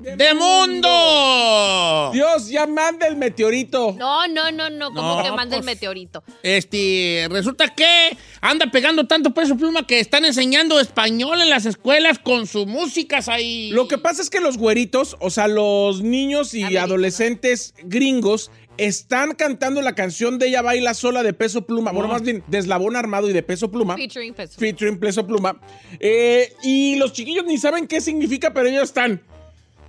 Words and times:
de 0.00 0.34
mundo. 0.34 2.10
Dios, 2.12 2.48
ya 2.48 2.66
manda 2.66 3.06
el 3.06 3.16
meteorito. 3.16 3.94
No, 3.98 4.26
no, 4.28 4.50
no, 4.50 4.70
no, 4.70 4.92
como 4.92 5.16
No, 5.16 5.22
que 5.22 5.30
manda 5.30 5.56
el 5.56 5.62
pues, 5.62 5.76
meteorito. 5.76 6.22
Este, 6.42 7.26
resulta 7.30 7.74
que 7.74 8.16
anda 8.40 8.70
pegando 8.70 9.06
tanto 9.06 9.32
peso 9.32 9.56
pluma 9.56 9.86
que 9.86 10.00
están 10.00 10.24
enseñando 10.24 10.80
español 10.80 11.40
en 11.40 11.50
las 11.50 11.66
escuelas 11.66 12.18
con 12.18 12.46
sus 12.46 12.66
músicas 12.66 13.28
ahí. 13.28 13.70
Lo 13.70 13.88
que 13.88 13.98
pasa 13.98 14.22
es 14.22 14.30
que 14.30 14.40
los 14.40 14.56
güeritos, 14.58 15.16
o 15.20 15.30
sea, 15.30 15.48
los 15.48 16.02
niños 16.02 16.54
y 16.54 16.76
adolescentes 16.76 17.74
gringos, 17.82 18.50
están 18.78 19.34
cantando 19.34 19.82
la 19.82 19.94
canción 19.94 20.38
de 20.38 20.46
Ella 20.48 20.62
Baila 20.62 20.94
Sola 20.94 21.22
de 21.22 21.32
Peso 21.32 21.62
Pluma. 21.66 21.90
Bueno, 21.92 22.08
más 22.08 22.22
bien, 22.22 22.42
de 22.46 22.58
Eslabón 22.58 22.96
Armado 22.96 23.28
y 23.28 23.32
de 23.32 23.42
Peso 23.42 23.70
Pluma. 23.70 23.96
Featuring 23.96 24.34
Peso. 24.34 24.58
Featuring 24.58 24.98
Peso 24.98 25.26
Pluma. 25.26 25.60
Eh, 25.98 26.52
y 26.62 26.96
los 26.96 27.12
chiquillos 27.12 27.44
ni 27.44 27.58
saben 27.58 27.86
qué 27.86 28.00
significa, 28.00 28.54
pero 28.54 28.68
ellos 28.68 28.84
están. 28.84 29.20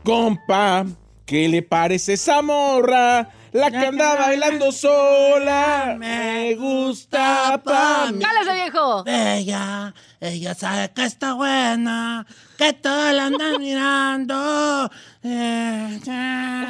Compa, 0.03 0.86
¿qué 1.25 1.47
le 1.47 1.61
parece 1.61 2.14
esa 2.14 2.42
morra? 2.42 3.30
La 3.52 3.72
que 3.72 3.78
anda 3.78 4.16
bailando 4.16 4.72
sola. 4.72 5.95
Me 5.97 6.56
gusta 6.56 7.59
pa' 7.64 8.11
mí. 8.11 8.19
¡Cálese, 8.19 8.53
viejo! 8.53 9.03
Ella, 9.08 9.94
ella 10.22 10.53
sabe 10.53 10.92
que 10.94 11.06
está 11.06 11.34
buena, 11.34 12.25
que 12.58 12.73
todos 12.73 13.14
la 13.14 13.25
andan 13.28 13.58
mirando. 13.59 14.92
Eh, 15.23 16.00
eh, 16.08 16.66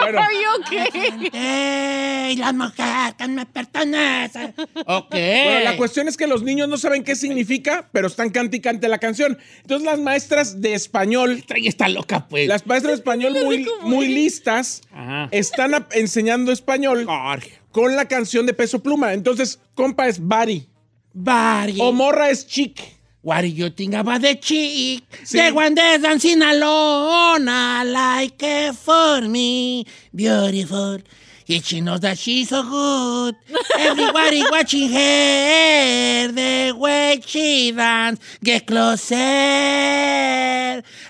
Bueno, 0.00 0.18
Are 0.20 0.34
you 0.34 0.62
okay? 0.62 1.30
eh, 1.32 2.34
la 2.38 2.52
mujer 2.52 3.14
que 3.16 3.28
me 3.28 3.46
pertenece. 3.46 4.54
Ok. 4.86 5.10
Bueno, 5.10 5.60
la 5.64 5.76
cuestión 5.76 6.08
es 6.08 6.16
que 6.16 6.26
los 6.26 6.42
niños 6.42 6.68
no 6.68 6.76
saben 6.76 7.04
qué 7.04 7.14
significa, 7.16 7.88
pero 7.92 8.06
están 8.08 8.30
cante 8.30 8.56
y 8.58 8.60
cante 8.60 8.88
la 8.88 8.98
canción. 8.98 9.38
Entonces 9.62 9.84
las 9.86 9.98
maestras 10.00 10.60
de 10.60 10.74
español, 10.74 11.44
Trae 11.46 11.66
está 11.68 11.88
loca, 11.88 12.26
pues. 12.28 12.48
las 12.48 12.66
maestras 12.66 12.92
de 12.92 12.96
español 12.98 13.34
muy, 13.44 13.66
muy 13.82 14.08
listas, 14.08 14.82
Ajá. 14.92 15.28
están 15.30 15.86
enseñando 15.92 16.52
español 16.52 17.04
Jorge. 17.06 17.58
con 17.72 17.96
la 17.96 18.06
canción 18.08 18.46
de 18.46 18.54
Peso 18.54 18.82
Pluma. 18.82 19.12
Entonces, 19.14 19.58
compa 19.74 20.06
es 20.08 20.26
Bari 20.26 20.68
Bari. 21.14 21.78
o 21.80 21.92
morra 21.92 22.28
es 22.30 22.44
chic. 22.46 22.92
What 23.22 23.40
do 23.42 23.46
you 23.46 23.70
think 23.70 23.94
about 23.94 24.20
the 24.20 24.34
chick? 24.34 25.02
Sí. 25.24 25.38
The 25.38 25.50
one 25.54 25.74
that's 25.74 26.02
dancing 26.02 26.42
alone, 26.42 27.48
I 27.48 27.84
like 27.84 28.42
it 28.42 28.74
for 28.74 29.22
me, 29.22 29.86
beautiful. 30.14 30.98
And 31.46 31.62
she 31.64 31.80
knows 31.82 32.00
that 32.00 32.18
she's 32.18 32.48
so 32.48 32.62
good. 32.62 33.36
Everybody 33.78 34.42
watching 34.50 34.88
her, 34.90 36.28
the 36.32 36.74
way 36.76 37.20
she 37.24 37.70
dance. 37.72 38.18
Get 38.42 38.66
closer. 38.66 39.14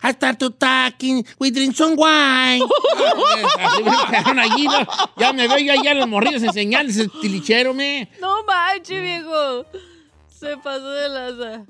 I 0.02 0.12
start 0.12 0.38
to 0.40 0.50
talking, 0.50 1.24
we 1.38 1.50
drink 1.50 1.74
some 1.76 1.96
wine. 1.96 2.62
Allí, 4.38 4.64
¿no? 4.66 4.86
Ya 5.18 5.32
me 5.32 5.46
veo 5.48 5.58
yo 5.58 5.72
allá 5.72 5.94
los 5.94 6.08
morrillos 6.08 6.42
enseñarles 6.42 6.96
el 6.98 7.10
tilichero, 7.10 7.72
me. 7.72 8.08
No 8.20 8.44
manches, 8.44 9.00
viejo. 9.02 9.64
Se 10.44 10.56
pasó 10.62 10.90
de 10.90 11.08
laza. 11.08 11.64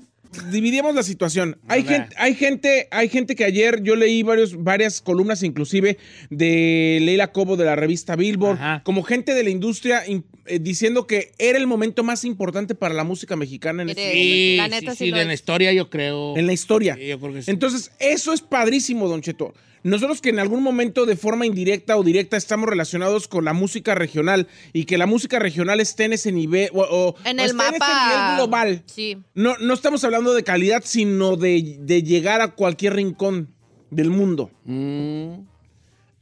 Dividimos 0.51 0.93
la 0.93 1.03
situación. 1.03 1.57
Hay 1.69 1.83
gente, 1.83 2.13
hay 2.17 2.35
gente, 2.35 2.87
hay 2.91 3.07
gente 3.07 3.35
que 3.35 3.45
ayer 3.45 3.81
yo 3.83 3.95
leí 3.95 4.21
varios, 4.21 4.61
varias 4.61 4.99
columnas, 5.01 5.43
inclusive 5.43 5.97
de 6.29 6.99
Leila 7.01 7.31
Cobo 7.31 7.55
de 7.55 7.63
la 7.63 7.77
revista 7.77 8.17
Billboard, 8.17 8.57
Ajá. 8.57 8.81
como 8.83 9.03
gente 9.03 9.33
de 9.33 9.43
la 9.45 9.49
industria 9.49 10.03
eh, 10.05 10.59
diciendo 10.59 11.07
que 11.07 11.31
era 11.37 11.57
el 11.57 11.67
momento 11.67 12.03
más 12.03 12.25
importante 12.25 12.75
para 12.75 12.93
la 12.93 13.05
música 13.05 13.37
mexicana 13.37 13.83
en 13.83 13.89
este 13.89 14.57
La 14.57 14.67
neta 14.67 14.93
sí, 14.93 15.09
es. 15.09 15.25
la 15.25 15.33
historia 15.33 15.71
yo 15.71 15.89
creo. 15.89 16.35
en 16.35 16.47
la 16.47 16.53
historia. 16.53 16.95
Sí, 16.95 17.07
yo 17.07 17.19
creo 17.19 17.33
que 17.33 17.41
sí. 17.41 17.51
Entonces, 17.51 17.91
eso 17.99 18.33
es 18.33 18.41
padrísimo, 18.41 19.07
Don 19.07 19.21
Cheto. 19.21 19.53
Nosotros 19.85 20.19
que 20.19 20.29
en 20.29 20.39
algún 20.39 20.63
momento 20.63 21.05
de 21.05 21.15
forma 21.15 21.45
indirecta 21.45 21.95
o 21.95 22.03
directa 22.03 22.37
estamos 22.37 22.67
relacionados 22.67 23.27
con 23.27 23.45
la 23.45 23.53
música 23.53 23.93
regional 23.93 24.47
y 24.73 24.85
que 24.85 24.97
la 24.97 25.05
música 25.05 25.37
regional 25.37 25.79
esté 25.79 26.05
en 26.05 26.13
ese 26.13 26.31
nivel 26.31 26.69
o, 26.73 26.81
o- 26.81 27.15
En 27.23 27.39
o 27.39 27.43
el 27.43 27.51
esté 27.51 27.53
mapa. 27.53 27.69
en 27.69 27.75
ese 27.83 28.15
nivel 28.15 28.35
global. 28.35 28.83
Sí. 28.87 29.17
No, 29.35 29.55
no 29.59 29.73
estamos 29.75 30.03
hablando 30.03 30.33
de 30.33 30.43
calidad, 30.43 30.81
sino 30.83 31.35
de, 31.37 31.77
de 31.81 32.01
llegar 32.01 32.41
a 32.41 32.55
cualquier 32.55 32.95
rincón 32.95 33.53
del 33.91 34.09
mundo. 34.09 34.49
Mm, 34.63 35.45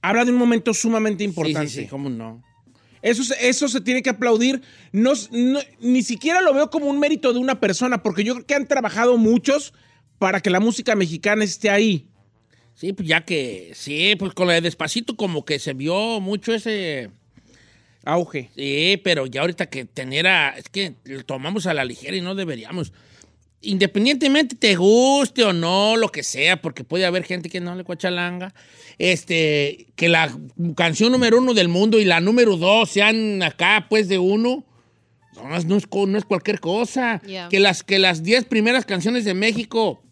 Habla 0.01 0.25
de 0.25 0.31
un 0.31 0.37
momento 0.37 0.73
sumamente 0.73 1.23
importante. 1.23 1.69
sí, 1.69 1.81
sí, 1.83 1.87
cómo 1.87 2.09
no. 2.09 2.43
Eso, 3.01 3.23
se- 3.23 3.47
eso 3.47 3.69
se 3.69 3.79
tiene 3.79 4.01
que 4.01 4.09
aplaudir. 4.09 4.61
No- 4.91 5.13
ni 5.79 6.03
siquiera 6.03 6.41
lo 6.41 6.53
veo 6.53 6.69
como 6.69 6.87
un 6.87 6.99
mérito 6.99 7.31
de 7.31 7.39
una 7.39 7.61
persona, 7.61 8.03
porque 8.03 8.25
yo 8.25 8.33
creo 8.33 8.45
que 8.45 8.55
han 8.55 8.67
trabajado 8.67 9.17
muchos 9.17 9.73
para 10.19 10.41
que 10.41 10.49
la 10.49 10.59
música 10.59 10.95
mexicana 10.95 11.45
esté 11.45 11.69
ahí. 11.69 12.09
Sí, 12.75 12.93
pues 12.93 13.07
ya 13.07 13.21
que, 13.23 13.71
sí, 13.75 14.15
pues 14.17 14.33
con 14.33 14.47
lo 14.47 14.53
de 14.53 14.61
Despacito 14.61 15.15
como 15.15 15.45
que 15.45 15.59
se 15.59 15.73
vio 15.73 16.19
mucho 16.19 16.53
ese... 16.53 17.09
Auge. 18.05 18.49
Sí, 18.55 18.99
pero 19.03 19.25
ya 19.27 19.41
ahorita 19.41 19.67
que 19.67 19.85
tener 19.85 20.27
a... 20.27 20.49
Es 20.57 20.67
que 20.69 20.95
lo 21.05 21.23
tomamos 21.23 21.65
a 21.67 21.73
la 21.73 21.85
ligera 21.85 22.17
y 22.17 22.21
no 22.21 22.35
deberíamos. 22.35 22.91
Independientemente 23.61 24.57
te 24.57 24.75
guste 24.75 25.45
o 25.45 25.53
no, 25.53 25.95
lo 25.95 26.09
que 26.09 26.21
sea, 26.23 26.61
porque 26.61 26.83
puede 26.83 27.05
haber 27.05 27.23
gente 27.23 27.49
que 27.49 27.61
no 27.61 27.75
le 27.75 27.85
cuachalanga, 27.85 28.53
este, 28.97 29.87
que 29.95 30.09
la 30.09 30.37
canción 30.75 31.13
número 31.13 31.37
uno 31.37 31.53
del 31.53 31.69
mundo 31.69 31.97
y 31.97 32.03
la 32.03 32.19
número 32.19 32.57
dos 32.57 32.89
sean 32.89 33.41
acá, 33.41 33.85
pues, 33.89 34.09
de 34.09 34.19
uno, 34.19 34.65
no 35.35 35.55
es, 35.55 35.63
no 35.63 35.77
es 35.77 35.87
co- 35.87 36.07
no 36.07 36.17
es 36.17 36.25
cualquier 36.25 36.59
cosa. 36.59 37.21
Yeah. 37.25 37.47
Que 37.47 37.61
las 37.61 37.83
que 37.83 37.99
las 37.99 38.21
diez 38.21 38.43
primeras 38.43 38.85
canciones 38.85 39.23
de 39.23 39.33
México 39.33 40.03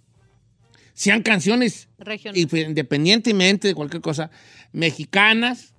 sean 1.02 1.24
canciones 1.24 1.90
independientemente 2.36 3.68
de 3.68 3.74
cualquier 3.74 4.04
cosa, 4.04 4.30
mexicanas, 4.72 5.74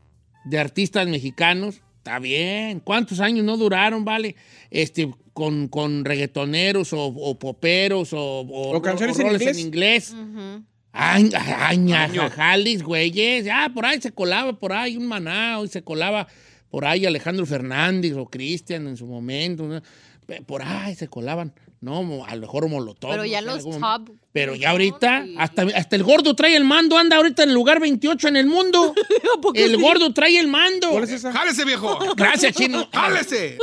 de 0.44 0.58
artistas 0.58 1.06
mexicanos, 1.06 1.80
está 1.98 2.18
bien. 2.18 2.80
¿Cuántos 2.80 3.20
años 3.20 3.44
no 3.44 3.56
duraron, 3.56 4.04
vale? 4.04 4.34
Este, 4.68 5.08
con, 5.32 5.68
con 5.68 6.04
reggaetoneros 6.04 6.92
o, 6.92 7.04
o 7.06 7.38
poperos 7.38 8.12
o, 8.12 8.40
o, 8.40 8.76
O 8.76 8.82
canciones 8.82 9.16
en 9.20 9.26
roles 9.26 9.58
inglés. 9.58 10.10
en 10.10 10.18
inglés. 10.18 10.62
Ay, 10.90 11.30
jajalis, 11.30 12.82
güeyes. 12.82 13.46
Ah, 13.48 13.70
por 13.72 13.86
ahí 13.86 14.00
se 14.00 14.10
colaba, 14.10 14.58
por 14.58 14.72
ahí 14.72 14.96
un 14.96 15.06
manao, 15.06 15.64
y 15.64 15.68
se 15.68 15.82
colaba 15.82 16.26
por 16.68 16.84
ahí 16.84 17.06
Alejandro 17.06 17.46
Fernández 17.46 18.14
o 18.14 18.26
Cristian 18.26 18.88
en 18.88 18.96
su 18.96 19.06
momento. 19.06 19.80
Por 20.46 20.62
ahí 20.62 20.96
se 20.96 21.06
colaban. 21.06 21.54
¿no? 21.82 22.24
A 22.24 22.34
lo 22.36 22.40
mejor 22.40 22.68
Molotov. 22.68 23.10
Pero 23.10 23.24
ya 23.26 23.42
los 23.42 23.64
top. 23.64 24.10
Pero 24.32 24.54
ya 24.54 24.70
ahorita, 24.70 25.26
hasta, 25.36 25.62
hasta 25.74 25.96
el 25.96 26.04
gordo 26.04 26.34
trae 26.34 26.56
el 26.56 26.64
mando, 26.64 26.96
anda 26.96 27.16
ahorita 27.16 27.42
en 27.42 27.50
el 27.50 27.54
lugar 27.54 27.80
28 27.80 28.28
en 28.28 28.36
el 28.36 28.46
mundo. 28.46 28.94
el 29.54 29.76
gordo 29.76 30.14
trae 30.14 30.38
el 30.38 30.46
mando. 30.46 30.90
¿Cuál 30.90 31.08
¡Jálese, 31.08 31.64
viejo! 31.64 31.98
Gracias, 32.16 32.54
chino. 32.54 32.88
¡Jálese! 32.92 33.58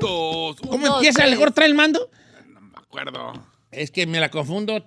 Dos, 0.00 0.56
¿Cómo 0.60 0.86
empieza 0.86 1.20
tres. 1.22 1.32
el 1.32 1.38
gordo 1.38 1.52
trae 1.52 1.68
el 1.68 1.74
mando? 1.74 2.08
No 2.46 2.60
me 2.60 2.78
acuerdo. 2.78 3.32
Es 3.72 3.90
que 3.90 4.06
me 4.06 4.20
la 4.20 4.30
confundo. 4.30 4.82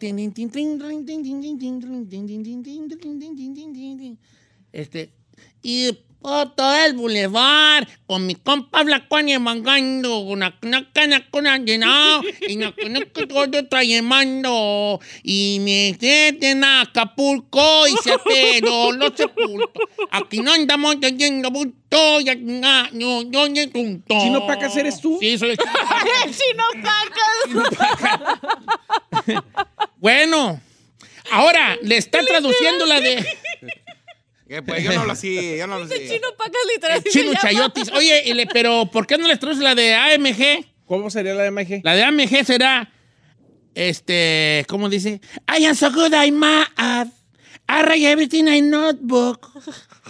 Este. 4.71 5.13
Y 5.61 5.99
por 6.21 6.55
todo 6.55 6.75
el 6.85 6.93
bulevar, 6.93 7.87
con 8.05 8.25
mi 8.25 8.35
compa 8.35 8.83
Flacuani 8.83 9.37
mangando, 9.39 10.19
una 10.19 10.57
cana 10.93 11.27
con 11.29 11.45
llenado, 11.65 12.21
y 12.47 12.57
una 12.57 12.75
canaca 12.75 13.27
todo 13.27 13.67
trayemando, 13.67 14.99
y 15.23 15.57
me 15.61 15.97
meten 15.99 16.63
a 16.63 16.81
Acapulco 16.81 17.87
y 17.87 17.95
se 18.03 18.13
atero 18.13 18.91
los 18.91 19.13
sepultos. 19.15 19.71
Aquí 20.11 20.39
no 20.39 20.53
andamos 20.53 20.97
yendo 20.99 21.49
bulto, 21.49 22.19
ya 22.21 22.35
no, 22.35 22.89
no, 22.91 23.23
no, 23.23 23.47
no, 23.47 23.71
punto. 23.71 24.19
¿Chino 24.21 24.45
Pacas 24.45 24.75
eres 24.77 25.01
tú? 25.01 25.17
Sí, 25.19 25.37
soy 25.37 25.51
el 25.51 25.57
Chino 26.37 26.63
Pacas. 26.83 27.47
¡Chino 27.47 27.63
Pacas! 27.77 28.31
Bueno, 29.97 30.59
ahora 31.31 31.77
le 31.83 31.95
está 31.97 32.25
traduciendo 32.25 32.87
la 32.87 32.99
de 32.99 33.23
¿Qué, 34.51 34.61
pues 34.61 34.83
yo 34.83 34.91
no 34.91 34.99
hablo 35.01 35.13
así, 35.13 35.55
yo 35.57 35.65
no 35.65 35.75
hablo 35.75 35.85
así. 35.85 35.95
Chino 36.09 36.27
Pacas 36.37 36.61
literal. 36.75 37.01
el 37.05 37.09
Chino. 37.11 37.31
Chayotis. 37.41 37.89
Oye, 37.93 38.23
y 38.25 38.33
le- 38.33 38.47
pero 38.47 38.85
¿por 38.91 39.07
qué 39.07 39.17
no 39.17 39.25
les 39.25 39.39
traduce 39.39 39.63
la 39.63 39.75
de 39.75 39.93
AMG? 39.95 40.65
¿Cómo 40.85 41.09
sería 41.09 41.33
la 41.33 41.43
de 41.43 41.51
MG? 41.51 41.79
La 41.85 41.95
de 41.95 42.03
AMG 42.03 42.43
será, 42.45 42.91
este, 43.75 44.65
¿cómo 44.67 44.89
dice? 44.89 45.21
I 45.47 45.63
am 45.65 45.73
so 45.75 45.89
good, 45.89 46.11
I'm 46.13 46.35
mad. 46.35 46.67
I 47.69 47.83
write 47.83 48.03
everything 48.05 48.47
in 48.49 48.69
notebook. 48.69 49.47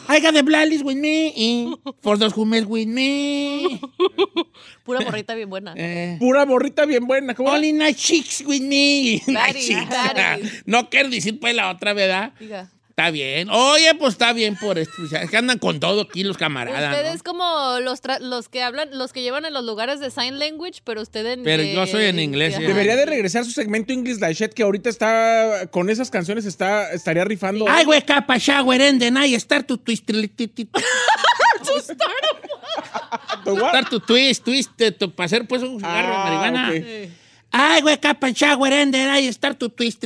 I 0.10 0.20
got 0.20 0.34
the 0.34 0.42
playlist 0.42 0.84
with 0.84 0.98
me. 0.98 1.76
For 2.02 2.18
those 2.18 2.34
who 2.36 2.44
mess 2.44 2.66
with 2.66 2.88
me. 2.88 3.80
Pura 4.84 5.02
morrita 5.02 5.36
bien 5.36 5.48
buena. 5.52 5.76
Eh, 5.78 6.16
Pura 6.20 6.46
borrita 6.46 6.86
bien 6.88 7.06
buena. 7.06 7.36
¿Cómo? 7.36 7.52
Only 7.52 7.74
night 7.74 7.96
chicks 7.98 8.42
with 8.44 8.62
me. 8.62 9.22
Night 9.28 9.54
Daddy, 9.54 9.60
chicks. 9.68 9.90
daddy. 9.90 10.50
No 10.66 10.90
quiero 10.90 11.10
decir 11.10 11.40
pues 11.40 11.54
la 11.54 11.70
otra, 11.70 11.94
¿verdad? 11.94 12.34
Diga. 12.40 12.72
Está 13.02 13.12
bien. 13.12 13.50
Oye, 13.50 13.96
pues 13.96 14.14
está 14.14 14.32
bien 14.32 14.56
por 14.56 14.78
esto. 14.78 14.94
Es 15.12 15.30
que 15.30 15.38
andan 15.38 15.58
con 15.58 15.80
todo 15.80 16.02
aquí 16.02 16.24
los 16.24 16.38
camaradas. 16.38 16.96
Ustedes 16.96 17.18
¿no? 17.18 17.24
como 17.24 17.80
los, 17.80 18.02
tra- 18.04 18.20
los 18.20 18.48
que 18.48 18.62
hablan, 18.62 18.90
los 18.98 19.12
que 19.12 19.24
llevan 19.24 19.46
en 19.46 19.54
los 19.54 19.66
lugares 19.66 20.00
de 20.00 20.12
sign 20.12 20.38
language, 20.38 20.82
pero 20.84 21.02
usted 21.02 21.26
en 21.26 21.44
Pero 21.44 21.64
yo 21.64 21.88
soy 21.88 22.06
en 22.06 22.20
inglés, 22.20 22.56
sí. 22.56 22.62
Debería 22.64 22.96
de 22.96 23.06
regresar 23.08 23.44
su 23.44 23.52
segmento 23.52 23.92
English 23.92 24.20
Shit 24.20 24.54
que 24.54 24.62
ahorita 24.64 24.90
está 24.90 25.68
con 25.72 25.90
esas 25.90 26.12
canciones 26.12 26.46
está 26.46 26.92
estaría 26.94 27.26
rifando. 27.26 27.66
I 27.66 27.86
wake 27.86 28.12
up 28.12 28.26
a 28.28 28.38
shower 28.38 28.80
and 28.82 29.00
then 29.00 29.18
I 29.18 29.34
start 29.40 29.66
to 29.68 29.78
twist. 29.78 30.06
¿Tu 30.06 30.14
what? 33.54 33.70
Start 33.70 33.90
to 33.90 34.00
twist, 34.00 34.44
twist, 34.46 34.80
eh, 34.80 34.92
to- 34.92 35.10
para 35.12 35.26
hacer 35.26 35.48
pues 35.48 35.64
un 35.64 35.80
cigarro 35.80 36.08
de 36.10 36.16
Ah, 36.16 36.24
marihuana. 36.24 36.70
ok. 36.70 37.10
I 37.54 37.82
wake 37.84 38.06
up 38.08 38.24
and 38.24 38.34
shower 38.36 38.72
and 38.72 38.94
then 38.94 39.10
I 39.10 39.30
start 39.34 39.58
to 39.60 39.68
twist. 39.70 40.06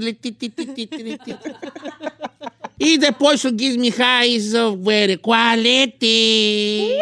Y 2.78 2.98
the 2.98 3.12
poison 3.14 3.56
gives 3.56 3.78
me 3.78 3.90
highs 3.90 4.54
of 4.54 4.80
very 4.80 5.18
quality. 5.18 6.98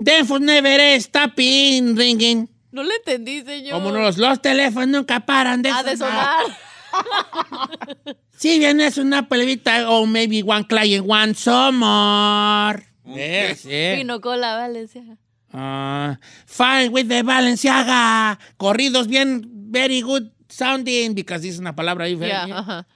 Then 0.00 0.24
for 0.26 0.38
never 0.40 1.00
stopping 1.00 1.94
ringing. 1.96 2.48
No 2.70 2.82
le 2.82 2.94
entendí, 2.96 3.42
señor. 3.42 3.72
Como 3.72 3.90
no, 3.90 4.00
los, 4.00 4.18
los 4.18 4.40
teléfonos 4.40 4.88
nunca 4.88 5.20
paran 5.20 5.62
de 5.62 5.70
Ha 5.70 5.82
de 5.82 5.96
sonar. 5.96 6.44
sonar. 6.44 8.16
Si 8.36 8.58
vienes 8.58 8.98
una 8.98 9.28
pelevita 9.28 9.88
o 9.90 10.04
maybe 10.04 10.42
one 10.42 10.64
client, 10.66 11.06
one 11.08 11.34
summer. 11.34 12.84
Yes, 13.06 13.64
yeah. 13.64 13.96
Pino 13.96 14.20
cola, 14.20 14.56
Valencia. 14.56 15.16
Ah, 15.54 16.18
fine 16.44 16.90
with 16.90 17.08
the 17.08 17.22
Balenciaga. 17.22 18.38
Corridos 18.58 19.08
bien, 19.08 19.42
very 19.70 20.02
good 20.02 20.30
sounding, 20.50 21.14
because 21.14 21.40
dice 21.42 21.58
una 21.60 21.74
palabra 21.74 22.04
ahí. 22.04 22.14
Ya, 22.18 22.44
¿verdad? 22.46 22.58
ajá. 22.58 22.86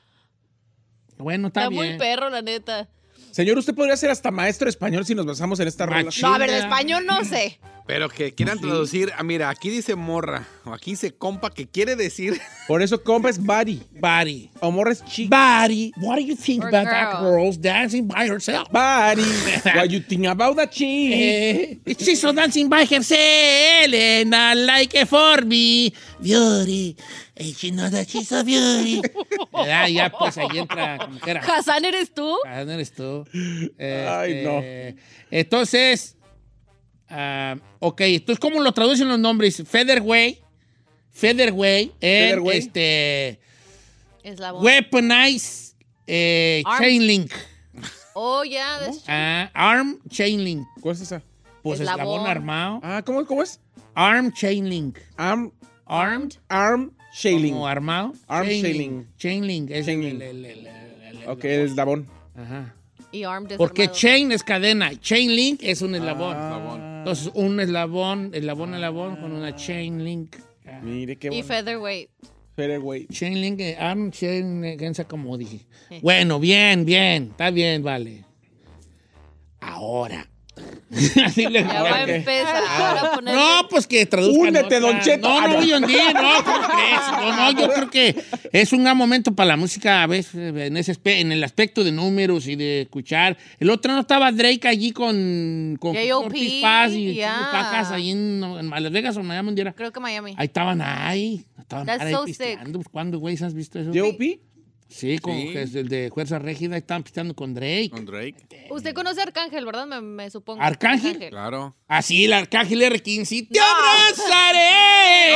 Bueno, 1.20 1.49
está, 1.49 1.61
Está 1.62 1.70
bien. 1.70 1.87
muy 1.90 1.99
perro, 1.99 2.31
la 2.31 2.43
neta. 2.43 2.88
Señor, 3.31 3.58
usted 3.58 3.75
podría 3.75 3.96
ser 3.96 4.11
hasta 4.11 4.31
maestro 4.31 4.69
español 4.69 5.06
si 5.06 5.14
nos 5.14 5.25
basamos 5.26 5.61
en 5.61 5.69
esta. 5.69 5.87
Machín. 5.87 6.22
No, 6.22 6.34
a 6.34 6.38
ver, 6.38 6.50
de 6.50 6.58
español 6.58 7.05
no 7.06 7.25
sé. 7.25 7.61
Pero 7.91 8.09
que 8.09 8.33
quieran 8.33 8.61
traducir, 8.61 9.13
ah, 9.19 9.25
mira, 9.25 9.51
aquí 9.51 9.69
dice 9.69 9.97
morra, 9.97 10.47
o 10.65 10.73
aquí 10.73 10.93
dice 10.93 11.11
compa, 11.11 11.51
que 11.51 11.67
quiere 11.67 11.97
decir 11.97 12.41
Por 12.69 12.83
eso 12.83 13.03
compa 13.03 13.29
es 13.31 13.45
body. 13.45 13.83
Body. 13.99 14.49
O 14.61 14.71
morra 14.71 14.93
es 14.93 15.05
chica. 15.05 15.37
Body. 15.37 15.93
What 15.97 16.19
do 16.19 16.23
you 16.23 16.37
think 16.37 16.63
Or 16.63 16.69
about 16.69 16.85
that 16.85 17.21
girl. 17.21 17.33
girl's 17.33 17.59
dancing 17.61 18.07
by 18.07 18.29
herself? 18.29 18.71
Body. 18.71 19.25
What 19.75 19.91
you 19.91 19.99
think 19.99 20.27
about 20.27 20.55
that 20.55 20.71
chick? 20.71 21.81
Eh, 21.85 21.95
she's 21.99 22.21
so 22.21 22.33
dancing 22.33 22.69
by 22.69 22.85
herself 22.85 23.19
and 23.93 24.37
I 24.37 24.55
like 24.55 24.95
it 24.95 25.09
for 25.09 25.43
me. 25.45 25.93
Beauty. 26.23 26.97
And 27.37 27.57
she 27.57 27.73
knows 27.73 27.91
that 27.91 28.09
she's 28.09 28.31
a 28.31 28.45
beauty. 28.45 29.03
¿Verdad? 29.53 29.89
Ya 29.91 30.11
pues 30.11 30.39
ahí 30.39 30.59
entra 30.59 30.97
como 30.99 31.19
que 31.19 31.31
era. 31.33 31.41
¿Hassan 31.41 31.85
eres 31.85 32.15
tú? 32.15 32.37
Ah, 32.47 32.63
no 32.65 32.71
eres 32.71 32.93
tú. 32.93 33.27
Ay, 33.81 34.45
no. 34.45 34.59
Este, 34.61 34.97
Entonces, 35.33 36.17
ah, 37.11 37.57
ok, 37.81 38.01
entonces, 38.03 38.39
¿cómo 38.41 38.61
lo 38.61 38.73
traducen 38.73 39.09
los 39.09 39.19
nombres? 39.19 39.62
Featherweight, 39.67 40.39
Featherweight, 41.11 41.93
Featherweight. 42.01 42.59
este, 42.67 43.41
Eslabón. 44.23 44.65
Weaponize, 44.65 45.75
eh, 46.07 46.62
Arm. 46.67 46.79
Chain 46.83 47.07
Link, 47.07 47.33
Oh, 48.15 48.45
ya. 48.45 48.79
that's- 48.81 49.03
ah, 49.09 49.51
Arm 49.55 49.99
Chain 50.09 50.43
Link, 50.45 50.67
¿Cuál 50.81 50.95
es 50.97 51.03
esa? 51.03 51.23
pues 51.62 51.81
Eslabón. 51.81 52.01
eslabón 52.21 52.27
armado, 52.31 52.81
Ah, 52.83 53.03
¿cómo, 53.05 53.25
cómo 53.27 53.43
es? 53.43 53.61
Arm 53.95 54.33
Chain 54.33 54.69
Link, 54.69 54.99
Arm, 55.17 55.53
Armed, 55.87 56.35
arm 56.49 56.93
shailing. 57.15 57.53
como 57.55 57.67
armado, 57.67 58.13
Arm 58.29 58.47
Chain 58.47 58.63
Chain 58.63 58.77
Link, 58.79 58.91
Link. 58.93 59.06
Chain 59.17 59.47
Link, 59.47 59.71
es 59.71 59.87
Chain 59.87 60.03
el- 60.05 60.19
Link. 60.43 60.47
el- 60.47 61.29
Ok, 61.29 61.45
eslabón. 61.45 62.06
Ajá. 62.37 62.75
Y 63.13 63.25
armed 63.25 63.56
Porque 63.56 63.91
chain 63.91 64.31
es 64.33 64.43
cadena, 64.45 64.93
chain 65.01 65.35
link 65.35 65.61
es 65.65 65.83
un 65.83 65.95
eslabón. 65.97 66.37
Ah. 66.37 66.49
Entonces, 67.00 67.31
un 67.35 67.61
eslabón, 67.61 68.31
eslabón, 68.35 68.75
eslabón 68.75 69.17
con 69.17 69.32
una 69.32 69.55
chain 69.55 70.05
link. 70.05 70.37
Ah, 70.67 70.81
Mire 70.82 71.17
qué 71.17 71.29
Y 71.29 71.31
bueno. 71.31 71.44
featherweight. 71.47 72.11
Featherweight. 72.56 73.11
Chain 73.11 73.41
link, 73.41 73.61
eh, 73.61 73.76
arm, 73.79 74.11
chain, 74.11 74.64
eh, 74.64 74.76
como 75.08 75.37
dije. 75.38 75.67
Bueno, 76.02 76.38
bien, 76.38 76.85
bien, 76.85 77.29
está 77.31 77.50
bien, 77.50 77.82
vale. 77.82 78.25
Ahora. 79.61 80.29
Así 81.25 81.47
le- 81.47 81.63
Ya 81.63 81.83
va 81.83 81.95
a 81.97 82.03
empezar 82.03 82.99
a 82.99 83.13
poner. 83.15 83.35
No, 83.35 83.69
pues 83.69 83.87
que 83.87 84.05
traduzcan 84.07 84.49
Húndete, 84.49 84.77
otra. 84.77 84.81
Don 84.81 85.01
Cheto. 85.01 85.29
No, 85.29 85.39
Ah, 85.41 85.47
no 85.49 85.59
hundir, 85.59 86.15
no, 86.15 86.45
¿cómo 86.45 86.67
crees? 86.67 87.01
No, 87.13 87.37
no, 87.37 87.51
yo 87.53 87.73
creo 87.73 87.91
que 87.91 88.23
es 88.53 88.73
un 88.73 88.83
gran 88.83 88.97
momento 88.97 89.35
para 89.35 89.49
la 89.49 89.57
música, 89.57 90.03
a 90.03 90.07
veces, 90.07 90.35
en, 90.35 90.77
ese 90.77 90.99
en 91.05 91.33
el 91.33 91.45
aspecto 91.45 91.85
de 91.85 91.93
números 91.93 92.47
y 92.47 92.57
de 92.57 92.83
escuchar. 92.83 93.37
El 93.59 93.71
otro 93.71 93.93
no 93.93 94.01
estaba 94.01 94.33
Drake 94.33 94.67
allí 94.67 94.91
con, 94.91 95.77
con 95.81 95.97
Ortiz 95.97 96.61
Paz 96.63 96.93
y 96.93 97.15
yeah. 97.15 97.49
Pacas 97.53 97.93
allí 97.93 98.11
en, 98.11 98.43
en 98.43 98.71
Las 98.71 98.93
Vegas 98.93 99.17
o 99.17 99.23
Miami, 99.23 99.47
¿dónde 99.47 99.63
era? 99.63 99.73
Creo 99.73 99.93
que 99.93 100.01
Miami. 100.01 100.35
Ahí 100.37 100.47
estaban 100.47 100.82
ahí. 100.82 101.44
Estaban 101.59 101.87
That's 101.87 102.03
ahí 102.03 102.13
so 102.13 102.25
pisteando. 102.25 102.79
Pues, 102.81 102.89
¿Cuándo, 102.89 103.19
güey, 103.19 103.37
has 103.37 103.55
visto 103.55 103.79
eso? 103.79 103.93
¿J.O.P.? 103.93 104.41
Sí, 104.91 105.19
con 105.19 105.35
Sí. 105.37 105.53
que 105.53 105.63
es 105.63 105.75
el 105.77 105.89
de 105.89 106.11
Fuerza 106.13 106.39
Régida, 106.41 106.77
estaban 106.77 107.03
pisteando 107.05 107.35
con 107.35 107.55
Drake. 107.55 107.91
con 107.91 108.05
Drake. 108.05 108.35
Usted 108.70 108.93
conoce 108.93 109.20
a 109.20 109.25
Arcángel, 109.25 109.65
¿verdad? 109.65 109.87
Me, 109.87 110.01
me 110.01 110.31
supongo. 110.31 110.61
¿Arcángel? 110.61 111.29
Claro. 111.31 111.77
Así, 111.87 112.25
el 112.25 112.32
Arcángel 112.32 112.82
R15. 112.82 113.49
¡Te 113.51 113.61
abrazaré! 113.61 115.32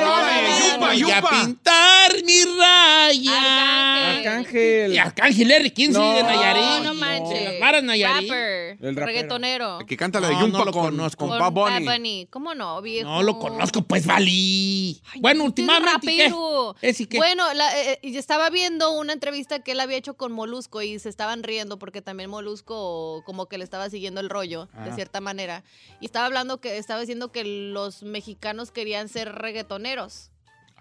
No, 0.00 0.04
no, 0.04 0.16
no, 0.16 0.42
no, 0.42 0.78
no, 0.78 0.86
Voy 0.86 0.90
a 1.12 1.18
yupa. 1.20 1.30
pintar 1.30 2.12
mi 2.24 2.42
raya. 2.58 4.10
Arcángel. 4.18 4.92
Y 4.92 4.98
Arcángel 4.98 5.50
R15 5.50 5.88
No, 5.90 6.14
de 6.14 6.22
Nayarit. 6.22 6.84
No, 6.84 6.94
manches. 6.94 7.21
Varas 7.72 7.84
Nayarit. 7.84 8.30
Rapper. 8.30 8.70
El 8.70 8.78
rapero. 8.96 9.06
reggaetonero. 9.06 9.80
El 9.80 9.86
que 9.86 9.96
canta 9.96 10.20
la 10.20 10.28
de 10.28 10.34
No, 10.34 10.40
Yumpa 10.42 10.58
no 10.58 10.64
lo 10.66 10.72
con, 10.72 10.82
conozco. 10.82 11.18
con 11.26 11.28
Con 11.30 11.38
Bad 11.38 11.52
Bunny. 11.52 11.84
Bad 11.86 11.94
Bunny. 11.96 12.26
¿Cómo 12.30 12.54
no, 12.54 12.80
viejo? 12.82 13.08
No 13.08 13.22
lo 13.22 13.38
conozco, 13.38 13.82
pues 13.82 14.06
valí. 14.06 15.00
bueno, 15.20 15.42
es 15.42 15.46
últimamente. 15.48 16.06
¿qué? 16.06 16.22
rapero. 16.24 16.76
¿Ese 16.82 17.06
qué? 17.06 17.16
Bueno, 17.16 17.52
la- 17.54 17.80
eh, 17.80 17.98
eh, 18.02 18.18
estaba 18.18 18.50
viendo 18.50 18.92
una 18.98 19.12
entrevista 19.12 19.58
que 19.60 19.72
él 19.72 19.80
había 19.80 19.96
hecho 19.96 20.14
con 20.14 20.32
Molusco 20.32 20.82
y 20.82 20.98
se 20.98 21.08
estaban 21.08 21.42
riendo 21.42 21.78
porque 21.78 22.02
también 22.02 22.30
Molusco 22.30 23.22
como 23.26 23.46
que 23.46 23.58
le 23.58 23.64
estaba 23.64 23.88
siguiendo 23.90 24.20
el 24.20 24.28
rollo 24.30 24.68
de 24.84 24.92
cierta 24.94 25.20
manera. 25.20 25.64
Y 26.00 26.06
estaba 26.06 26.26
hablando 26.26 26.60
que 26.60 26.78
estaba 26.78 27.00
diciendo 27.00 27.32
que 27.32 27.44
los 27.44 28.02
mexicanos 28.02 28.70
querían 28.70 29.08
ser 29.08 29.32
reggaetoneros. 29.32 30.30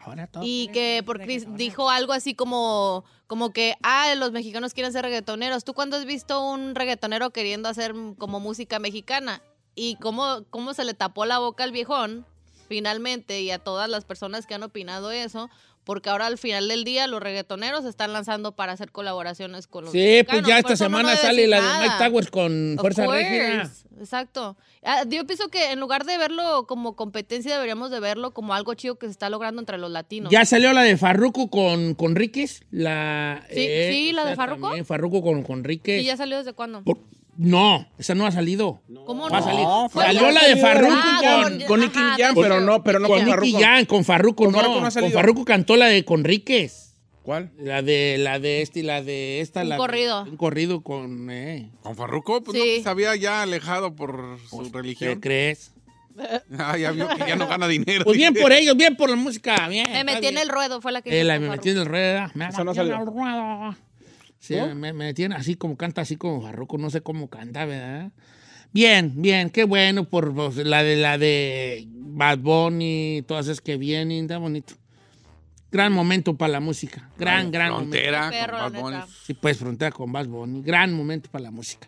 Ahora 0.03 0.25
todo 0.25 0.41
Y 0.43 0.67
que 0.73 1.03
porque 1.05 1.45
dijo 1.49 1.89
algo 1.91 2.13
así 2.13 2.33
como, 2.33 3.03
como 3.31 3.53
que, 3.53 3.77
ah, 3.81 4.13
los 4.15 4.33
mexicanos 4.33 4.73
quieren 4.73 4.91
ser 4.91 5.03
reggaetoneros. 5.05 5.63
¿Tú 5.63 5.73
cuándo 5.73 5.95
has 5.95 6.03
visto 6.03 6.43
un 6.43 6.75
reggaetonero 6.75 7.29
queriendo 7.29 7.69
hacer 7.69 7.95
como 8.17 8.41
música 8.41 8.77
mexicana? 8.77 9.41
Y 9.73 9.95
cómo, 10.01 10.43
cómo 10.49 10.73
se 10.73 10.83
le 10.83 10.93
tapó 10.93 11.23
la 11.23 11.39
boca 11.39 11.63
al 11.63 11.71
viejón, 11.71 12.25
finalmente, 12.67 13.39
y 13.39 13.49
a 13.49 13.57
todas 13.57 13.89
las 13.89 14.03
personas 14.03 14.45
que 14.45 14.53
han 14.53 14.63
opinado 14.63 15.11
eso, 15.11 15.49
porque 15.83 16.09
ahora 16.09 16.27
al 16.27 16.37
final 16.37 16.67
del 16.67 16.83
día 16.83 17.07
los 17.07 17.21
reggaetoneros 17.21 17.83
se 17.83 17.89
están 17.89 18.13
lanzando 18.13 18.51
para 18.55 18.71
hacer 18.73 18.91
colaboraciones 18.91 19.67
con 19.67 19.85
los 19.85 19.91
Sí, 19.91 19.97
mexicanos. 19.99 20.41
pues 20.43 20.47
ya 20.49 20.57
esta 20.59 20.69
no 20.71 20.75
semana 20.77 21.15
sale 21.15 21.47
la 21.47 21.61
de. 21.61 21.67
Mike 21.83 21.95
Towers 21.97 22.29
con 22.31 22.73
Of 22.77 22.81
Fuerza 22.81 23.05
course, 23.05 23.23
Régida. 23.23 23.71
Exacto. 23.99 24.57
Ah, 24.83 25.03
Yo 25.07 25.25
pienso 25.25 25.49
que 25.49 25.71
en 25.71 25.79
lugar 25.79 26.05
de 26.05 26.17
verlo 26.17 26.65
como 26.67 26.95
competencia, 26.95 27.53
deberíamos 27.53 27.91
de 27.91 27.99
verlo 27.99 28.31
como 28.31 28.53
algo 28.53 28.73
chido 28.73 28.95
que 28.97 29.05
se 29.07 29.11
está 29.11 29.29
logrando 29.29 29.59
entre 29.61 29.77
los 29.77 29.91
latinos. 29.91 30.31
Ya 30.31 30.45
salió 30.45 30.73
la 30.73 30.81
de 30.83 30.97
Farruko 30.97 31.49
con, 31.49 31.93
con 31.95 32.15
Ríquez. 32.15 32.61
La, 32.71 33.43
Sí, 33.49 33.67
sí, 33.91 34.11
la 34.13 34.25
de 34.25 34.35
también, 34.35 34.85
Farruko 34.85 35.21
con, 35.21 35.43
con 35.43 35.63
Ríquez. 35.63 36.01
¿Y 36.01 36.05
ya 36.05 36.17
salió 36.17 36.37
desde 36.37 36.53
cuándo? 36.53 36.83
Por- 36.83 36.99
No, 37.43 37.87
esa 37.97 38.13
no 38.13 38.27
ha 38.27 38.31
salido. 38.31 38.83
¿Cómo 39.05 39.27
Va 39.27 39.37
a 39.37 39.39
no? 39.41 39.45
salir. 39.47 39.65
fue- 39.91 40.05
Salió 40.05 40.31
la 40.31 40.41
de 40.41 40.47
salió 40.49 40.61
Farruko 40.61 40.93
Ah, 40.95 41.41
con, 41.43 41.57
con- 41.57 41.67
con 41.67 41.79
Nicky 41.79 41.99
ajá, 41.99 42.15
Jam, 42.19 42.35
pero 42.35 42.61
no, 42.61 42.83
pero 42.83 42.99
no 42.99 43.07
con 43.07 43.25
con 43.25 43.39
Nicky. 43.41 43.53
Jam, 43.63 43.85
con 43.85 44.05
Farruko 44.05 44.43
Con 44.43 44.51
no. 44.53 44.59
Farruko 44.59 44.79
no 44.81 44.87
ha 44.87 44.91
con. 44.91 45.11
Farruko 45.11 45.45
cantó 45.45 45.75
la 45.75 45.87
de 45.87 46.05
Conríquez. 46.05 46.99
¿Cuál? 47.23 47.51
La 47.57 47.81
de 47.81 48.17
la 48.19 48.37
de 48.37 48.61
este 48.61 48.81
y 48.81 48.83
la 48.83 49.01
de 49.01 49.41
esta. 49.41 49.63
Un 49.63 49.69
la 49.69 49.77
corrido. 49.77 50.23
un 50.23 50.37
corrido 50.37 50.81
con. 50.83 51.29
Eh, 51.31 51.71
Con 51.81 51.95
Farruko, 51.95 52.43
pues 52.43 52.55
Sí. 52.55 52.59
no, 52.59 52.65
que 52.77 52.83
se 52.83 52.89
había 52.89 53.15
ya 53.15 53.41
alejado 53.41 53.95
por 53.95 54.37
su 54.47 54.61
¿Qué 54.61 54.69
religión. 54.77 55.19
crees? 55.19 55.73
Ah, 56.59 56.77
ya 56.77 56.91
vio 56.91 57.07
que 57.07 57.19
ya 57.27 57.35
no 57.35 57.47
gana 57.47 57.67
dinero. 57.67 58.03
Pues 58.05 58.17
bien 58.17 58.35
por 58.35 58.51
ellos, 58.51 58.75
bien 58.77 58.95
por 58.95 59.09
la 59.09 59.15
música. 59.15 59.67
Bien. 59.67 59.91
Me 59.91 60.03
metí 60.03 60.27
en 60.27 60.37
el 60.37 60.49
ruedo, 60.49 60.79
fue 60.81 60.91
la 60.91 61.01
que 61.01 61.19
Eh, 61.19 61.23
la 61.23 61.39
me 61.39 61.47
Farruko. 61.47 61.55
metí 61.57 61.69
en 61.71 61.77
el 61.77 61.85
ruedo. 61.87 62.27
Me 62.35 62.47
Esa 62.49 62.63
no 62.63 62.71
metí 62.73 62.79
en 62.81 62.87
salió. 62.87 63.01
el 63.01 63.07
ruedo. 63.07 63.75
Sí, 64.41 64.55
me, 64.75 64.89
en 64.89 65.33
así 65.33 65.53
como 65.53 65.77
canta, 65.77 66.01
así 66.01 66.15
como 66.15 66.41
Farruko, 66.41 66.79
no 66.79 66.89
sé 66.89 67.01
cómo 67.01 67.29
canta, 67.29 67.63
¿verdad? 67.65 68.11
Bien, 68.73 69.13
bien, 69.15 69.51
qué 69.51 69.65
bueno 69.65 70.05
por 70.05 70.33
pues, 70.33 70.55
la 70.57 70.81
de 70.81 70.95
la 70.95 71.19
de 71.19 71.87
Bad 71.91 72.39
Bunny, 72.39 73.23
todas 73.27 73.45
esas 73.45 73.61
que 73.61 73.77
vienen, 73.77 74.23
está 74.23 74.39
bonito. 74.39 74.73
Gran 75.71 75.93
momento 75.93 76.35
para 76.35 76.53
la 76.53 76.59
música, 76.59 77.07
gran, 77.19 77.51
gran 77.51 77.69
momento. 77.69 77.91
Frontera, 77.91 78.29
Perro, 78.31 78.57
la 78.57 78.63
con 78.63 78.73
Bad 78.73 78.81
Bunny. 78.81 78.97
Sí, 79.23 79.33
pues 79.35 79.57
frontera 79.59 79.91
con 79.91 80.11
Bad 80.11 80.25
Bunny, 80.25 80.63
gran 80.63 80.91
momento 80.91 81.29
para 81.29 81.43
la 81.43 81.51
música. 81.51 81.87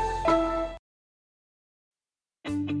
Thank 2.43 2.71
you. 2.71 2.80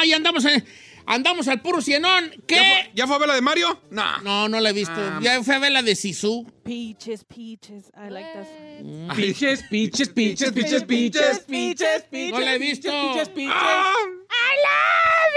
programa 0.00 0.06
y 0.06 0.12
andamos 0.12 0.44
en- 0.44 0.64
andamos 1.06 1.48
al 1.48 1.60
puro 1.62 1.80
cienón. 1.80 2.30
¿Ya 2.30 2.36
¿Qué? 2.46 2.56
fue, 2.56 2.90
¿Ya 2.94 3.06
fue 3.06 3.16
a 3.16 3.18
ver 3.18 3.28
la 3.28 3.34
de 3.34 3.40
Mario? 3.40 3.80
No. 3.90 4.20
No, 4.22 4.48
no 4.48 4.60
la 4.60 4.70
he 4.70 4.72
visto. 4.72 4.94
Ah. 4.96 5.18
ya 5.22 5.42
fue 5.42 5.54
a 5.54 5.58
ver 5.58 5.72
la 5.72 5.82
de 5.82 5.94
Sisu. 5.96 6.46
Peaches, 6.62 7.24
peaches. 7.24 7.90
I 7.96 8.10
like 8.10 8.28
that. 8.34 8.46
song. 8.46 9.16
Piches, 9.16 9.62
piches, 9.70 10.08
piches, 10.10 10.52
piches, 10.52 10.84
piches, 10.84 11.40
piches, 11.40 12.02
piches. 12.10 12.32
No 12.32 12.40
la 12.40 12.54
he 12.54 12.58
visto. 12.58 12.90
Piches, 12.90 13.28
piches. 13.30 13.54
Ah. 13.56 13.92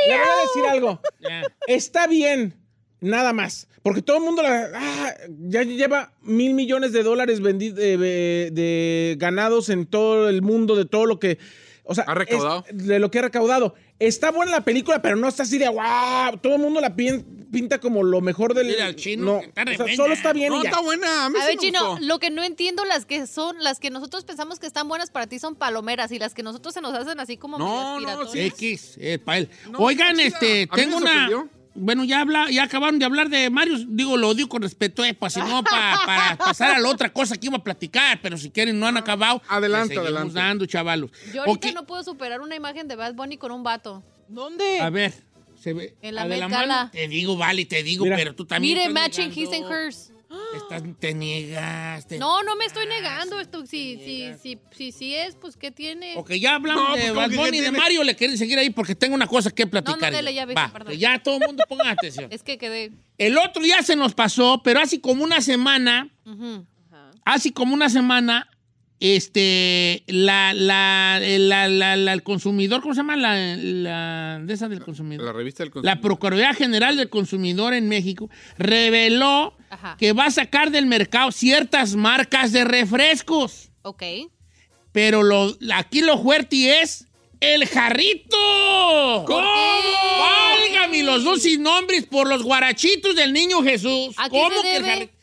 Le 0.08 0.18
voy 0.18 0.28
a 0.28 0.42
decir 0.42 0.66
algo. 0.70 1.02
Ya. 1.20 1.44
Está 1.68 2.08
bien, 2.08 2.56
nada 3.00 3.32
más. 3.34 3.68
Porque 3.82 4.02
todo 4.02 4.18
el 4.18 4.24
mundo 4.24 4.42
la- 4.44 4.70
ah, 4.76 5.14
ya 5.48 5.64
lleva 5.64 6.14
mil 6.22 6.54
millones 6.54 6.92
de 6.94 7.04
dólares 7.04 7.42
vendi- 7.42 7.72
de, 7.74 7.98
de- 7.98 8.50
de 8.52 9.16
ganados 9.18 9.70
en 9.70 9.86
todo 9.86 10.30
el 10.30 10.42
mundo, 10.42 10.76
de 10.76 10.86
todo 10.86 11.06
lo 11.06 11.20
que. 11.20 11.38
O 11.84 11.96
sea, 11.96 12.06
Ha 12.06 12.14
recaudado. 12.16 12.66
es- 12.68 12.86
de 12.88 13.00
lo 13.00 13.12
que 13.12 13.20
ha 13.20 13.24
recaudado. 13.24 13.76
Está 14.00 14.32
buena 14.32 14.52
la 14.52 14.62
película, 14.66 15.02
pero 15.02 15.16
no 15.16 15.28
está 15.28 15.44
así 15.44 15.58
de 15.58 15.70
wow. 15.70 16.38
Todo 16.42 16.56
el 16.56 16.62
mundo 16.62 16.82
la 16.82 16.94
pin- 16.96 17.24
pinta 17.52 17.80
como 17.80 18.04
lo 18.04 18.20
mejor 18.22 18.54
del. 18.54 18.68
Mira, 18.68 18.88
al 18.88 18.96
chino, 18.96 19.24
No, 19.26 19.40
está 19.40 19.64
o 19.64 19.88
sea, 19.88 19.96
solo 19.96 20.14
está 20.14 20.34
bien 20.34 20.50
No, 20.50 20.60
y 20.60 20.64
ya. 20.64 20.70
está 20.70 20.82
buena. 20.82 21.26
A 21.26 21.30
mí 21.30 21.38
A 21.38 21.42
sí 21.42 21.48
ver, 21.48 21.56
me 21.56 21.62
Chino, 21.62 21.90
gustó. 21.92 22.06
lo 22.06 22.20
que 22.20 22.30
no 22.32 22.44
entiendo, 22.44 22.84
las 22.86 23.06
que 23.06 23.26
son, 23.28 23.56
las 23.64 23.80
que 23.80 23.92
nosotros 23.92 24.26
pensamos 24.26 24.60
que 24.60 24.66
están 24.68 24.88
buenas 24.90 25.10
para 25.12 25.28
ti 25.28 25.40
son 25.40 25.56
palomeras 25.56 26.12
y 26.12 26.20
las 26.20 26.34
que 26.34 26.44
nosotros 26.44 26.74
se 26.74 26.82
nos 26.82 26.94
hacen 26.94 27.20
así 27.20 27.38
como 27.38 27.58
No, 27.60 28.00
no, 28.02 28.28
sí. 28.28 28.40
X, 28.42 28.96
eh, 29.00 29.20
pa' 29.20 29.38
él. 29.38 29.50
No, 29.70 29.78
Oigan, 29.80 30.20
este, 30.20 30.68
tengo 30.76 30.98
una. 30.98 31.30
Bueno, 31.76 32.04
ya 32.04 32.22
habla, 32.22 32.52
ya 32.52 32.64
acabaron 32.64 33.00
de 33.00 33.06
hablar 33.06 33.30
de 33.30 33.50
Mario. 33.50 33.78
Digo, 33.88 34.16
lo 34.16 34.30
odio 34.30 34.48
con 34.48 34.62
respeto, 34.62 35.04
eh, 35.04 35.14
pues 35.16 35.34
si 35.34 35.40
no, 35.40 35.64
pa- 35.64 36.02
para 36.06 36.38
pasar 36.38 36.76
a 36.76 36.80
la 36.80 36.88
otra 36.88 37.12
cosa 37.12 37.36
que 37.36 37.48
iba 37.48 37.58
a 37.58 37.64
platicar, 37.64 38.20
pero 38.22 38.38
si 38.38 38.52
quieren, 38.52 38.80
no 38.80 38.86
han 38.86 38.96
acabado. 38.98 39.42
Adelante, 39.48 39.98
adelante. 39.98 40.34
dando, 40.36 40.66
chavalos. 40.68 41.10
Yo 41.34 41.42
ahorita 41.44 41.70
Ok, 41.70 41.74
no 41.74 41.86
puedo 41.88 42.04
superar 42.04 42.42
una 42.42 42.56
imagen 42.56 42.88
de 42.88 42.96
Bad 42.96 43.16
Bunny 43.16 43.38
con 43.38 43.52
un 43.52 43.64
vato. 43.64 44.04
¿Dónde? 44.28 44.80
A 44.82 44.92
ver, 44.92 45.14
se 45.60 45.74
ve. 45.74 45.96
En 46.04 46.14
la 46.16 46.28
de 46.28 46.48
mano. 46.48 46.90
Te 46.92 47.08
digo, 47.08 47.36
vale, 47.38 47.66
te 47.66 47.82
digo, 47.82 48.04
Mira. 48.06 48.18
pero 48.18 48.36
tú 48.36 48.46
también. 48.46 48.78
Mire, 48.78 48.90
matching 48.90 49.32
his 49.36 49.50
and 49.52 49.66
hers. 49.72 50.13
Estás, 50.56 50.84
te 51.00 51.14
niegas. 51.14 52.08
te- 52.08 52.18
No, 52.18 52.44
no 52.44 52.56
me 52.56 52.66
estoy 52.66 52.86
negando 52.88 53.40
esto. 53.40 53.66
Si, 53.66 53.98
si, 53.98 54.34
si, 54.42 54.60
si, 54.72 54.92
si 54.92 55.16
es, 55.16 55.36
pues, 55.36 55.58
¿qué 55.58 55.72
tiene? 55.72 56.16
Ok, 56.18 56.32
ya 56.34 56.56
hablamos 56.56 56.90
No, 56.90 56.96
de 56.96 57.02
pues, 57.02 57.10
¿cómo 57.12 57.22
Bad 57.22 57.30
que 57.32 57.36
Bunny 57.38 57.52
qué 57.52 57.58
y 57.58 57.60
de 57.62 57.66
tiene? 57.70 57.78
Mario. 57.78 58.04
Le 58.04 58.16
quieren 58.16 58.38
seguir 58.38 58.58
ahí 58.60 58.70
porque 58.70 58.96
tengo 58.96 59.16
una 59.16 59.28
cosa 59.28 59.52
que 59.52 59.68
platicar. 59.68 60.00
No, 60.00 60.08
no, 60.10 60.16
dele, 60.18 60.34
yo. 60.34 60.46
ya, 60.48 60.54
Va, 60.54 60.72
que 60.86 60.98
ya 60.98 61.22
todo 61.22 61.38
el 61.38 61.48
mundo 61.48 61.64
ponga 61.68 61.90
atención. 61.92 62.28
Es 62.32 62.44
que 62.44 62.58
quedé. 62.58 62.92
El 63.18 63.38
otro 63.38 63.62
día 63.64 63.82
se 63.84 63.96
nos 63.96 64.14
pasó, 64.14 64.62
pero 64.64 64.80
así 64.80 65.00
como 65.00 65.24
una 65.24 65.42
semana, 65.42 66.10
Ujú. 66.26 66.66
así 67.26 67.52
como 67.52 67.74
una 67.74 67.90
semana, 67.90 68.48
este, 69.06 70.04
la, 70.08 70.54
la, 70.54 71.20
la, 71.22 71.68
la- 71.68 71.98
la- 71.98 72.14
el 72.14 72.24
consumidor, 72.24 72.82
¿cómo 72.82 72.94
se 72.94 73.02
llama? 73.02 73.18
La, 73.18 73.36
la- 73.58 74.40
de 74.42 74.54
esa 74.54 74.70
del 74.70 74.80
consumidor. 74.82 75.26
La 75.26 75.34
revista 75.34 75.62
del 75.64 75.70
La 75.70 75.74
consumidor. 75.74 76.02
Procuraduría 76.02 76.54
General 76.54 76.96
del 76.96 77.10
Consumidor 77.10 77.74
en 77.74 77.90
México 77.90 78.30
reveló 78.58 79.58
Ajá. 79.70 79.98
que 80.00 80.14
va 80.14 80.28
a 80.28 80.32
sacar 80.32 80.72
del 80.72 80.86
mercado 80.86 81.34
ciertas 81.34 81.96
marcas 81.96 82.54
de 82.54 82.64
refrescos. 82.64 83.72
Ok. 83.82 84.04
Pero 84.94 85.22
lo, 85.22 85.54
aquí 85.76 86.00
lo 86.00 86.18
fuerte 86.24 86.82
es 86.82 87.06
el 87.42 87.68
jarrito. 87.68 88.38
¿Por 89.28 89.44
qué? 89.44 90.20
Válgame 90.20 91.04
los 91.04 91.26
dos 91.26 91.42
sin 91.42 91.62
nombres 91.62 92.06
por 92.06 92.30
los 92.30 92.42
guarachitos 92.42 93.16
del 93.18 93.34
niño 93.34 93.62
Jesús. 93.64 94.16
¿A 94.18 94.30
qué 94.30 94.38
¿Cómo 94.40 94.62
que 94.62 94.76
el 94.78 94.86
jarrito? 94.86 95.14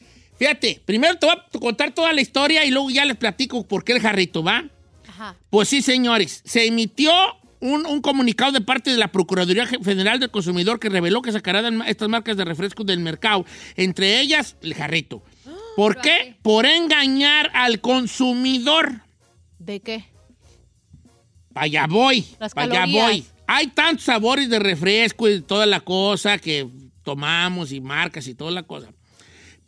Fíjate, 0.41 0.81
primero 0.87 1.17
te 1.17 1.27
voy 1.27 1.37
a 1.37 1.59
contar 1.59 1.93
toda 1.93 2.15
la 2.15 2.23
historia 2.23 2.65
y 2.65 2.71
luego 2.71 2.89
ya 2.89 3.05
les 3.05 3.19
platico 3.19 3.69
por 3.69 3.85
qué 3.85 3.93
el 3.93 4.01
jarrito, 4.01 4.43
¿va? 4.43 4.65
Ajá. 5.07 5.37
Pues 5.51 5.69
sí, 5.69 5.83
señores, 5.83 6.41
se 6.47 6.67
emitió 6.67 7.13
un, 7.61 7.85
un 7.85 8.01
comunicado 8.01 8.51
de 8.51 8.63
parte 8.63 8.91
de 8.91 8.97
la 8.97 9.13
Procuraduría 9.13 9.67
Federal 9.67 10.19
del 10.19 10.31
Consumidor 10.31 10.81
que 10.81 10.89
reveló 10.89 11.21
que 11.21 11.31
sacarán 11.31 11.83
estas 11.83 12.09
marcas 12.09 12.39
de 12.39 12.47
refrescos 12.47 12.87
del 12.87 13.01
mercado, 13.01 13.45
entre 13.77 14.19
ellas 14.19 14.57
el 14.63 14.73
jarrito. 14.73 15.23
¿Por 15.77 15.97
¿Por 15.97 16.01
qué? 16.01 16.37
Por 16.41 16.65
engañar 16.65 17.51
al 17.53 17.83
consumidor. 17.83 19.03
¿De 19.59 19.81
qué? 19.81 20.07
Allá 21.55 21.87
voy, 21.87 22.25
calorías. 22.55 22.91
voy. 22.91 23.25
Hay 23.47 23.67
tantos 23.67 24.07
sabores 24.07 24.49
de 24.49 24.59
refresco 24.59 25.29
y 25.29 25.43
toda 25.43 25.67
la 25.67 25.81
cosa 25.81 26.39
que 26.39 26.67
tomamos 27.03 27.73
y 27.73 27.83
marcas 27.83 28.27
y 28.27 28.35
toda 28.35 28.53
la 28.53 28.63
cosa. 28.63 28.89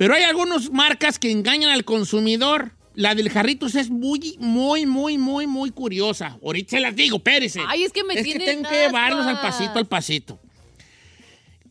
Pero 0.02 0.16
hay 0.16 0.25
algunas 0.25 0.68
marcas 0.73 1.21
que 1.21 1.30
engañan 1.30 1.71
al 1.71 1.85
consumidor. 1.85 2.73
la 2.97 3.14
del 3.14 3.30
Jarritos 3.30 3.76
es 3.76 3.88
muy, 3.88 4.37
muy, 4.40 4.85
muy, 4.85 5.16
muy, 5.16 5.47
muy 5.47 5.71
curiosa. 5.71 6.40
Ahorita 6.42 6.71
se 6.71 6.80
las 6.80 6.97
digo, 6.97 7.18
espérese. 7.18 7.61
Ay, 7.68 7.85
es 7.85 7.92
que 7.92 8.02
me 8.02 8.14
Es 8.14 8.26
que 8.26 8.37
tengo 8.40 8.68
que 8.68 8.75
llevarlos 8.75 9.25
al 9.25 9.40
pasito, 9.40 9.78
al 9.78 9.87
pasito. 9.87 10.40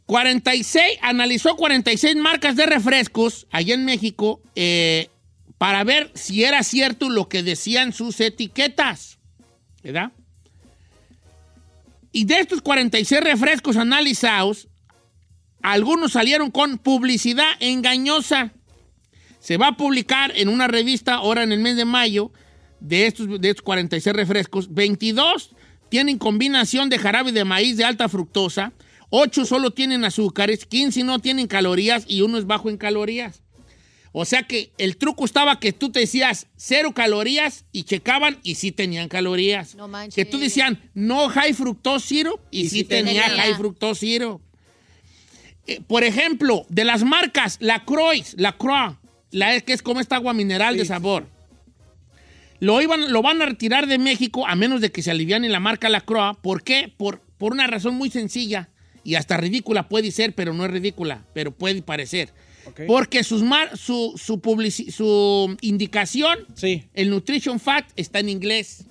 46, 0.05 1.00
analizó 1.01 1.57
46 1.57 2.15
marcas 2.15 2.55
de 2.55 2.67
refrescos 2.67 3.47
allá 3.51 3.73
en 3.73 3.83
México 3.83 4.41
eh, 4.55 5.09
para 5.57 5.83
ver 5.83 6.09
si 6.15 6.45
era 6.45 6.63
cierto 6.63 7.09
lo 7.09 7.27
que 7.27 7.43
decían 7.43 7.91
sus 7.91 8.17
etiquetas. 8.21 9.19
¿Verdad? 9.83 10.13
Y 12.13 12.23
de 12.23 12.39
estos 12.39 12.61
46 12.61 13.19
refrescos 13.19 13.75
analizados, 13.75 14.69
algunos 15.63 16.13
salieron 16.13 16.51
con 16.51 16.77
publicidad 16.77 17.50
engañosa. 17.60 18.53
Se 19.39 19.58
va 19.58 19.68
a 19.70 19.77
publicar 19.77 20.32
en 20.36 20.50
una 20.50 20.68
revista 20.68 21.15
ahora 21.15 21.44
en 21.44 21.51
el 21.51 21.60
mes 21.60 21.75
de 21.75 21.86
mayo 21.86 22.32
de 22.80 23.08
estos, 23.08 23.41
de 23.41 23.50
estos 23.50 23.63
46 23.63 24.15
refrescos. 24.15 24.74
22 24.74 25.51
tienen 25.89 26.18
combinación 26.18 26.89
de 26.89 27.00
jarabe 27.00 27.32
de 27.32 27.44
maíz 27.44 27.77
de 27.77 27.84
alta 27.86 28.08
fructosa. 28.08 28.74
8 29.10 29.46
solo 29.46 29.72
tienen 29.72 30.06
azúcares, 30.06 30.65
15 30.65 31.03
no 31.03 31.20
tienen 31.20 31.48
calorías 31.48 32.06
y 32.08 32.22
uno 32.22 32.38
es 32.38 32.46
bajo 32.46 32.70
en 32.70 32.77
calorías. 32.77 33.41
O 34.13 34.25
sea 34.25 34.44
que 34.44 34.74
el 34.77 34.98
truco 34.98 35.24
estaba 35.25 35.60
que 35.60 35.72
tú 35.72 35.89
te 35.89 36.01
decías 36.01 36.48
cero 36.58 36.94
calorías 36.94 37.65
y 37.72 37.84
checaban 37.84 38.39
y 38.44 38.56
sí 38.56 38.72
tenían 38.72 39.08
calorías. 39.08 39.75
No 39.75 39.88
manches. 39.88 40.15
Que 40.15 40.25
tú 40.25 40.38
decían 40.38 40.89
no 40.94 41.30
high 41.30 41.53
fructose 41.53 42.08
syrup 42.08 42.39
y, 42.51 42.62
Y 42.62 42.63
sí, 42.70 42.70
sí 42.80 42.84
tenía, 42.84 43.27
tenía. 43.27 43.44
high 43.44 43.53
fructose 43.56 44.01
syrup. 44.01 44.41
Eh, 45.68 45.80
por 45.88 46.03
ejemplo, 46.03 46.65
de 46.70 46.86
las 46.86 47.03
marcas, 47.03 47.58
la 47.60 47.86
Croix, 47.86 48.34
la 48.38 48.53
Croix, 48.58 48.98
la 49.32 49.60
que 49.62 49.74
es 49.74 49.82
como 49.82 50.00
esta 50.00 50.15
agua 50.18 50.34
mineral 50.34 50.75
de 50.77 50.86
sabor. 50.86 51.27
Lo, 52.60 52.82
iban, 52.82 53.12
lo 53.12 53.22
van 53.22 53.41
a 53.41 53.46
retirar 53.46 53.88
de 53.88 53.98
México 53.98 54.46
a 54.48 54.56
menos 54.56 54.82
de 54.82 54.91
que 54.91 55.01
se 55.01 55.10
aliviane 55.12 55.50
la 55.50 55.60
marca 55.60 55.89
La 55.89 56.01
Croix. 56.01 56.38
¿Por 56.41 56.63
qué? 56.63 56.94
Por, 56.96 57.20
por 57.38 57.53
una 57.53 57.65
razón 57.68 57.96
muy 57.96 58.10
sencilla 58.12 58.70
y 59.03 59.15
hasta 59.15 59.38
ridícula 59.38 59.89
puede 59.89 60.12
ser, 60.12 60.34
pero 60.36 60.53
no 60.53 60.65
es 60.65 60.72
ridícula, 60.72 61.25
pero 61.34 61.51
puede 61.51 61.82
parecer. 61.82 62.30
Porque 62.86 63.24
sus 63.24 63.41
mar- 63.41 63.75
su, 63.75 64.13
su, 64.24 64.39
publici- 64.39 64.91
su 64.91 65.58
indicación, 65.62 66.38
Sí. 66.53 66.84
el 66.94 67.10
Nutrition 67.10 67.60
Fact, 67.60 67.89
está 67.96 68.20
en 68.20 68.30
inglés. 68.30 68.86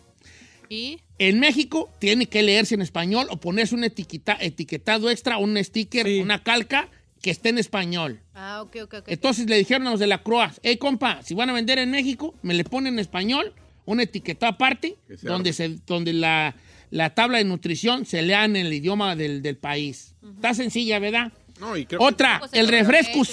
¿Y? 0.68 0.98
En 1.20 1.38
México 1.38 1.90
tiene 1.98 2.24
que 2.26 2.42
leerse 2.42 2.74
en 2.74 2.80
español 2.80 3.26
o 3.30 3.36
ponerse 3.36 3.74
un 3.74 3.84
etiqueta, 3.84 4.38
etiquetado 4.40 5.10
extra, 5.10 5.36
un 5.36 5.62
sticker, 5.62 6.06
Sí. 6.06 6.18
una 6.18 6.42
calca 6.42 6.88
que 7.20 7.30
esté 7.30 7.50
en 7.50 7.58
español. 7.58 8.20
Ah, 8.34 8.62
ok, 8.62 8.76
ok, 8.84 8.94
ok. 9.00 9.08
Entonces 9.08 9.46
le 9.46 9.58
dijeron 9.58 9.86
a 9.86 9.90
los 9.90 10.00
de 10.00 10.06
la 10.06 10.22
Croix, 10.22 10.58
hey 10.62 10.78
compa, 10.78 11.22
si 11.22 11.34
van 11.34 11.50
a 11.50 11.52
vender 11.52 11.78
en 11.78 11.90
México, 11.90 12.34
me 12.40 12.54
le 12.54 12.64
ponen 12.64 12.94
en 12.94 12.98
español, 13.00 13.52
una 13.84 14.04
etiqueta 14.04 14.48
aparte, 14.48 14.96
donde, 15.20 15.52
se, 15.52 15.76
donde 15.86 16.14
la, 16.14 16.56
la 16.90 17.14
tabla 17.14 17.36
de 17.36 17.44
nutrición 17.44 18.06
se 18.06 18.22
lea 18.22 18.46
en 18.46 18.56
el 18.56 18.72
idioma 18.72 19.14
del, 19.14 19.42
del 19.42 19.58
país. 19.58 20.14
Está 20.36 20.54
sencilla, 20.54 20.98
¿verdad? 21.00 21.32
No, 21.60 21.76
y 21.76 21.84
creo 21.84 21.98
que- 22.00 22.06
Otra, 22.06 22.40
el 22.52 22.66
refresco 22.68 23.18
ve, 23.20 23.26
claro. 23.26 23.32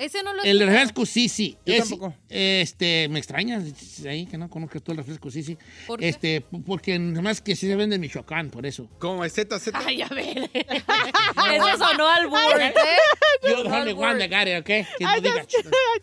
Ese 0.00 0.22
no 0.22 0.32
lo 0.32 0.42
El 0.42 0.58
refresco 0.60 1.04
Sisi. 1.04 1.58
Yo 1.66 1.74
Es- 1.74 1.80
tampoco. 1.90 2.14
Este, 2.30 3.06
me 3.10 3.18
extrañas 3.18 3.62
ahí 4.08 4.24
que 4.24 4.38
no 4.38 4.48
conozcas 4.48 4.82
tú 4.82 4.92
el 4.92 4.96
refresco 4.96 5.30
Sisi. 5.30 5.58
¿Por 5.86 6.00
qué? 6.00 6.08
Este, 6.08 6.40
porque 6.40 6.98
más 6.98 7.42
que 7.42 7.54
sí 7.54 7.66
se 7.66 7.76
vende 7.76 7.96
en 7.96 8.00
Michoacán, 8.00 8.48
por 8.48 8.64
eso. 8.64 8.88
¿Cómo 8.98 9.26
es 9.26 9.34
Z, 9.34 9.58
Z? 9.58 9.78
Ay, 9.84 10.00
a 10.00 10.08
ver. 10.08 10.50
Eso 10.54 11.76
sonó 11.78 12.08
al 12.08 12.28
burro, 12.28 12.58
¿eh? 12.60 12.72
Yo 13.46 13.60
only 13.60 13.92
one 13.92 14.26
that 14.26 14.30
got 14.30 14.48
it, 14.48 14.60
¿ok? 14.60 14.64
Que 14.98 15.04
no 15.04 15.20
diga. 15.20 15.46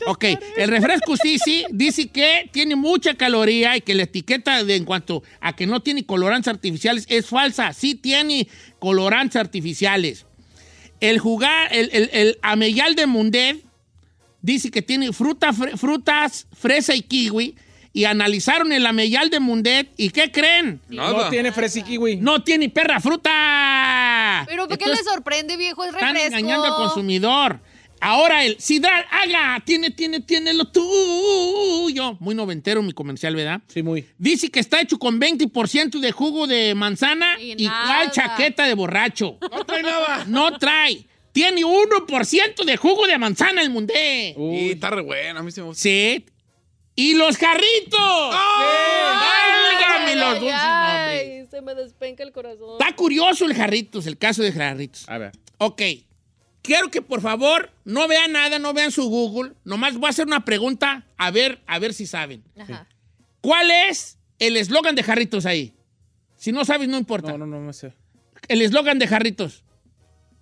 Ok, 0.06 0.26
el 0.58 0.70
refresco 0.70 1.18
Sisi 1.18 1.66
dice 1.72 2.08
que 2.10 2.50
tiene 2.52 2.76
mucha 2.76 3.16
caloría 3.16 3.76
y 3.78 3.82
que 3.82 3.96
la 3.96 4.04
etiqueta 4.04 4.64
de 4.64 4.76
en 4.76 4.86
cuanto 4.86 5.24
a 5.42 5.56
que 5.56 5.66
no 5.66 5.82
tiene 5.82 6.06
colorantes 6.06 6.48
artificiales 6.54 7.06
es 7.10 7.26
falsa. 7.26 7.74
Sí 7.74 7.96
tiene 7.96 8.48
colorantes 8.78 9.38
artificiales. 9.38 10.28
El 11.00 11.18
jugar, 11.18 11.70
el, 11.72 11.90
el, 11.94 12.10
el 12.14 12.40
ameyal 12.44 12.94
de 12.96 13.08
Mundet 13.08 13.67
dice 14.54 14.72
que 14.72 14.82
tiene 14.82 15.12
fruta, 15.14 15.52
fre- 15.52 15.78
frutas, 15.78 16.48
fresa 16.58 16.96
y 16.96 17.02
kiwi. 17.02 17.56
Y 17.94 18.06
analizaron 18.06 18.72
el 18.72 18.86
ameyal 18.86 19.30
de 19.32 19.40
Mundet. 19.40 19.90
¿Y 19.98 20.12
qué 20.12 20.32
creen? 20.32 20.80
Nada. 20.88 21.14
No 21.24 21.30
tiene 21.30 21.52
fresa 21.52 21.80
y 21.80 21.84
kiwi. 21.84 22.18
No 22.18 22.44
tiene 22.44 22.70
perra 22.70 23.00
fruta. 23.00 24.44
Pero 24.48 24.68
¿por 24.68 24.78
qué 24.78 24.86
le 24.88 24.98
sorprende, 25.04 25.58
viejo? 25.58 25.84
Es 25.84 25.94
están 25.94 26.14
refresco. 26.14 26.38
engañando 26.38 26.68
al 26.68 26.76
consumidor. 26.76 27.60
Ahora 28.00 28.46
el 28.46 28.60
Sidral, 28.60 29.04
haga, 29.10 29.60
tiene, 29.66 29.90
tiene, 29.90 30.20
tiene 30.20 30.54
lo 30.54 30.66
tuyo. 30.66 32.16
Muy 32.20 32.36
noventero 32.36 32.84
mi 32.84 32.92
comercial, 32.92 33.36
¿verdad? 33.36 33.62
Sí, 33.68 33.82
muy. 33.82 34.06
Dice 34.20 34.50
que 34.50 34.60
está 34.60 34.80
hecho 34.80 35.00
con 35.00 35.20
20% 35.20 36.00
de 36.00 36.12
jugo 36.12 36.46
de 36.46 36.76
manzana 36.76 37.40
Y 37.42 37.64
y, 37.64 37.66
nada. 37.68 38.12
chaqueta 38.12 38.66
de 38.66 38.76
borracho. 38.76 39.38
No 39.52 39.66
trae 39.66 39.82
nada. 39.82 40.26
No 40.28 40.58
trae. 40.60 41.08
Tiene 41.38 41.62
1% 41.62 42.66
de 42.66 42.78
jugo 42.78 43.06
de 43.06 43.16
manzana 43.20 43.62
el 43.62 43.70
mundé. 43.70 44.34
Y 44.36 44.72
está 44.72 44.90
re 44.90 45.02
bueno, 45.02 45.40
a 45.40 45.44
mí 45.44 45.52
se 45.52 45.62
me 45.62 45.68
gusta. 45.68 45.84
Sí. 45.84 46.26
Y 46.96 47.14
los 47.14 47.38
jarritos. 47.38 48.34
Válgame 49.22 50.16
los 50.16 50.34
Ay, 50.34 50.40
dulces 50.40 50.60
ay, 50.60 51.46
se 51.48 51.62
me 51.62 51.76
despenca 51.76 52.24
el 52.24 52.32
corazón. 52.32 52.82
Está 52.82 52.96
curioso 52.96 53.46
el 53.46 53.54
jarritos, 53.54 54.08
el 54.08 54.18
caso 54.18 54.42
de 54.42 54.52
jarritos. 54.52 55.08
A 55.08 55.20
ver. 55.20 55.32
Ok. 55.60 55.80
Quiero 56.64 56.90
que 56.90 57.04
por 57.04 57.22
favor 57.22 57.70
no 57.86 58.08
vean 58.08 58.32
nada, 58.32 58.58
no 58.58 58.74
vean 58.74 58.92
su 58.92 59.08
Google. 59.08 59.52
Nomás 59.64 59.96
voy 59.96 60.08
a 60.08 60.10
hacer 60.10 60.26
una 60.26 60.44
pregunta 60.44 61.06
a 61.18 61.30
ver, 61.30 61.62
a 61.68 61.78
ver 61.78 61.94
si 61.94 62.08
saben. 62.08 62.44
Ajá. 62.58 62.88
¿Cuál 63.42 63.70
es 63.70 64.18
el 64.40 64.58
eslogan 64.58 64.96
de 64.96 65.04
Jarritos 65.04 65.46
ahí? 65.46 65.76
Si 66.36 66.52
no 66.52 66.66
sabes, 66.66 66.88
no 66.88 66.98
importa. 66.98 67.34
No, 67.34 67.38
no, 67.38 67.46
no 67.46 67.60
me 67.60 67.74
sé. 67.74 67.94
El 68.48 68.64
eslogan 68.64 68.98
de 68.98 69.06
Jarritos. 69.06 69.64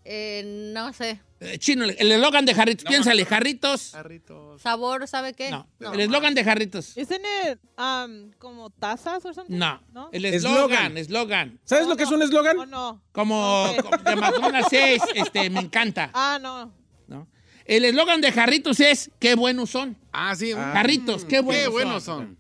Eh, 0.08 0.72
no 0.74 0.94
sé. 0.94 1.20
Eh, 1.40 1.58
Chino, 1.58 1.84
el 1.84 2.12
eslogan 2.12 2.46
de 2.46 2.54
Jarritos. 2.54 2.86
Piénsale, 2.86 3.26
Jarritos. 3.26 3.90
Jarritos. 3.92 4.62
¿Sabor, 4.62 5.08
sabe 5.08 5.34
qué? 5.34 5.50
No. 5.50 5.68
El 5.80 6.00
eslogan 6.00 6.36
de 6.36 6.44
Jarritos. 6.44 6.96
Isn't 6.96 7.26
it 7.50 7.60
um, 7.78 8.32
como 8.38 8.70
tazas 8.70 9.26
or 9.26 9.34
something? 9.34 9.58
No. 9.58 9.82
¿No? 9.94 10.10
El 10.12 10.26
Eslogan. 10.26 10.96
eslogan. 10.98 11.60
¿Sabes 11.66 11.86
No, 11.86 11.90
lo 11.92 11.98
que 11.98 12.04
es 12.04 12.12
un 12.12 12.22
eslogan? 12.22 12.58
¿O 12.60 12.66
no? 12.68 13.02
Como, 13.12 13.64
Ok. 13.66 13.82
como 13.82 13.98
de 13.98 14.16
McDonald's 14.16 14.74
es, 14.74 15.02
este, 15.16 15.50
me 15.50 15.60
encanta. 15.62 16.12
Ah, 16.14 16.40
no. 16.42 16.72
¿no? 17.08 17.28
El 17.66 17.84
eslogan 17.86 18.22
de 18.22 18.32
Jarritos 18.32 18.80
es, 18.80 19.10
qué 19.20 19.34
buenos 19.36 19.72
son. 19.72 19.98
Ah, 20.14 20.36
sí. 20.36 20.54
Jarritos, 20.54 21.26
qué 21.26 21.40
buenos, 21.42 21.64
Qué 21.64 21.70
buenos 21.70 22.04
son. 22.04 22.18
son. 22.26 22.38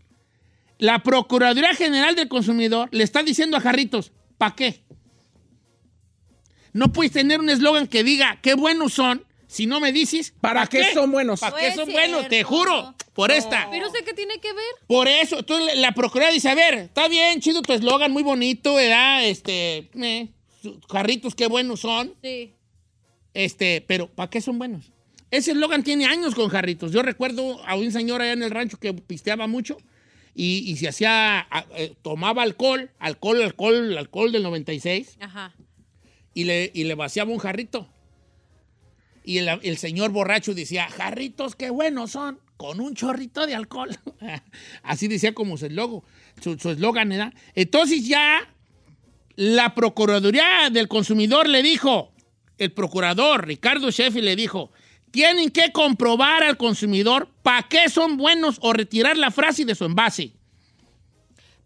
La 0.78 1.01
Procuraduría 1.01 1.73
General 1.73 2.15
del 2.15 2.28
Consumidor 2.30 2.89
le 2.91 3.04
está 3.04 3.23
diciendo 3.23 3.58
a 3.58 3.62
Jarritos, 3.62 4.12
¿para 4.38 4.56
qué? 4.56 4.84
No 6.75 6.91
puedes 6.91 7.13
tener 7.13 7.39
un 7.39 7.49
eslogan 7.49 7.88
que 7.88 8.03
diga 8.03 8.38
qué 8.41 8.53
buenos 8.53 8.93
son 8.93 9.23
si 9.47 9.65
no 9.65 9.79
me 9.79 9.93
dices 9.93 10.33
¿Para 10.41 10.63
¿pa' 10.63 10.67
qué 10.67 10.93
son 10.93 11.09
buenos? 11.11 11.39
¿Para 11.39 11.51
No 11.55 11.57
qué 11.57 11.71
son 11.73 11.89
buenos? 11.91 12.27
Te 12.27 12.43
juro, 12.43 12.93
por 13.13 13.31
esta. 13.31 13.69
Pero 13.71 13.89
sé 13.91 14.03
qué 14.03 14.13
tiene 14.13 14.39
que 14.39 14.51
ver. 14.51 14.65
Por 14.85 15.07
eso, 15.07 15.39
entonces 15.39 15.77
la 15.77 15.93
Procuraduría 15.93 16.33
dice, 16.33 16.49
a 16.49 16.55
ver, 16.55 16.73
está 16.75 17.07
bien, 17.07 17.39
chido 17.39 17.61
tu 17.61 17.71
eslogan, 17.71 18.11
muy 18.11 18.23
bonito, 18.23 18.73
¿verdad? 18.75 19.25
Este, 19.25 19.89
eh, 19.95 20.27
qué 21.38 21.47
buenos 21.47 21.79
son. 21.79 22.13
Sí. 22.21 22.53
Este, 23.33 23.81
pero 23.88 24.07
¿para 24.07 24.29
qué 24.29 24.41
son 24.41 24.57
buenos? 24.57 24.91
Ese 25.31 25.51
eslogan 25.51 25.83
tiene 25.83 26.05
años 26.05 26.35
con 26.35 26.49
jarritos. 26.49 26.91
Yo 26.91 27.01
recuerdo 27.03 27.65
a 27.65 27.75
un 27.75 27.91
señor 27.93 28.21
allá 28.21 28.33
en 28.33 28.43
el 28.43 28.51
rancho 28.51 28.77
que 28.77 28.93
pisteaba 28.93 29.47
mucho 29.47 29.77
y, 30.33 30.69
y 30.69 30.75
se 30.77 30.89
hacía, 30.89 31.39
a- 31.39 31.65
eh, 31.77 31.93
tomaba 32.01 32.43
alcohol, 32.43 32.91
alcohol, 32.99 33.41
alcohol, 33.41 33.97
alcohol 33.97 34.31
del 34.33 34.43
96 34.43 35.17
Ajá. 35.21 35.55
Y 36.36 36.43
le, 36.43 36.69
y 36.76 36.84
le 36.84 36.93
vaciaba 36.93 37.32
un 37.32 37.39
jarrito. 37.39 37.89
Y 39.24 39.39
el, 39.39 39.50
el 39.63 39.78
señor 39.78 40.12
borracho 40.12 40.54
decía, 40.54 40.88
jarritos, 40.88 41.56
qué 41.56 41.71
buenos 41.71 42.12
son, 42.12 42.39
con 42.58 42.80
un 42.80 42.93
chorrito 42.93 43.48
de 43.48 43.56
alcohol. 43.56 43.98
Así 44.84 45.08
decía 45.08 45.34
como 45.34 45.58
su 45.58 45.65
eslogan, 45.65 46.02
su 46.39 46.69
eslogan. 46.69 47.34
Entonces 47.56 48.08
ya 48.08 48.48
la 49.36 49.74
Procuraduría 49.74 50.69
del 50.71 50.88
Consumidor 50.88 51.50
le 51.50 51.63
dijo, 51.63 52.13
el 52.58 52.71
procurador 52.71 53.48
Ricardo 53.48 53.89
Sheffield 53.89 54.26
le 54.26 54.36
dijo, 54.36 54.71
tienen 55.12 55.50
que 55.50 55.71
comprobar 55.71 56.43
al 56.43 56.58
consumidor 56.58 57.30
para 57.41 57.67
qué 57.67 57.89
son 57.89 58.17
buenos 58.17 58.58
o 58.62 58.74
retirar 58.74 59.17
la 59.17 59.32
frase 59.32 59.65
de 59.65 59.76
su 59.76 59.86
envase. 59.86 60.34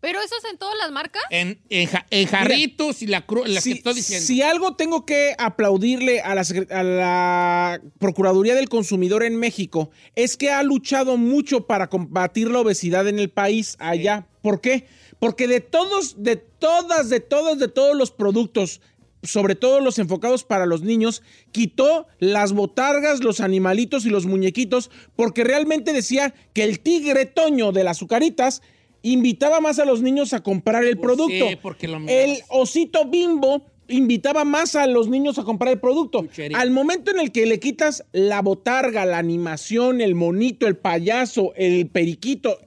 ¿Pero 0.01 0.19
eso 0.21 0.33
es 0.41 0.49
en 0.51 0.57
todas 0.57 0.75
las 0.77 0.91
marcas? 0.91 1.21
En, 1.29 1.59
en 1.69 1.87
ja- 1.87 2.05
en 2.09 2.25
jarritos 2.27 3.01
y 3.01 3.07
la, 3.07 3.27
cru- 3.27 3.45
la 3.45 3.59
si, 3.59 3.71
que 3.71 3.77
estoy 3.79 3.93
diciendo. 3.95 4.25
si 4.25 4.41
algo 4.41 4.75
tengo 4.75 5.05
que 5.05 5.35
aplaudirle 5.37 6.21
a 6.21 6.35
la, 6.35 6.43
secre- 6.43 6.71
a 6.71 6.83
la 6.83 7.81
Procuraduría 7.99 8.55
del 8.55 8.69
Consumidor 8.69 9.23
en 9.23 9.35
México 9.37 9.91
es 10.15 10.37
que 10.37 10.51
ha 10.51 10.63
luchado 10.63 11.17
mucho 11.17 11.67
para 11.67 11.89
combatir 11.89 12.49
la 12.49 12.59
obesidad 12.59 13.07
en 13.09 13.19
el 13.19 13.29
país 13.29 13.75
allá. 13.79 14.27
¿Por 14.41 14.61
qué? 14.61 14.87
Porque 15.19 15.47
de 15.49 15.59
todos, 15.59 16.23
de 16.23 16.37
todas, 16.37 17.09
de 17.09 17.19
todos, 17.19 17.59
de 17.59 17.67
todos 17.67 17.95
los 17.97 18.11
productos 18.11 18.79
sobre 19.21 19.55
todo 19.55 19.81
los 19.81 19.99
enfocados 19.99 20.45
para 20.45 20.65
los 20.65 20.81
niños, 20.81 21.23
quitó 21.51 22.07
las 22.19 22.53
botargas, 22.53 23.21
los 23.21 23.41
animalitos 23.41 24.05
y 24.05 24.09
los 24.09 24.25
muñequitos, 24.25 24.89
porque 25.17 25.43
realmente 25.43 25.91
decía 25.91 26.33
que 26.53 26.63
el 26.63 26.79
tigre 26.79 27.25
Toño 27.25 27.73
de 27.73 27.83
las 27.83 27.97
azucaritas 27.97 28.61
invitaba 29.01 29.59
más 29.61 29.79
a 29.79 29.85
los 29.85 30.01
niños 30.01 30.33
a 30.33 30.41
comprar 30.43 30.83
el 30.83 30.97
Pues 30.97 31.05
producto. 31.15 31.47
sí, 31.49 31.55
porque 31.61 31.87
lo 31.87 31.97
el 32.07 32.39
osito 32.49 33.05
bimbo 33.05 33.65
invitaba 33.87 34.45
más 34.45 34.75
a 34.75 34.85
los 34.87 35.09
niños 35.09 35.39
a 35.39 35.43
comprar 35.43 35.73
el 35.73 35.79
producto. 35.79 36.21
Chuchería. 36.21 36.59
Al 36.59 36.69
momento 36.71 37.09
en 37.11 37.19
el 37.19 37.31
que 37.31 37.45
le 37.45 37.59
quitas 37.59 38.03
la 38.11 38.41
botarga, 38.41 39.05
la 39.05 39.17
animación, 39.17 40.01
el 40.01 40.13
monito, 40.15 40.67
el 40.67 40.77
payaso, 40.77 41.53
el 41.55 41.87
periquito, 41.87 42.59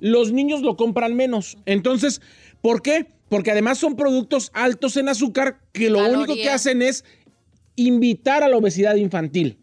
los 0.00 0.32
niños 0.32 0.60
lo 0.62 0.76
compran 0.76 1.14
menos. 1.14 1.56
Entonces, 1.66 2.20
¿por 2.60 2.82
qué? 2.82 3.06
Porque 3.28 3.52
además 3.52 3.78
son 3.78 3.96
productos 3.96 4.50
altos 4.54 4.96
en 4.96 5.08
azúcar 5.08 5.60
que 5.72 5.88
lo 5.88 6.06
único 6.10 6.34
que 6.34 6.50
hacen 6.50 6.82
es 6.82 7.04
invitar 7.76 8.42
a 8.42 8.48
la 8.48 8.56
obesidad 8.56 8.96
infantil. 8.96 9.58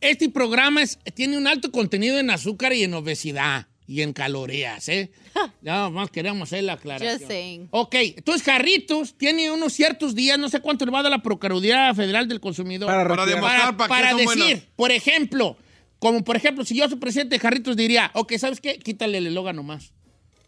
Este 0.00 0.28
programa 0.28 0.82
es- 0.82 0.98
tiene 1.14 1.38
un 1.38 1.46
alto 1.46 1.70
contenido 1.72 2.18
en 2.18 2.30
azúcar 2.30 2.72
y 2.72 2.82
en 2.82 2.94
obesidad 2.94 3.66
y 3.86 4.02
en 4.02 4.12
calorías, 4.12 4.88
¿eh? 4.88 5.10
Nada 5.62 5.90
más 5.90 6.10
queremos 6.10 6.48
hacer 6.48 6.64
la 6.64 6.74
aclaración. 6.74 7.18
Just 7.18 7.28
saying. 7.28 7.68
Ok, 7.70 7.94
entonces 8.16 8.42
Jarritos 8.42 9.16
tiene 9.16 9.50
unos 9.50 9.72
ciertos 9.72 10.14
días, 10.14 10.38
no 10.38 10.48
sé 10.48 10.60
cuánto 10.60 10.84
le 10.84 10.90
va 10.90 11.00
a 11.00 11.02
dar 11.02 11.12
la 11.12 11.22
Procuraduría 11.22 11.94
Federal 11.94 12.28
del 12.28 12.40
Consumidor. 12.40 12.88
Para 12.88 13.08
Para 13.08 13.26
demostrar 13.26 13.76
para, 13.76 13.88
para 13.88 14.10
son 14.10 14.18
decir, 14.18 14.68
por 14.76 14.90
ejemplo, 14.90 15.56
como 15.98 16.24
por 16.24 16.36
ejemplo, 16.36 16.64
si 16.64 16.76
yo 16.76 16.88
soy 16.88 16.98
presidente 16.98 17.36
de 17.36 17.40
Jarritos 17.40 17.76
diría, 17.76 18.10
ok, 18.14 18.34
¿sabes 18.38 18.60
qué? 18.60 18.78
Quítale 18.78 19.18
el 19.18 19.28
eslogan 19.28 19.56
nomás. 19.56 19.92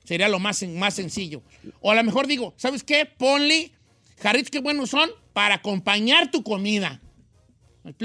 Sería 0.05 0.29
lo 0.29 0.38
más, 0.38 0.62
más 0.62 0.94
sencillo. 0.94 1.42
O 1.81 1.90
a 1.90 1.94
lo 1.94 2.03
mejor 2.03 2.27
digo, 2.27 2.55
¿sabes 2.57 2.83
qué? 2.83 3.05
Ponle 3.07 3.72
Jarritos 4.20 4.51
qué 4.51 4.61
buenos 4.61 4.90
son 4.90 5.11
para 5.33 5.57
acompañar 5.57 6.31
tu 6.31 6.42
comida. 6.42 7.01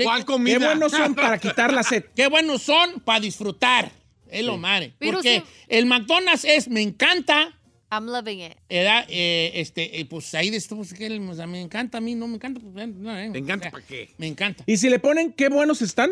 ¿Cuál 0.04 0.26
comida? 0.26 0.60
Qué 0.60 0.66
buenos 0.66 0.92
son 0.92 1.16
para 1.16 1.38
quitar 1.38 1.74
la 1.74 1.84
sed. 1.84 2.06
Qué 2.16 2.28
buenos 2.28 2.62
son 2.62 3.00
para 3.02 3.20
disfrutar. 3.20 3.92
Es 4.40 4.46
lo 4.46 4.58
madre. 4.58 4.94
Pero 5.00 5.14
Porque 5.14 5.40
sí. 5.40 5.66
el 5.68 5.86
McDonald's 5.86 6.46
es, 6.46 6.68
me 6.68 6.82
encanta, 6.82 7.58
I'm 7.92 8.08
loving 8.08 8.42
it. 8.42 8.54
era, 8.70 9.06
eh, 9.08 9.52
este, 9.56 10.00
eh, 10.00 10.06
pues 10.06 10.34
ahí 10.34 10.50
de 10.50 10.58
esto, 10.58 10.76
pues, 10.76 10.94
que 10.94 11.08
o 11.20 11.36
sea, 11.36 11.46
me 11.46 11.62
encanta 11.62 12.00
a 12.00 12.02
mí, 12.02 12.16
no 12.16 12.28
me 12.28 12.36
encanta. 12.36 12.60
Pues, 12.60 12.76
eh, 12.76 12.88
no, 12.88 13.18
eh, 13.18 13.30
¿Te 13.32 13.38
encanta 13.40 13.68
o 13.68 13.70
sea, 13.70 13.72
para 13.72 13.86
qué? 13.86 14.10
Me 14.18 14.28
encanta. 14.28 14.64
Y 14.66 14.78
si 14.78 14.90
le 14.90 15.00
ponen 15.00 15.32
qué 15.34 15.50
buenos 15.50 15.82
están, 15.82 16.12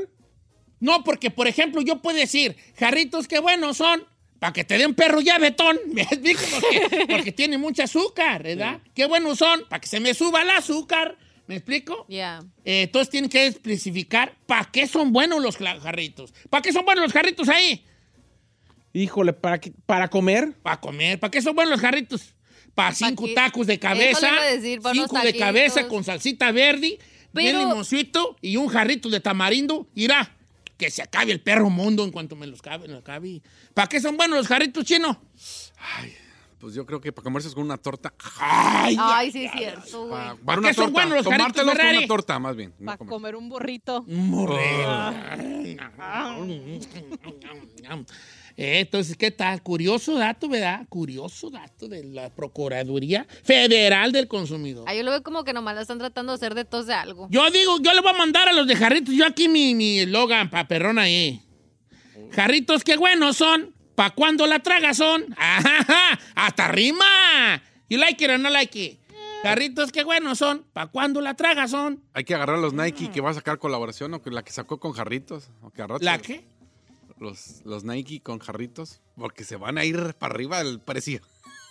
No, 0.79 1.03
porque, 1.03 1.29
por 1.29 1.47
ejemplo, 1.47 1.81
yo 1.81 2.01
puedo 2.01 2.17
decir, 2.17 2.55
jarritos, 2.77 3.27
qué 3.27 3.39
buenos 3.39 3.77
son, 3.77 4.03
para 4.39 4.53
que 4.53 4.63
te 4.63 4.77
den 4.77 4.95
perro 4.95 5.21
ya 5.21 5.37
betón. 5.37 5.79
¿Me 5.93 6.01
explico? 6.03 6.41
Porque, 6.59 7.05
porque 7.07 7.31
tiene 7.31 7.57
mucho 7.57 7.83
azúcar, 7.83 8.43
¿verdad? 8.43 8.79
Qué 8.95 9.05
buenos 9.05 9.37
son, 9.39 9.63
para 9.69 9.79
que 9.79 9.87
se 9.87 9.99
me 9.99 10.13
suba 10.13 10.41
el 10.41 10.49
azúcar. 10.51 11.17
¿Me 11.47 11.57
explico? 11.57 12.05
Yeah. 12.07 12.39
Eh, 12.63 12.83
entonces 12.83 13.09
tienen 13.09 13.29
que 13.29 13.45
especificar 13.45 14.35
para 14.45 14.65
qué 14.71 14.87
son 14.87 15.11
buenos 15.11 15.41
los 15.41 15.57
jarritos. 15.57 16.33
¿Para 16.49 16.61
qué 16.61 16.71
son 16.71 16.85
buenos 16.85 17.03
los 17.03 17.11
jarritos 17.13 17.49
ahí? 17.49 17.83
Híjole, 18.93 19.33
para, 19.33 19.59
qué- 19.59 19.73
para 19.85 20.07
comer. 20.09 20.53
Para 20.61 20.79
comer. 20.79 21.19
¿Para 21.19 21.31
qué 21.31 21.41
son 21.41 21.55
buenos 21.55 21.71
los 21.71 21.81
jarritos? 21.81 22.35
Para 22.75 22.93
cinco 22.95 23.25
tacos 23.35 23.67
de 23.67 23.73
Eso 23.73 23.81
cabeza. 23.81 24.21
le 24.27 24.33
iba 24.33 24.41
a 24.41 24.45
decir, 24.45 24.79
cinco 24.93 25.19
de 25.19 25.35
cabeza 25.37 25.87
con 25.87 26.03
salsita 26.03 26.51
verde, 26.51 26.97
bien 27.33 27.55
Pero- 27.55 27.59
limoncito 27.59 28.37
y 28.41 28.55
un 28.57 28.67
jarrito 28.69 29.09
de 29.09 29.19
tamarindo. 29.19 29.87
Irá, 29.95 30.35
que 30.77 30.89
se 30.89 31.01
acabe 31.01 31.31
el 31.33 31.41
perro 31.41 31.69
mundo 31.69 32.03
en 32.05 32.11
cuanto 32.11 32.35
me 32.35 32.47
los 32.47 32.61
cabe. 32.61 32.87
¿Para 33.73 33.87
qué 33.89 33.99
son 33.99 34.15
buenos 34.17 34.37
los 34.37 34.47
jarritos 34.47 34.85
chinos? 34.85 35.17
Pues 36.59 36.75
yo 36.75 36.85
creo 36.85 37.01
que 37.01 37.11
para 37.11 37.23
comerse 37.23 37.51
con 37.53 37.63
una 37.63 37.77
torta. 37.77 38.13
Ay, 38.39 38.95
Ay, 38.99 39.31
sí, 39.31 39.45
es 39.45 39.51
cierto, 39.51 40.05
güey. 40.07 40.11
Para, 40.21 40.35
¿Para 40.35 40.59
una 40.59 40.67
qué 40.69 40.73
son 40.75 40.85
torta. 40.85 40.93
buenos 40.93 41.17
los 41.17 41.25
jarritos 41.25 41.53
Tomártelos 41.55 41.77
con 41.87 41.97
una 41.97 42.07
torta, 42.07 42.39
más 42.39 42.55
bien. 42.55 42.73
no 42.79 42.85
Para 42.85 42.97
comer. 42.99 43.09
comer 43.11 43.35
un 43.35 43.49
burrito. 43.49 44.05
Eh, 44.07 45.77
Entonces, 48.57 49.17
¿qué 49.17 49.31
tal? 49.31 49.61
Curioso 49.63 50.15
dato, 50.17 50.49
¿verdad? 50.49 50.85
Curioso 50.89 51.49
dato 51.49 51.87
de 51.87 52.03
la 52.03 52.29
Procuraduría 52.29 53.25
Federal 53.43 54.11
del 54.11 54.27
Consumidor. 54.27 54.85
Ay, 54.87 54.97
yo 54.97 55.03
lo 55.03 55.11
veo 55.11 55.23
como 55.23 55.43
que 55.43 55.53
nomás 55.53 55.75
la 55.75 55.81
están 55.81 55.99
tratando 55.99 56.31
de 56.33 56.35
hacer 56.35 56.55
de 56.55 56.65
tos 56.65 56.87
de 56.87 56.93
algo. 56.93 57.27
Yo 57.29 57.49
digo, 57.49 57.77
yo 57.81 57.93
le 57.93 58.01
voy 58.01 58.11
a 58.11 58.17
mandar 58.17 58.47
a 58.47 58.53
los 58.53 58.67
de 58.67 58.75
jarritos, 58.75 59.13
yo 59.15 59.25
aquí 59.25 59.47
mi 59.47 59.75
mi 59.75 59.99
eslogan 59.99 60.49
pa' 60.49 60.67
perrón 60.67 60.99
ahí. 60.99 61.41
Jarritos, 62.31 62.83
qué 62.83 62.97
buenos 62.97 63.37
son, 63.37 63.73
pa' 63.95 64.11
cuando 64.11 64.47
la 64.47 64.59
traga 64.59 64.93
son. 64.93 65.25
¡Ajá! 65.37 66.19
¡Hasta 66.35 66.67
rima! 66.69 67.61
¿You 67.89 67.97
like 67.97 68.23
it 68.23 68.29
or 68.29 68.39
no 68.39 68.49
like 68.49 68.79
it? 68.79 69.01
Jarritos, 69.43 69.91
qué 69.91 70.03
buenos 70.03 70.37
son, 70.37 70.65
pa' 70.71 70.87
cuando 70.87 71.19
la 71.19 71.33
traga 71.35 71.67
son. 71.67 72.03
Hay 72.13 72.23
que 72.23 72.35
agarrar 72.35 72.59
los 72.59 72.73
Nike 72.73 73.09
que 73.09 73.21
va 73.21 73.31
a 73.31 73.33
sacar 73.33 73.57
colaboración 73.57 74.13
o 74.13 74.21
que 74.21 74.29
la 74.29 74.43
que 74.43 74.51
sacó 74.51 74.79
con 74.79 74.91
jarritos. 74.91 75.49
O 75.61 75.71
que 75.71 75.83
¿La 75.99 76.19
qué? 76.19 76.45
Los, 77.21 77.61
los 77.65 77.83
Nike 77.83 78.19
con 78.21 78.39
jarritos. 78.39 78.99
Porque 79.15 79.43
se 79.43 79.55
van 79.55 79.77
a 79.77 79.85
ir 79.85 80.15
para 80.15 80.33
arriba 80.33 80.59
el 80.59 80.79
precio. 80.81 81.21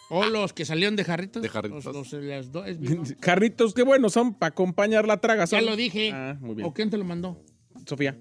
¿O 0.08 0.24
los 0.24 0.52
que 0.52 0.64
salieron 0.64 0.94
de 0.96 1.04
jarritos? 1.04 1.42
De 1.42 1.48
jarritos. 1.48 1.84
Los, 1.84 2.12
los- 2.12 2.22
las 2.24 2.50
dos. 2.52 2.66
Jarritos, 3.20 3.74
qué 3.74 3.82
buenos 3.82 4.12
son 4.12 4.34
para 4.34 4.50
acompañar 4.50 5.06
la 5.06 5.18
traga. 5.20 5.44
ya 5.46 5.58
son. 5.58 5.66
lo 5.66 5.76
dije. 5.76 6.12
Ah, 6.14 6.36
muy 6.40 6.54
bien. 6.54 6.66
¿O 6.68 6.72
quién 6.72 6.88
te 6.88 6.96
lo 6.96 7.04
mandó? 7.04 7.36
Sofía. 7.86 8.16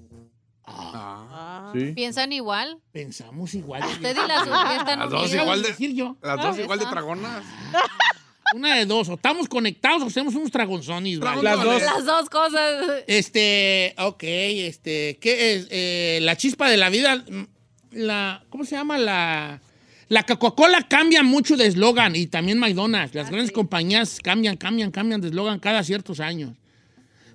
Ah. 0.65 1.72
Sí. 1.76 1.94
¿Piensan 1.94 2.32
igual? 2.34 2.80
Pensamos 2.92 3.54
igual. 3.56 3.84
Usted 3.88 4.15
y 4.15 4.28
la 4.28 4.39
Sofía 4.39 4.78
están 4.78 5.00
Las 5.00 5.10
dos 5.10 5.34
igual 5.34 5.62
de- 5.62 5.68
decir 5.70 5.94
yo. 5.96 6.18
Las 6.22 6.38
dos 6.42 6.58
Ah, 6.58 6.62
igual 6.62 6.80
de 6.80 6.86
esa. 6.86 6.92
Una 8.56 8.76
de 8.76 8.86
dos. 8.86 9.10
O 9.10 9.14
estamos 9.14 9.48
conectados 9.48 10.04
o 10.04 10.08
hacemos 10.08 10.36
unos 10.36 10.52
dragonzones. 10.52 11.20
¿vale? 11.20 11.44
Las 11.44 11.64
dos. 11.64 11.82
Las 11.82 12.06
dos 12.06 12.30
cosas. 12.30 13.04
Este, 13.08 13.96
ok, 13.98 14.24
este, 14.24 15.18
¿qué 15.22 15.54
es? 15.54 15.68
Eh, 15.70 16.20
la 16.22 16.36
chispa 16.36 16.70
de 16.70 16.78
la 16.78 16.90
vida, 16.90 17.16
mm, 17.18 17.44
la, 17.92 18.44
¿cómo 18.50 18.66
se 18.66 18.76
llama? 18.76 18.98
La, 18.98 19.62
la 20.10 20.24
Coca-Cola 20.24 20.88
cambia 20.88 21.24
mucho 21.24 21.56
de 21.56 21.68
eslogan 21.68 22.16
y 22.16 22.28
también 22.28 22.60
McDonald's. 22.60 23.16
Las 23.16 23.30
grandes 23.30 23.52
compañías 23.52 24.20
cambian, 24.24 24.58
cambian, 24.58 24.92
cambian 24.92 25.22
de 25.22 25.28
eslogan 25.28 25.60
cada 25.60 25.84
ciertos 25.84 26.20
años. 26.20 26.58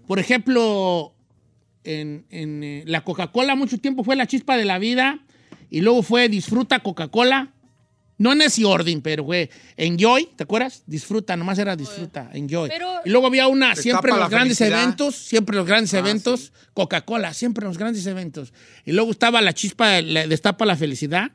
Por 0.07 0.19
ejemplo, 0.19 1.15
en, 1.85 2.27
en, 2.31 2.65
eh, 2.65 2.85
la 2.87 3.03
Coca-Cola 3.03 3.55
mucho 3.55 3.79
tiempo 3.79 4.05
fue 4.05 4.17
la 4.17 4.27
chispa 4.27 4.57
de 4.57 4.65
la 4.65 4.79
vida 4.79 5.21
y 5.71 5.81
luego 5.81 6.03
fue 6.03 6.29
disfruta 6.29 6.81
Coca-Cola. 6.81 7.54
No 8.17 8.33
en 8.33 8.43
ese 8.43 8.65
orden, 8.65 9.03
pero 9.03 9.25
fue 9.25 9.51
Enjoy, 9.77 10.29
¿te 10.37 10.45
acuerdas? 10.45 10.85
Disfruta, 10.87 11.37
nomás 11.37 11.59
era 11.59 11.75
disfruta, 11.75 12.31
Enjoy. 12.33 12.69
Pero- 12.69 13.01
y 13.05 13.11
luego 13.11 13.27
había 13.27 13.49
una, 13.49 13.75
siempre 13.75 14.13
la 14.13 14.19
los 14.19 14.31
grandes 14.31 14.57
felicidad. 14.59 14.83
eventos, 14.83 15.17
siempre 15.17 15.55
en 15.55 15.59
los 15.59 15.67
grandes 15.67 15.95
Ah, 15.95 15.99
eventos, 15.99 16.53
Coca-Cola, 16.75 17.35
siempre 17.35 17.65
en 17.65 17.69
los 17.71 17.79
grandes 17.79 18.07
eventos. 18.07 18.53
Y 18.85 18.93
luego 18.93 19.11
estaba 19.11 19.41
la 19.43 19.53
chispa, 19.53 20.01
la, 20.01 20.27
destapa 20.29 20.65
la 20.65 20.77
felicidad. 20.77 21.33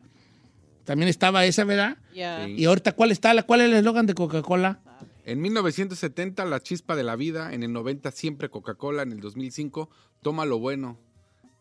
También 0.86 1.10
estaba 1.10 1.46
esa, 1.46 1.66
¿verdad? 1.66 1.98
Yeah. 2.14 2.46
Sí. 2.46 2.54
Y 2.58 2.66
ahorita, 2.66 2.94
¿cuál 2.94 3.12
está? 3.12 3.34
la- 3.34 3.44
¿Cuál 3.44 3.62
es 3.62 3.68
el 3.68 3.74
eslogan 3.76 4.06
de 4.06 4.14
Coca-Cola? 4.16 4.80
En 5.26 5.42
1970, 5.42 6.46
la 6.46 6.60
chispa 6.62 6.96
de 6.96 7.04
la 7.04 7.16
vida. 7.16 7.54
En 7.54 7.62
el 7.62 7.72
90, 7.74 8.10
siempre 8.12 8.50
Coca-Cola. 8.50 9.04
En 9.04 9.12
el 9.12 9.20
2005, 9.20 9.90
toma 10.24 10.46
lo 10.46 10.58
bueno. 10.60 10.98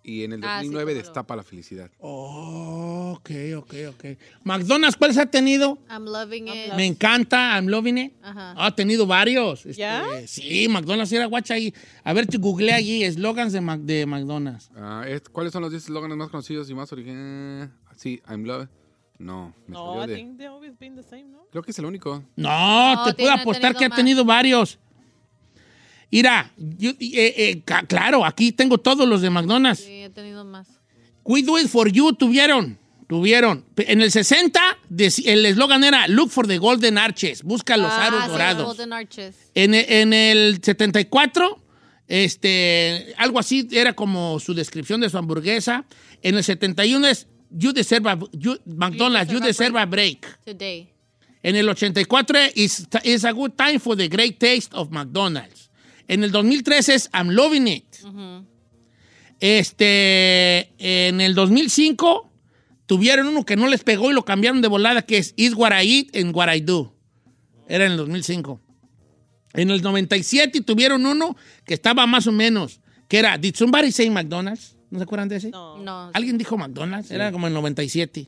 Y 0.02 0.24
en 0.24 0.32
el 0.32 0.40
Ah, 0.44 0.61
sí, 0.61 0.66
2009, 0.68 0.92
tómalo. 0.92 1.04
destapa 1.06 1.37
la 1.37 1.42
felicidad. 1.42 1.90
Oh, 1.98 3.12
ok, 3.18 3.30
ok, 3.58 3.74
ok. 3.90 4.04
McDonald's, 4.44 4.96
¿cuáles 4.96 5.18
ha 5.18 5.26
tenido? 5.26 5.78
I'm 5.90 6.04
loving 6.06 6.48
it. 6.48 6.72
Me 6.76 6.87
encanta, 6.87 7.56
I'm 7.56 7.66
loving 7.68 7.98
it. 7.98 8.12
Ajá. 8.22 8.54
Ha 8.56 8.74
tenido 8.74 9.06
varios. 9.06 9.66
Este, 9.66 9.80
¿Ya? 9.80 10.02
Sí, 10.26 10.66
McDonald's 10.68 11.12
era 11.12 11.26
guacha 11.26 11.54
ahí. 11.54 11.74
A 12.04 12.12
ver, 12.12 12.26
te 12.26 12.38
googleé 12.38 12.72
allí, 12.72 13.04
eslogans 13.04 13.52
de, 13.52 13.61
Mac- 13.61 13.80
de 13.80 14.06
McDonald's. 14.06 14.70
Ah, 14.76 15.04
es- 15.06 15.28
¿Cuáles 15.28 15.52
son 15.52 15.62
los 15.62 15.70
10 15.70 15.84
eslóganes 15.84 16.16
más 16.16 16.28
conocidos 16.30 16.70
y 16.70 16.74
más 16.74 16.90
originales? 16.92 17.70
Sí, 17.96 18.22
I'm 18.28 18.44
love. 18.44 18.68
No, 19.18 19.52
me 19.66 19.74
No, 19.74 19.87
salió 19.96 20.04
I 20.04 20.06
de- 20.06 20.14
think 20.14 20.38
they've 20.38 20.48
always 20.54 20.78
been 20.78 20.94
the 20.94 21.02
same, 21.02 21.24
¿no? 21.24 21.44
Creo 21.50 21.62
que 21.62 21.72
es 21.72 21.78
el 21.80 21.84
único. 21.84 22.22
No, 22.37 22.94
No, 22.94 23.04
te 23.04 23.14
puedo 23.14 23.32
apostar 23.32 23.74
que 23.74 23.84
ha 23.84 23.90
tenido 23.90 24.24
varios. 24.24 24.78
Mira, 26.10 26.50
yo- 26.56 26.90
eh, 27.00 27.34
eh, 27.36 27.62
claro, 27.86 28.24
aquí 28.24 28.52
tengo 28.52 28.78
todos 28.78 29.06
los 29.08 29.20
de 29.20 29.30
McDonald's. 29.30 29.80
Sí, 29.84 30.02
he 30.04 30.10
tenido 30.10 30.44
más. 30.44 30.68
We 31.24 31.42
do 31.42 31.58
it 31.58 31.68
for 31.68 31.90
you 31.90 32.12
tuvieron. 32.14 32.78
Tuvieron. 33.08 33.64
En 33.76 34.02
el 34.02 34.10
60, 34.10 34.60
dec- 34.90 35.22
el 35.26 35.44
eslogan 35.46 35.82
era 35.84 36.06
Look 36.08 36.30
for 36.30 36.46
the 36.46 36.58
Golden 36.58 36.98
Arches. 36.98 37.42
Busca 37.42 37.76
los 37.76 37.90
Ah, 37.90 38.06
aros 38.06 38.24
sí, 38.24 38.30
dorados. 38.30 38.66
Golden 38.66 38.92
Arches. 38.92 39.34
En, 39.54 39.74
en 39.74 40.12
el 40.12 40.60
74, 40.62 41.62
este, 42.06 43.14
algo 43.16 43.38
así 43.38 43.68
era 43.72 43.92
como 43.94 44.38
su 44.40 44.54
descripción 44.54 45.00
de 45.00 45.08
su 45.10 45.16
hamburguesa. 45.18 45.84
En 46.22 46.36
el 46.36 46.44
71 46.44 47.06
es 47.06 47.26
You 47.50 47.72
deserve 47.72 48.10
a, 48.10 48.18
you- 48.32 48.58
McDonald's, 48.66 49.32
you 49.32 49.40
deserve 49.40 49.78
a 49.80 49.86
break. 49.86 50.26
Today. 50.44 50.90
En 51.42 51.56
el 51.56 51.66
84 51.68 52.38
es 52.54 52.86
is 53.04 53.24
a 53.24 53.30
good 53.30 53.52
time 53.52 53.78
for 53.78 53.96
the 53.96 54.08
great 54.08 54.38
taste 54.38 54.68
of 54.74 54.90
McDonald's. 54.90 55.67
En 56.08 56.24
el 56.24 56.32
2003 56.32 56.88
es 56.88 57.10
I'm 57.12 57.30
loving 57.30 57.68
it. 57.68 57.84
Este, 59.40 60.72
en 60.78 61.20
el 61.20 61.34
2005 61.34 62.30
tuvieron 62.86 63.28
uno 63.28 63.44
que 63.44 63.56
no 63.56 63.68
les 63.68 63.84
pegó 63.84 64.10
y 64.10 64.14
lo 64.14 64.24
cambiaron 64.24 64.60
de 64.62 64.68
volada, 64.68 65.02
que 65.02 65.18
es 65.18 65.34
Is 65.36 65.54
what 65.54 65.70
I 65.80 65.98
eat 65.98 66.16
and 66.16 66.34
what 66.34 66.52
I 66.52 66.60
do. 66.60 66.94
Era 67.68 67.84
en 67.84 67.92
el 67.92 67.98
2005. 67.98 68.60
En 69.52 69.70
el 69.70 69.82
97 69.82 70.62
tuvieron 70.62 71.06
uno 71.06 71.36
que 71.64 71.74
estaba 71.74 72.06
más 72.06 72.26
o 72.26 72.32
menos, 72.32 72.80
que 73.06 73.18
era, 73.18 73.38
¿Did 73.38 73.54
somebody 73.54 73.92
say 73.92 74.10
McDonald's? 74.10 74.76
¿No 74.90 74.98
se 74.98 75.02
acuerdan 75.04 75.28
de 75.28 75.36
ese? 75.36 75.50
No. 75.50 75.78
No. 75.78 76.10
¿Alguien 76.14 76.38
dijo 76.38 76.56
McDonald's? 76.56 77.10
Era 77.10 77.30
como 77.30 77.46
en 77.46 77.52
el 77.52 77.60
97. 77.60 78.26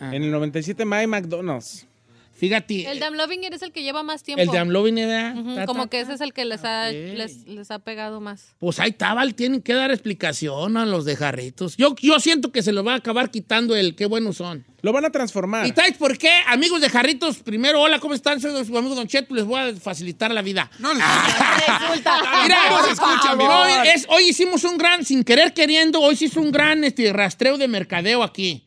En 0.00 0.22
el 0.22 0.30
97, 0.30 0.84
My 0.84 1.06
McDonald's. 1.06 1.86
Fíjate, 2.34 2.90
El 2.90 2.98
Damn 2.98 3.16
Loving 3.16 3.44
It 3.44 3.52
es 3.54 3.62
el 3.62 3.70
que 3.72 3.82
lleva 3.82 4.02
más 4.02 4.22
tiempo. 4.22 4.42
el 4.42 4.48
era... 4.98 5.34
Ujú, 5.36 5.54
ta, 5.54 5.66
como 5.66 5.84
ta, 5.84 5.90
que 5.90 6.00
ese 6.00 6.14
es 6.14 6.20
el 6.20 6.32
que 6.32 6.44
les 6.44 6.64
ha, 6.64 6.88
Ok. 6.88 6.92
les, 7.16 7.46
les 7.46 7.70
ha 7.70 7.78
pegado 7.78 8.20
más. 8.20 8.54
Pues 8.58 8.80
ahí 8.80 8.90
estaba, 8.90 9.24
tienen 9.28 9.62
que 9.62 9.74
dar 9.74 9.90
explicación 9.92 10.76
a 10.76 10.84
los 10.84 11.04
de 11.04 11.14
jarritos. 11.16 11.76
Yo, 11.76 11.94
yo 12.00 12.18
siento 12.20 12.50
que 12.50 12.62
se 12.62 12.72
lo 12.72 12.82
va 12.82 12.94
a 12.94 12.96
acabar 12.96 13.30
quitando 13.30 13.76
el 13.76 13.94
qué 13.94 14.06
buenos 14.06 14.38
son. 14.38 14.64
Lo 14.80 14.92
van 14.92 15.04
a 15.04 15.10
transformar. 15.10 15.64
¿Y 15.66 15.70
sabes 15.70 15.96
por 15.96 16.18
qué? 16.18 16.32
Amigos 16.48 16.80
de 16.80 16.88
jarritos, 16.90 17.36
primero, 17.38 17.80
hola, 17.80 18.00
¿cómo 18.00 18.14
están? 18.14 18.40
Soy 18.40 18.64
su 18.64 18.76
amigo 18.76 18.96
Don 18.96 19.06
Cheto, 19.06 19.32
les 19.34 19.44
voy 19.44 19.60
a 19.60 19.74
facilitar 19.76 20.32
la 20.32 20.42
vida. 20.42 20.68
No, 20.80 20.92
Mira, 20.94 22.70
no 22.70 22.84
se 22.84 22.92
escucha, 22.92 23.36
mi 23.36 23.44
hoy, 23.44 23.72
amor. 23.72 23.86
es- 23.94 24.06
hoy 24.08 24.24
hicimos 24.28 24.64
un 24.64 24.78
gran, 24.78 25.04
sin 25.04 25.22
querer 25.24 25.52
queriendo, 25.54 26.00
hoy 26.00 26.16
se 26.16 26.24
hizo 26.26 26.40
un 26.40 26.50
gran 26.50 26.82
este, 26.84 27.12
rastreo 27.12 27.58
de 27.58 27.68
mercadeo 27.68 28.22
aquí. 28.22 28.64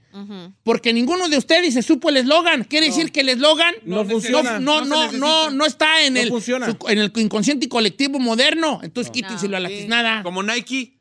Porque 0.64 0.94
ninguno 0.94 1.28
de 1.30 1.38
ustedes 1.38 1.74
se 1.74 1.82
supo 1.82 2.10
el 2.10 2.18
eslogan. 2.18 2.64
Quiere 2.64 2.88
decir 2.88 3.12
que 3.12 3.20
el 3.22 3.30
eslogan 3.30 3.76
No 3.84 4.06
funciona. 4.06 4.60
no, 4.60 4.86
No 4.86 5.12
no, 5.12 5.50
no, 5.52 5.66
está 5.66 6.04
en, 6.04 6.14
No 6.14 6.20
el, 6.22 6.30
funciona. 6.30 6.66
su- 6.68 6.78
en 6.88 7.00
el 7.00 7.12
inconsciente 7.16 7.68
colectivo 7.70 8.20
moderno. 8.20 8.80
Entonces 8.84 9.12
quítenselo 9.12 9.58
a 9.58 9.60
la 9.60 9.70
tiznada. 9.70 10.24
Como 10.24 10.42
Nike. 10.44 11.00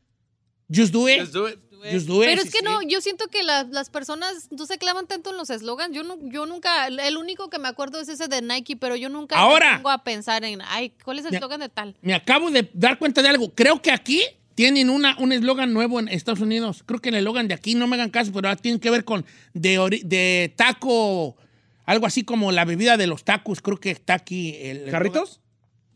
Just 0.74 0.92
do 0.92 1.08
it. 1.08 1.20
Just 1.20 1.32
do 1.34 1.48
it. 1.48 1.58
Just 1.92 2.06
do 2.06 2.22
it. 2.22 2.28
Pero 2.30 2.40
es 2.40 2.50
que 2.50 2.58
sí. 2.60 2.64
no, 2.64 2.80
yo 2.80 3.02
siento 3.02 3.26
que 3.28 3.42
la- 3.42 3.64
las 3.64 3.90
personas 3.90 4.48
no 4.50 4.64
se 4.64 4.78
clavan 4.78 5.06
tanto 5.06 5.30
en 5.30 5.36
los 5.36 5.50
eslogans. 5.50 5.94
Yo, 5.94 6.02
no, 6.02 6.16
yo 6.22 6.46
nunca, 6.46 6.86
el 6.86 7.16
único 7.18 7.50
que 7.50 7.58
me 7.58 7.68
acuerdo 7.68 8.00
es 8.00 8.08
ese 8.08 8.26
de 8.26 8.40
Nike, 8.40 8.74
pero 8.76 8.96
yo 8.96 9.10
nunca 9.10 9.36
Ahora. 9.36 9.72
me 9.72 9.76
pongo 9.76 9.90
a 9.90 10.02
pensar 10.02 10.44
en, 10.44 10.62
ay, 10.62 10.94
¿cuál 11.04 11.18
es 11.18 11.26
el 11.26 11.34
eslogan 11.34 11.60
de 11.60 11.68
tal? 11.68 11.94
Me 12.00 12.14
acabo 12.14 12.50
de 12.50 12.70
dar 12.72 12.98
cuenta 12.98 13.20
de 13.20 13.28
algo. 13.28 13.52
Creo 13.54 13.82
que 13.82 13.90
aquí 13.90 14.22
tienen 14.54 14.90
una, 14.90 15.16
un 15.18 15.32
eslogan 15.32 15.72
nuevo 15.72 16.00
en 16.00 16.08
Estados 16.08 16.40
Unidos. 16.40 16.82
Creo 16.86 17.00
que 17.00 17.08
el 17.10 17.16
eslogan 17.16 17.48
de 17.48 17.54
aquí, 17.54 17.74
no 17.74 17.86
me 17.86 17.96
hagan 17.96 18.10
caso, 18.10 18.32
pero 18.32 18.54
tiene 18.56 18.80
que 18.80 18.90
ver 18.90 19.04
con 19.04 19.24
de, 19.52 20.00
de 20.04 20.52
taco, 20.56 21.36
algo 21.84 22.06
así 22.06 22.24
como 22.24 22.52
la 22.52 22.64
bebida 22.64 22.96
de 22.96 23.06
los 23.06 23.24
tacos. 23.24 23.60
Creo 23.60 23.78
que 23.78 23.90
está 23.90 24.14
aquí. 24.14 24.56
El 24.60 24.90
¿Carritos? 24.90 25.40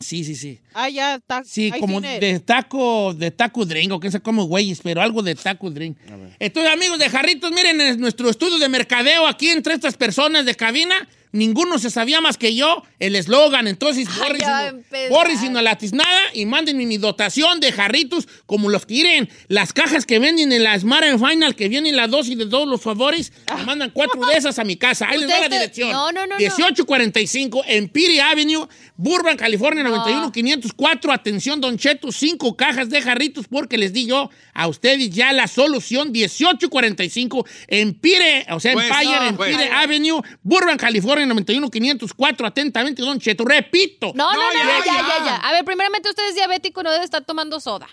Sí, 0.00 0.22
sí, 0.22 0.36
sí. 0.36 0.60
Ah, 0.74 0.88
ya 0.88 1.16
está. 1.16 1.42
Sí, 1.44 1.72
como 1.80 2.00
de 2.00 2.40
taco, 2.40 3.14
de 3.14 3.30
taco 3.30 3.64
drink, 3.64 3.92
o 3.92 4.00
que 4.00 4.10
sea 4.10 4.20
como 4.20 4.44
güeyes, 4.44 4.80
pero 4.82 5.02
algo 5.02 5.22
de 5.22 5.34
taco 5.34 5.70
drink. 5.70 5.98
Entonces, 6.38 6.72
amigos 6.72 6.98
de 6.98 7.08
Jarritos, 7.08 7.50
miren 7.50 7.80
en 7.80 8.00
nuestro 8.00 8.30
estudio 8.30 8.58
de 8.58 8.68
mercadeo 8.68 9.26
aquí 9.26 9.48
entre 9.48 9.74
estas 9.74 9.96
personas 9.96 10.44
de 10.44 10.54
cabina. 10.54 11.08
Ninguno 11.32 11.78
se 11.78 11.90
sabía 11.90 12.20
más 12.20 12.36
que 12.38 12.54
yo 12.54 12.82
el 12.98 13.16
eslogan. 13.16 13.66
Entonces, 13.68 14.08
Ay, 14.10 14.18
borren 14.18 14.40
ya 14.40 14.50
va 14.50 14.58
a 14.58 14.66
sino- 14.66 14.78
empezar. 14.78 15.10
borren 15.10 15.38
sino 15.38 15.62
la 15.62 15.76
tiznada 15.76 16.20
y 16.34 16.46
mándenme 16.46 16.86
mi 16.86 16.98
dotación 16.98 17.60
de 17.60 17.72
jarritos 17.72 18.26
como 18.46 18.68
los 18.70 18.86
que 18.86 18.94
quieren. 18.94 19.28
Las 19.48 19.72
cajas 19.72 20.06
que 20.06 20.18
venden 20.18 20.50
en 20.52 20.62
la 20.64 20.78
Smart 20.78 21.04
and 21.04 21.24
Final, 21.24 21.54
que 21.54 21.68
vienen 21.68 21.94
la 21.96 22.06
dosis 22.08 22.36
de 22.38 22.46
todos 22.46 22.66
los 22.66 22.80
favores, 22.80 23.32
me 23.56 23.64
mandan 23.64 23.90
cuatro 23.90 24.24
de 24.26 24.36
esas 24.36 24.58
a 24.58 24.64
mi 24.64 24.76
casa. 24.76 25.06
Ahí 25.08 25.18
les 25.18 25.30
va 25.30 25.40
la 25.40 25.48
dirección. 25.48 25.90
no, 25.92 26.10
no, 26.12 26.26
no, 26.26 26.34
no. 26.34 26.36
1845 26.38 27.62
Empire 27.66 28.20
Avenue, 28.22 28.66
Burbank, 28.96 29.38
California, 29.38 29.82
91 29.84 30.32
504. 30.32 31.12
Atención, 31.12 31.60
Don 31.60 31.76
Cheto, 31.78 32.10
cinco 32.12 32.56
cajas 32.56 32.88
de 32.90 33.00
jarritos 33.02 33.46
porque 33.48 33.76
les 33.78 33.92
di 33.92 34.06
yo 34.06 34.30
a 34.54 34.66
ustedes 34.68 35.10
ya 35.10 35.32
la 35.32 35.46
solución. 35.46 36.10
1845 36.12 37.44
Empire, 37.68 38.46
o 38.50 38.60
sea, 38.60 38.72
Pues, 38.72 38.86
Empire, 38.90 39.16
no, 39.16 39.28
Empire 39.28 39.54
pues. 39.56 39.70
Avenue, 39.72 40.20
Burbank, 40.42 40.80
California, 40.80 41.17
91 41.26 41.70
504. 41.70 42.46
Atentamente, 42.46 43.02
Don 43.02 43.18
Cheto. 43.18 43.44
Repito. 43.44 44.12
No, 44.14 44.32
no, 44.32 44.38
no, 44.38 44.52
ya, 44.52 44.64
ya, 44.64 44.84
ya, 44.84 44.92
ya. 44.92 45.18
ya, 45.18 45.24
ya. 45.24 45.36
A 45.36 45.52
ver, 45.52 45.64
primeramente 45.64 46.08
usted 46.08 46.28
es 46.28 46.34
diabético, 46.34 46.82
no 46.82 46.90
debe 46.90 47.04
estar 47.04 47.24
tomando 47.24 47.60
soda. 47.60 47.88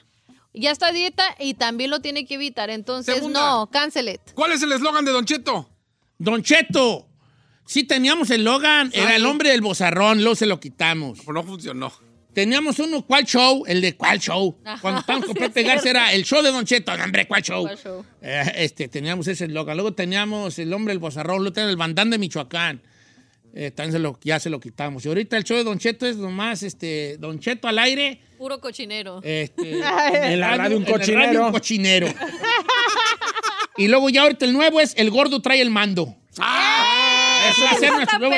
Ya 0.54 0.72
está 0.72 0.88
a 0.88 0.92
dieta 0.92 1.36
y 1.40 1.56
también 1.56 1.90
lo 1.90 2.00
tiene 2.00 2.26
que 2.26 2.36
evitar. 2.36 2.70
Entonces, 2.70 3.16
Segunda. 3.16 3.40
no, 3.42 3.70
cancel 3.72 4.10
it. 4.10 4.22
¿Cuál 4.34 4.54
es 4.54 4.62
el 4.62 4.72
eslogan 4.72 5.04
de 5.04 5.12
Don 5.12 5.26
Cheto? 5.26 5.70
Don 6.18 6.44
Cheto. 6.44 7.08
Sí 7.66 7.84
teníamos 7.84 8.30
el 8.30 8.44
Logan, 8.44 8.92
era 8.94 9.16
el 9.16 9.26
hombre 9.26 9.50
del 9.50 9.62
bozarrón, 9.62 10.20
luego 10.20 10.36
se 10.36 10.46
lo 10.46 10.60
quitamos. 10.60 11.20
Pues 11.26 11.34
no 11.34 11.44
funcionó. 11.44 11.92
Teníamos 12.32 12.80
uno, 12.80 13.02
¿cuál 13.02 13.26
show? 13.26 13.64
El 13.66 13.82
de 13.82 13.96
¿cuál 13.96 14.20
show? 14.20 14.56
Ajá, 14.64 14.82
Cuando 14.82 15.00
estábamos 15.00 15.28
con 15.28 15.36
Pepe 15.36 15.64
Garza 15.64 15.90
era 15.90 16.14
el 16.14 16.26
show 16.26 16.44
de 16.44 16.52
Don 16.52 16.66
Cheto. 16.66 16.92
Hombre, 16.92 17.28
¿cuál 17.28 17.42
show? 17.42 17.64
¿Cuál 17.64 17.78
show? 17.78 18.06
Eh, 18.22 18.52
este, 18.58 18.88
teníamos 18.88 19.28
ese 19.28 19.48
Logan. 19.48 19.78
Luego 19.78 19.94
teníamos 19.94 20.60
el 20.60 20.72
hombre 20.74 20.92
del 20.94 21.00
bozarrón, 21.00 21.38
luego 21.38 21.54
teníamos 21.54 21.72
el 21.72 21.78
bandán 21.78 22.10
de 22.12 22.18
Michoacán. 22.18 22.82
Eh, 23.58 23.72
también 23.72 23.94
se 23.94 24.00
lo- 24.00 24.20
ya 24.22 24.38
se 24.40 24.50
lo 24.50 24.60
quitamos. 24.60 25.06
Y 25.06 25.08
ahorita 25.08 25.38
el 25.38 25.46
show 25.46 25.56
de 25.58 25.64
Don 25.64 25.80
Cheto 25.80 26.06
es 26.06 26.18
nomás 26.18 26.62
este, 26.62 27.16
Don 27.18 27.40
Cheto 27.40 27.68
al 27.70 27.80
aire. 27.80 28.20
Puro 28.38 28.60
cochinero. 28.60 29.22
Este, 29.24 29.80
En 30.24 30.40
la 30.42 30.58
radio 30.58 30.78
un 30.78 30.84
en 30.86 30.92
la 30.92 30.98
radio 30.98 31.00
cochinero. 31.00 31.46
un 31.46 31.52
cochinero. 31.54 32.08
y 33.78 33.88
luego 33.88 34.10
ya 34.10 34.24
ahorita 34.24 34.46
el 34.46 34.54
nuevo 34.54 34.80
es 34.82 34.94
El 34.98 35.10
Gordo 35.10 35.42
trae 35.42 35.62
el 35.62 35.70
mando. 35.70 36.16
Ese 36.34 37.64
va 37.64 37.72
a 37.72 37.76
ser 37.78 37.92
nuestro 37.94 38.20
nuevo. 38.20 38.36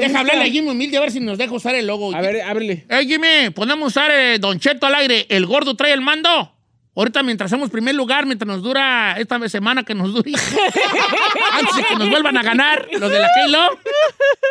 Deja 0.00 0.20
hablarle 0.20 0.44
a 0.44 0.46
Jimmy 0.50 0.70
Humilde 0.70 0.96
a 0.96 1.00
ver 1.00 1.10
si 1.12 1.20
nos 1.20 1.36
deja 1.36 1.52
usar 1.52 1.74
el 1.74 1.86
logo. 1.86 2.14
A 2.14 2.20
ver, 2.22 2.40
ábrele. 2.42 2.86
Eh, 2.88 3.04
Jimmy, 3.06 3.50
podemos 3.54 3.88
usar 3.88 4.10
eh, 4.12 4.38
Don 4.38 4.58
Cheto 4.58 4.86
al 4.86 4.94
aire. 4.94 5.26
¿El 5.28 5.44
gordo 5.44 5.76
trae 5.76 5.92
el 5.92 6.00
mando? 6.00 6.54
Ahorita 6.96 7.24
mientras 7.24 7.50
hacemos 7.50 7.70
primer 7.70 7.94
lugar, 7.94 8.24
mientras 8.24 8.46
nos 8.46 8.62
dura 8.62 9.16
esta 9.18 9.48
semana 9.48 9.82
que 9.82 9.94
nos 9.94 10.12
dure. 10.12 10.30
Antes 11.52 11.76
de 11.76 11.84
que 11.84 11.96
nos 11.96 12.08
vuelvan 12.08 12.36
a 12.36 12.42
ganar 12.42 12.86
los 12.92 13.10
de 13.10 13.18
la 13.18 13.26
K-Lo. 13.26 13.78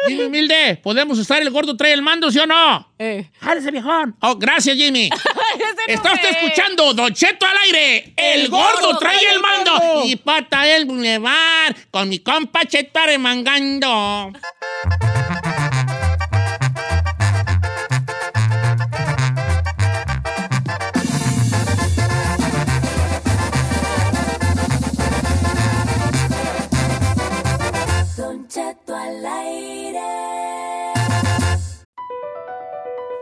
Jimmy 0.08 0.24
Humilde, 0.26 0.80
¿podemos 0.84 1.18
usar 1.18 1.42
el 1.42 1.50
gordo 1.52 1.78
trae 1.78 1.94
el 1.94 2.02
mando, 2.02 2.30
sí 2.32 2.40
o 2.40 2.46
no? 2.46 2.92
Eh. 3.00 3.30
¡Jálese, 3.40 3.72
viejón! 3.72 4.16
Oh, 4.20 4.36
gracias, 4.36 4.76
Jimmy. 4.76 5.10
Está 5.88 6.14
usted 6.14 6.32
escuchando 6.32 6.94
Don 6.94 7.14
Cheto 7.14 7.46
al 7.46 7.58
aire. 7.66 8.14
El 8.18 8.50
gordo 8.50 8.98
trae 8.98 9.20
el 9.34 9.40
mando. 9.40 10.04
Y 10.06 10.18
pata 10.18 10.64
del 10.64 10.86
bulevar 10.86 11.76
con 11.92 12.10
mi 12.10 12.20
compa 12.20 12.66
Cheto 12.66 13.00
arremangando. 13.00 14.34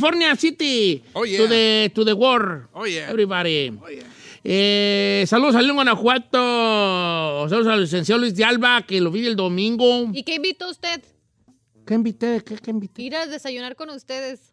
California 0.00 0.36
City 0.36 1.02
Oh, 1.14 1.24
yeah. 1.24 1.38
to 1.38 1.48
the 1.48 1.90
to 1.94 2.04
the 2.04 2.14
world. 2.14 2.64
Oh, 2.74 2.84
yeah. 2.86 3.08
Everybody. 3.10 3.72
Oh, 3.82 3.88
yeah. 3.88 4.02
Eh, 4.44 5.24
saludos 5.26 5.56
a 5.56 5.62
León, 5.62 5.76
Guanajuato. 5.76 7.48
Saludos 7.48 7.66
al 7.66 7.80
licenciado 7.80 8.20
Luis 8.20 8.34
de 8.34 8.44
Alba, 8.44 8.82
que 8.86 9.00
lo 9.00 9.10
vi 9.10 9.26
el 9.26 9.34
domingo. 9.36 10.08
¿Y 10.12 10.22
qué 10.22 10.34
invitó 10.34 10.70
usted? 10.70 11.02
¿Qué 11.86 11.94
invité? 11.94 12.42
¿Qué, 12.44 12.56
qué 12.56 12.70
invité? 12.70 13.02
Ir 13.02 13.16
a 13.16 13.26
desayunar 13.26 13.74
con 13.76 13.90
ustedes. 13.90 14.52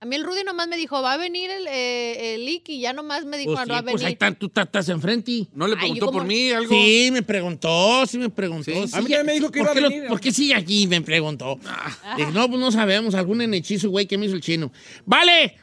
A 0.00 0.06
mí 0.06 0.16
el 0.16 0.24
Rudy 0.24 0.44
nomás 0.44 0.66
me 0.68 0.76
dijo, 0.76 1.02
va 1.02 1.12
a 1.12 1.16
venir 1.18 1.50
el, 1.50 1.66
eh, 1.66 2.34
el 2.34 2.46
Lick 2.46 2.68
y 2.70 2.80
ya 2.80 2.92
nomás 2.92 3.24
me 3.26 3.36
dijo, 3.36 3.52
Pues, 3.54 3.66
no 3.68 3.74
va 3.74 3.80
sí, 3.80 3.82
a 3.88 3.90
pues 3.90 3.94
ahí 4.02 4.04
venir. 4.04 4.12
está, 4.14 4.32
tú 4.32 4.46
estás- 4.46 4.64
estás 4.66 4.88
enfrente. 4.88 5.46
¿No 5.54 5.66
le 5.66 5.74
Ay, 5.74 5.78
preguntó 5.80 6.10
por 6.12 6.24
mí 6.24 6.50
algo? 6.50 6.72
Sí, 6.72 7.10
me 7.12 7.22
preguntó, 7.22 8.06
sí 8.06 8.16
me 8.18 8.30
preguntó. 8.30 8.64
Sí. 8.64 8.72
Sí, 8.72 8.96
A 8.96 9.00
mí 9.02 9.08
también 9.10 9.26
me 9.26 9.32
dijo 9.34 9.50
que 9.50 9.58
¿por 9.60 9.66
iba 9.66 9.72
a 9.72 9.74
qué 9.74 9.80
lo- 9.82 9.88
venir. 9.90 10.08
¿Por 10.08 10.20
qué 10.20 10.32
sigue 10.32 10.54
aquí? 10.54 10.86
Me 10.86 11.00
preguntó. 11.02 11.58
Ah. 11.66 12.14
Dije, 12.16 12.30
no, 12.32 12.48
pues 12.48 12.60
no 12.60 12.72
sabemos, 12.72 13.14
algún 13.14 13.40
hechizo, 13.54 13.90
güey, 13.90 14.06
que 14.06 14.16
me 14.16 14.26
hizo 14.26 14.34
el 14.36 14.40
chino. 14.40 14.72
Vale, 15.04 15.56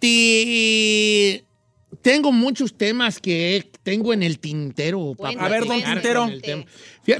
este... 0.00 1.44
Tengo 2.02 2.30
muchos 2.32 2.78
temas 2.78 3.18
que 3.18 3.68
tengo 3.82 4.12
en 4.14 4.22
el 4.22 4.38
tintero. 4.38 5.10
pa' 5.18 5.24
Cuéntame, 5.34 5.46
A 5.46 5.50
ver, 5.50 5.58
don 5.60 5.68
platicar 5.68 5.94
Tintero. 5.94 6.20
con 6.22 6.30
el 6.30 6.40
tema. 6.42 6.64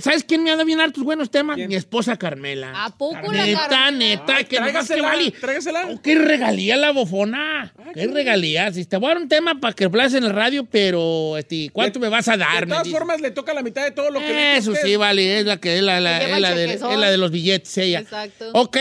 ¿Sabes 0.00 0.24
quién 0.24 0.42
me 0.44 0.50
ha 0.50 0.54
dado 0.54 0.66
bien 0.66 0.80
hartos 0.80 1.02
buenos 1.02 1.30
temas? 1.30 1.56
Mi 1.56 1.74
esposa 1.74 2.16
Carmela. 2.16 2.84
¿A 2.84 2.96
poco 2.96 3.32
la 3.32 3.44
Neta, 3.46 3.68
Carmela? 3.68 3.90
neta, 3.90 4.24
que 4.26 4.32
nomás 4.32 4.44
que 4.44 4.56
tráigasela, 4.96 5.02
vale. 5.08 5.30
tráigasela. 5.32 5.86
Oh, 5.88 6.02
qué 6.02 6.14
regalía 6.16 6.76
la 6.76 6.92
bofona. 6.92 7.72
qué 7.94 8.06
regalía. 8.06 8.72
Si 8.72 8.84
te 8.84 8.96
voy 8.96 9.06
a 9.10 9.14
dar 9.14 9.22
un 9.22 9.28
tema 9.28 9.58
para 9.60 9.72
que 9.74 9.88
lo 9.88 10.00
en 10.02 10.24
el 10.24 10.30
radio, 10.30 10.64
pero 10.64 11.36
este, 11.38 11.70
¿cuánto 11.72 11.98
me 11.98 12.08
vas 12.08 12.28
a 12.28 12.36
dar? 12.36 12.60
De 12.66 12.70
todas 12.70 12.84
dice. 12.84 12.96
formas, 12.96 13.20
le 13.20 13.30
toca 13.30 13.52
la 13.54 13.62
mitad 13.62 13.82
de 13.84 13.90
todo 13.90 14.10
lo 14.10 14.20
que 14.20 14.56
Eso 14.56 14.74
sí, 14.82 14.96
vale, 14.96 15.40
es 15.40 15.46
la 15.46 15.56
que 15.58 15.76
es 15.78 15.82
la, 15.82 16.00
la- 16.00 16.22
es 16.22 16.40
la 16.40 16.54
de, 16.54 16.74
es 16.74 16.80
la 16.80 17.10
de 17.10 17.16
los 17.18 17.30
billetes, 17.30 17.76
ella. 17.78 18.00
Exacto. 18.00 18.50
Ok. 18.54 18.76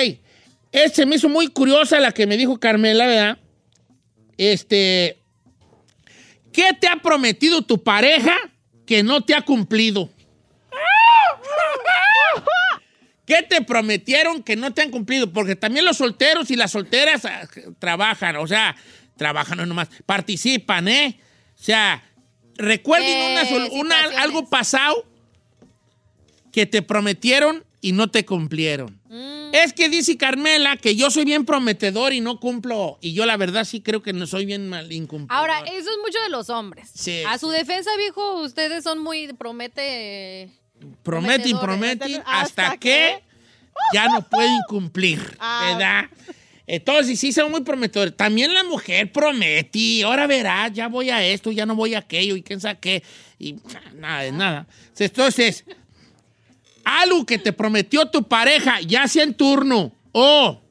Este 0.72 1.06
me 1.06 1.16
hizo 1.16 1.30
muy 1.30 1.48
curiosa 1.48 2.00
la 2.00 2.12
que 2.12 2.28
me 2.28 2.38
dijo 2.38 2.60
Carmela, 2.60 3.08
¿verdad? 3.08 3.38
Este. 4.38 5.18
¿Qué 6.52 6.74
te 6.80 6.88
ha 6.88 6.98
prometido 6.98 7.62
tu 7.62 7.82
pareja 7.84 8.36
que 8.86 9.04
no 9.04 9.22
te 9.22 9.34
ha 9.36 9.42
cumplido? 9.42 10.10
¿Qué 13.30 13.44
te 13.44 13.62
prometieron 13.62 14.42
que 14.42 14.56
no 14.56 14.74
te 14.74 14.82
han 14.82 14.90
cumplido? 14.90 15.32
Porque 15.32 15.56
también 15.56 15.86
los 15.86 15.98
solteros 15.98 16.50
y 16.50 16.56
las 16.56 16.72
solteras 16.72 17.26
ah, 17.26 17.48
trabajan, 17.78 18.38
o 18.38 18.48
sea, 18.48 18.76
trabajan 19.18 19.60
no 19.60 19.68
nomás, 19.68 19.88
participan, 20.08 20.88
¿eh? 20.88 21.20
O 21.60 21.64
sea, 21.64 22.04
recuerden 22.56 23.08
Eh, 23.08 23.38
una 23.38 23.46
situaciones. 23.98 24.18
algo 24.18 24.50
pasado 24.50 25.06
que 26.52 26.66
te 26.66 26.82
prometieron 26.82 27.64
y 27.82 27.92
no 27.92 28.10
te 28.10 28.26
cumplieron. 28.26 29.00
Mm. 29.08 29.54
Es 29.54 29.74
que 29.74 29.90
dice 29.90 30.18
Carmela 30.18 30.76
que 30.78 30.96
yo 30.96 31.12
soy 31.12 31.26
bien 31.26 31.46
prometedor 31.46 32.14
y 32.14 32.22
no 32.22 32.40
cumplo. 32.40 32.98
Y 33.00 33.14
yo 33.14 33.28
la 33.28 33.38
verdad 33.38 33.64
sí 33.64 33.82
creo 33.82 34.02
que 34.02 34.12
no 34.12 34.26
soy 34.26 34.48
bien 34.48 34.70
mal 34.70 34.92
incumplidor. 34.92 35.38
Ahora, 35.38 35.60
eso 35.60 35.90
es 35.92 35.98
mucho 36.04 36.20
de 36.24 36.30
los 36.30 36.50
hombres. 36.50 36.90
Sí. 36.96 37.22
A 37.28 37.38
su 37.38 37.50
defensa, 37.50 37.92
viejo, 37.98 38.42
ustedes 38.42 38.84
son 38.84 38.98
muy 38.98 39.32
promete. 39.34 40.50
Prometen, 41.04 41.60
prometen 41.60 42.22
hasta, 42.26 42.68
¿Hasta 42.68 42.78
que 42.78 43.24
ya 43.94 44.08
no 44.08 44.22
pueden 44.22 44.60
cumplir, 44.68 45.20
Ah. 45.40 45.70
¿verdad? 45.70 46.10
Entonces 46.68 47.20
sí 47.20 47.34
son 47.34 47.50
muy 47.50 47.62
prometedores. 47.62 48.16
También 48.16 48.54
la 48.54 48.64
mujer 48.64 49.12
promete, 49.12 50.04
ahora 50.04 50.28
verás, 50.28 50.72
ya 50.72 50.88
voy 50.88 51.10
a 51.10 51.26
esto, 51.26 51.52
ya 51.52 51.66
no 51.66 51.76
voy 51.76 51.96
a 51.96 52.00
aquello 52.00 52.36
y 52.36 52.44
quién 52.44 52.62
sabe 52.62 52.78
qué. 52.80 53.04
Y 53.40 53.56
nada, 53.96 54.22
de 54.22 54.32
nada. 54.32 54.68
Entonces, 54.96 55.66
algo 56.84 57.26
que 57.26 57.40
te 57.40 57.54
prometió 57.54 58.06
tu 58.06 58.22
pareja, 58.22 58.82
ya 58.82 59.08
sea 59.08 59.24
en 59.24 59.34
turno 59.34 59.92
o, 60.12 60.62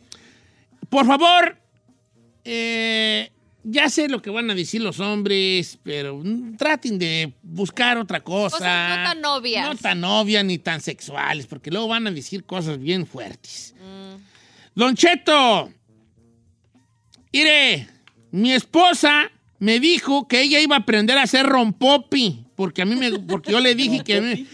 Por 0.89 1.06
favor, 1.06 1.58
eh, 2.45 3.31
ya 3.63 3.89
sé 3.89 4.08
lo 4.08 4.21
que 4.21 4.29
van 4.29 4.49
a 4.51 4.55
decir 4.55 4.81
los 4.81 4.99
hombres, 4.99 5.79
pero 5.84 6.21
mm, 6.23 6.55
traten 6.55 6.99
de 6.99 7.34
buscar 7.41 7.97
otra 7.97 8.23
cosa. 8.23 8.58
Cosas 8.58 8.89
no 8.89 9.03
tan 9.03 9.25
obvias. 9.25 9.67
No 9.67 9.75
tan 9.75 10.03
obvias 10.03 10.45
ni 10.45 10.60
tan 10.60 10.81
sexuales, 10.81 11.47
porque 11.47 11.71
luego 11.71 11.88
van 11.88 12.05
a 12.08 12.12
decir 12.12 12.45
cosas 12.45 12.79
bien 12.79 13.08
fuertes. 13.08 13.73
Mm. 13.79 14.79
Don 14.79 14.95
Cheto, 14.95 15.71
mire, 17.34 17.88
mi 18.31 18.53
esposa 18.53 19.31
me 19.60 19.80
dijo 19.80 20.28
que 20.28 20.41
ella 20.41 20.60
iba 20.60 20.76
a 20.76 20.80
aprender 20.80 21.18
a 21.18 21.24
hacer 21.24 21.46
rompopi, 21.46 22.46
porque 22.56 22.82
a 22.82 22.86
mí 22.86 22.96
me, 22.96 23.12
porque 23.20 23.52
yo 23.52 23.60
le 23.60 23.76
dije 23.76 24.02
que 24.04 24.22
me, 24.22 24.46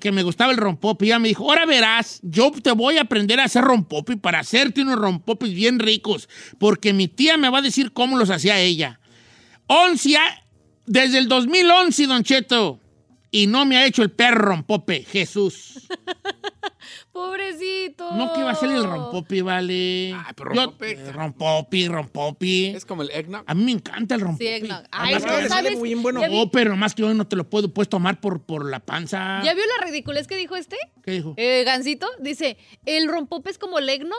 que, 0.00 0.12
me 0.12 0.22
gustaba 0.22 0.52
el 0.52 0.58
rompopi. 0.58 1.06
Ella 1.06 1.18
me 1.18 1.28
dijo, 1.28 1.44
ahora 1.44 1.66
verás, 1.66 2.20
yo 2.22 2.50
te 2.50 2.72
voy 2.72 2.96
a 2.98 3.02
aprender 3.02 3.40
a 3.40 3.44
hacer 3.44 3.62
rompopi 3.64 4.16
para 4.16 4.40
hacerte 4.40 4.82
unos 4.82 4.96
rompopis 4.96 5.54
bien 5.54 5.78
ricos, 5.78 6.28
porque 6.58 6.92
mi 6.92 7.08
tía 7.08 7.36
me 7.36 7.50
va 7.50 7.58
a 7.58 7.62
decir 7.62 7.92
cómo 7.92 8.18
los 8.18 8.30
hacía 8.30 8.58
ella. 8.60 9.00
11 9.66 10.16
a- 10.16 10.44
desde 10.86 11.18
el 11.18 11.28
2011, 11.28 12.06
Don 12.06 12.22
Cheto, 12.24 12.80
y 13.30 13.46
no 13.46 13.66
me 13.66 13.76
ha 13.76 13.84
hecho 13.86 14.02
el 14.02 14.10
perro 14.10 14.46
rompope, 14.46 15.04
Jesús. 15.04 15.86
Pobrecito. 17.18 18.10
No 18.16 18.32
que 18.32 18.40
iba 18.40 18.50
a 18.50 18.54
ser 18.54 18.70
el 18.70 18.84
rompopi, 18.84 19.40
vale. 19.40 20.12
Ay, 20.14 20.32
pero 20.36 20.54
Yo- 20.54 20.62
rompope. 20.64 20.92
eh, 20.92 21.12
rompopi, 21.12 21.88
rompopi. 21.88 22.66
Es 22.66 22.84
como 22.86 23.02
el 23.02 23.10
eggnog. 23.10 23.42
A 23.46 23.54
mí 23.54 23.64
me 23.64 23.72
encanta 23.72 24.14
el 24.14 24.20
rompopi. 24.20 24.44
Sí, 24.46 24.50
eggnog. 24.52 24.82
Ay, 24.90 25.14
Además 25.14 25.22
no, 25.22 25.36
que- 25.36 25.42
le 25.42 25.48
sale 25.48 25.62
¿sabes? 25.68 25.78
muy 25.78 25.88
bien 25.88 26.02
bueno. 26.02 26.20
¿Ya, 26.20 26.28
vi- 26.28 26.36
No, 26.38 26.50
pero 26.50 26.76
más 26.76 26.94
que 26.94 27.02
yo 27.02 27.12
no 27.14 27.26
te 27.26 27.36
lo 27.36 27.48
puedo 27.48 27.72
pues 27.74 27.88
tomar 27.88 28.20
por, 28.20 28.42
por 28.42 28.64
la 28.70 28.80
panza. 28.80 29.40
¿Ya 29.44 29.54
vio 29.54 29.64
la 29.78 29.86
ridiculez 29.86 30.26
que 30.26 30.36
dijo 30.36 30.56
este? 30.56 30.76
¿Qué 31.02 31.10
dijo? 31.12 31.34
Eh, 31.36 31.64
Gancito 31.64 32.08
dice, 32.20 32.56
¿el 32.86 33.08
rompope 33.08 33.50
es 33.50 33.58
como 33.58 33.78
el 33.78 33.88
eggnog? 33.88 34.16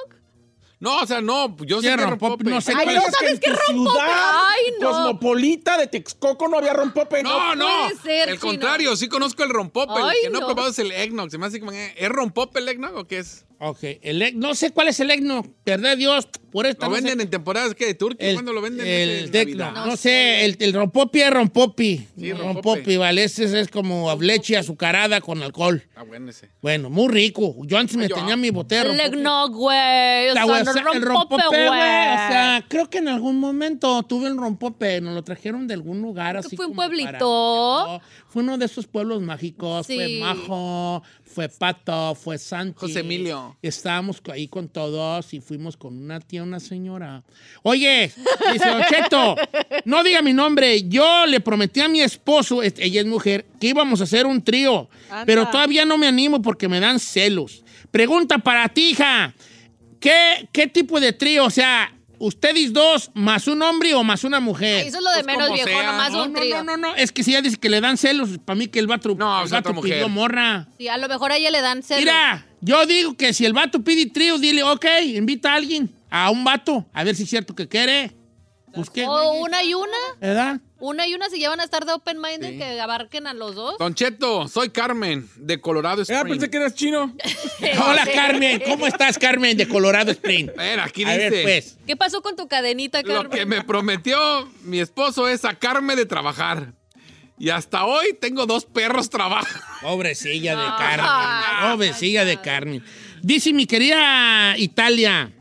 No, 0.81 0.99
o 1.01 1.05
sea, 1.05 1.19
no, 1.21 1.57
yo 1.65 1.81
sé 1.81 1.89
que 1.89 1.97
rompope, 1.97 2.43
no 2.45 2.61
sé 2.61 2.71
Ay, 2.73 2.85
cuál 2.85 2.95
no 2.95 3.01
es. 3.01 3.13
sabes 3.13 3.31
en 3.33 3.39
qué 3.39 3.49
tu 3.51 3.55
rompope. 3.67 3.99
ciudad 3.99 4.31
Ay, 4.47 4.63
no. 4.79 4.87
cosmopolita 4.89 5.77
de 5.77 5.87
Texcoco 5.87 6.47
no 6.47 6.57
había 6.57 6.71
rompope. 6.73 7.21
No, 7.21 7.53
no, 7.55 7.65
puede 7.65 7.95
ser, 8.01 8.29
el 8.29 8.39
chino. 8.39 8.51
contrario, 8.51 8.95
sí 8.95 9.09
conozco 9.09 9.43
el 9.43 9.49
rompope. 9.49 9.93
Ay, 10.01 10.17
el 10.17 10.23
que 10.23 10.29
no, 10.29 10.37
he 10.37 10.41
no. 10.41 10.47
probado 10.47 10.69
es 10.69 10.79
el 10.79 10.91
eggnog. 10.93 11.29
Se 11.31 11.37
me 11.37 11.47
hace 11.47 11.59
como, 11.59 11.73
eh, 11.73 11.93
¿es 11.97 12.07
rompope 12.09 12.59
el 12.59 12.69
eggnog 12.69 12.95
o 12.95 13.05
qué 13.05 13.17
es? 13.19 13.45
Ok, 13.59 13.79
el 14.01 14.21
egg- 14.21 14.35
no 14.35 14.55
sé 14.55 14.71
cuál 14.71 14.87
es 14.87 15.01
el 15.01 15.11
egno, 15.11 15.43
verdad 15.65 15.97
Dios, 15.97 16.29
por 16.51 16.65
esta 16.65 16.85
¿Lo 16.85 16.91
no 16.91 16.95
sé. 16.97 17.01
venden 17.03 17.21
en 17.21 17.29
temporadas 17.29 17.75
que 17.75 17.85
de 17.85 17.93
Turquía? 17.93 18.33
¿Cuándo 18.33 18.53
lo 18.53 18.61
venden? 18.61 18.85
El, 18.87 19.31
de- 19.31 19.45
no, 19.55 19.71
No 19.85 19.97
sé, 19.97 20.45
el, 20.45 20.57
el 20.59 20.73
rompopi 20.73 21.21
es 21.21 21.29
rompopi. 21.31 22.07
Sí, 22.17 22.31
rompopi, 22.33 22.69
rompope. 22.79 22.97
vale, 22.97 23.23
ese 23.23 23.59
es 23.59 23.67
como 23.69 24.15
leche 24.19 24.57
azucarada 24.57 25.21
con 25.21 25.41
alcohol. 25.43 25.83
Ah, 25.95 26.03
bueno 26.03 26.29
ese. 26.29 26.49
Bueno, 26.61 26.89
muy 26.89 27.07
rico. 27.09 27.55
Yo 27.65 27.77
antes 27.77 27.95
me 27.97 28.07
Yo- 28.07 28.15
tenía 28.15 28.35
mi 28.35 28.49
botella 28.49 28.83
de 28.85 28.93
El 28.93 28.99
eggnog, 28.99 29.51
güey. 29.53 30.29
O 30.29 30.33
La 30.33 30.45
sea, 30.45 30.63
no 30.63 30.69
o 30.71 30.73
sea, 30.73 30.83
el 30.93 31.01
rompope, 31.01 31.43
güey. 31.47 31.59
O 31.59 32.27
sea, 32.29 32.65
creo 32.67 32.89
que 32.89 32.97
en 32.99 33.07
algún 33.07 33.39
momento 33.39 34.03
tuve 34.03 34.27
el 34.27 34.37
rompope. 34.37 35.01
Nos 35.01 35.13
lo 35.15 35.23
trajeron 35.23 35.67
de 35.67 35.73
algún 35.73 36.01
lugar 36.01 36.37
así. 36.37 36.55
fue 36.55 36.65
un 36.65 36.71
como 36.73 36.87
pueblito? 36.87 37.09
para- 37.09 37.19
No, 37.19 38.01
fue 38.27 38.43
uno 38.43 38.57
de 38.57 38.65
esos 38.65 38.87
pueblos 38.87 39.21
mágicos. 39.21 39.87
Fue. 39.87 40.19
Majo, 40.19 41.03
fue 41.23 41.49
Pato, 41.49 42.15
fue 42.15 42.37
Santi. 42.37 42.75
José 42.79 42.99
Emilio. 43.01 43.57
Estábamos 43.61 44.21
ahí 44.31 44.47
con 44.47 44.67
todos 44.67 45.33
y 45.33 45.39
fuimos 45.41 45.77
con 45.77 45.97
una 45.97 46.19
una 46.43 46.59
señora. 46.59 47.23
Oye, 47.63 48.11
dice 48.53 48.65
Cheto, 48.89 49.35
no 49.85 50.03
diga 50.03 50.21
mi 50.21 50.33
nombre. 50.33 50.87
Yo 50.87 51.25
le 51.25 51.39
prometí 51.39 51.81
a 51.81 51.87
mi 51.87 52.01
esposo, 52.01 52.61
es- 52.63 52.75
ella 52.77 53.01
es 53.01 53.07
mujer, 53.07 53.45
que 53.59 53.67
íbamos 53.67 54.01
a 54.01 54.05
hacer 54.05 54.25
un 54.25 54.41
trío. 54.43 54.89
Anda. 55.09 55.25
Pero 55.25 55.47
todavía 55.49 55.85
no 55.85 55.97
me 55.97 56.07
animo 56.07 56.41
porque 56.41 56.67
me 56.67 56.79
dan 56.79 56.99
celos. 56.99 57.63
Pregunta 57.91 58.37
para 58.37 58.69
ti, 58.69 58.91
hija. 58.91 59.33
¿Qué, 59.99 60.47
qué 60.51 60.67
tipo 60.67 60.99
de 60.99 61.11
trío? 61.13 61.45
O 61.45 61.49
sea, 61.49 61.93
ustedes 62.19 62.71
dos 62.71 63.11
más 63.13 63.47
un 63.47 63.61
hombre 63.61 63.93
o 63.93 64.03
más 64.03 64.23
una 64.23 64.39
mujer. 64.39 64.85
Eso 64.87 64.97
es 64.97 65.03
lo 65.03 65.09
de 65.11 65.23
Pues 65.23 65.25
menos, 65.25 65.51
viejo, 65.51 65.67
sea. 65.69 65.83
nomás 65.91 66.11
no, 66.11 66.23
un 66.23 66.33
no, 66.33 66.39
trío. 66.39 66.63
no, 66.63 66.77
no, 66.77 66.77
no, 66.89 66.95
es 66.95 67.11
que 67.11 67.23
si 67.23 67.31
ella 67.31 67.41
dice 67.41 67.57
que 67.57 67.69
le 67.69 67.81
dan 67.81 67.97
celos, 67.97 68.29
para 68.45 68.55
mí 68.57 68.67
que 68.67 68.79
el 68.79 68.87
vato, 68.87 69.15
No, 69.17 69.39
el 69.41 69.45
es 69.47 69.51
otra 69.51 69.71
vato 69.71 69.81
pidió 69.81 69.95
mujer. 70.07 70.09
morra. 70.09 70.67
Sí, 70.77 70.87
a 70.87 70.97
lo 70.97 71.07
mejor 71.09 71.31
a 71.33 71.37
ella 71.37 71.49
le 71.51 71.61
dan 71.61 71.83
celos. 71.83 72.03
Mira, 72.03 72.45
yo 72.61 72.85
digo 72.85 73.15
que 73.17 73.33
si 73.33 73.45
el 73.45 73.53
vato 73.53 73.81
pide 73.83 74.05
trío, 74.09 74.37
dile, 74.37 74.63
ok, 74.63 74.85
invita 75.15 75.51
a 75.53 75.55
alguien, 75.55 75.89
a 76.09 76.29
un 76.31 76.43
vato, 76.43 76.85
a 76.93 77.03
ver 77.03 77.15
si 77.15 77.23
es 77.23 77.29
cierto 77.29 77.55
que 77.55 77.67
quiere. 77.67 78.11
Pues 78.73 78.91
qué, 78.91 79.03
O 79.07 79.09
güey, 79.11 79.41
una 79.41 79.63
y 79.63 79.73
una. 79.73 79.97
¿verdad? 80.21 80.59
Una 80.79 81.07
y 81.07 81.15
una 81.15 81.27
se 81.29 81.39
llevan 81.39 81.59
a 81.59 81.63
estar 81.63 81.85
de 81.85 81.91
open-minded 81.93 82.51
Sí. 82.51 82.57
que 82.59 82.79
abarquen 82.79 83.25
a 83.25 83.33
los 83.33 83.55
dos. 83.55 83.79
Don 83.79 83.95
Cheto, 83.95 84.47
soy 84.47 84.69
Carmen, 84.69 85.27
de 85.37 85.59
Colorado 85.59 86.01
Ah, 86.01 86.03
Springs. 86.03 86.29
pensé 86.29 86.49
que 86.51 86.57
eras 86.57 86.75
chino. 86.75 87.15
Hola, 87.83 88.05
Carmen, 88.13 88.61
¿cómo 88.65 88.85
estás, 88.85 89.17
Carmen, 89.17 89.57
de 89.57 89.67
Colorado 89.67 90.11
Spring? 90.11 90.51
A 90.55 90.61
ver, 90.61 90.79
aquí 90.81 91.03
A 91.03 91.17
ver, 91.17 91.31
dice. 91.31 91.43
pues. 91.43 91.77
¿Qué 91.87 91.97
pasó 91.97 92.21
con 92.21 92.35
tu 92.35 92.47
cadenita, 92.47 93.01
Carmen? 93.01 93.23
Lo 93.23 93.29
que 93.31 93.45
me 93.47 93.63
prometió 93.63 94.47
mi 94.61 94.79
esposo 94.79 95.27
es 95.27 95.41
sacarme 95.41 95.95
de 95.95 96.05
trabajar. 96.05 96.73
Y 97.39 97.49
hasta 97.49 97.85
hoy 97.85 98.15
tengo 98.21 98.45
dos 98.45 98.65
perros 98.65 99.09
trabajando. 99.09 99.65
Pobrecilla 99.81 100.55
de 100.55 100.63
Ah. 100.63 100.77
Carmen. 101.57 101.71
Pobrecilla 101.71 102.23
de 102.23 102.39
Carmen. 102.39 102.83
Dice 103.23 103.51
mi 103.51 103.65
querida 103.65 104.55
Italia. 104.57 105.31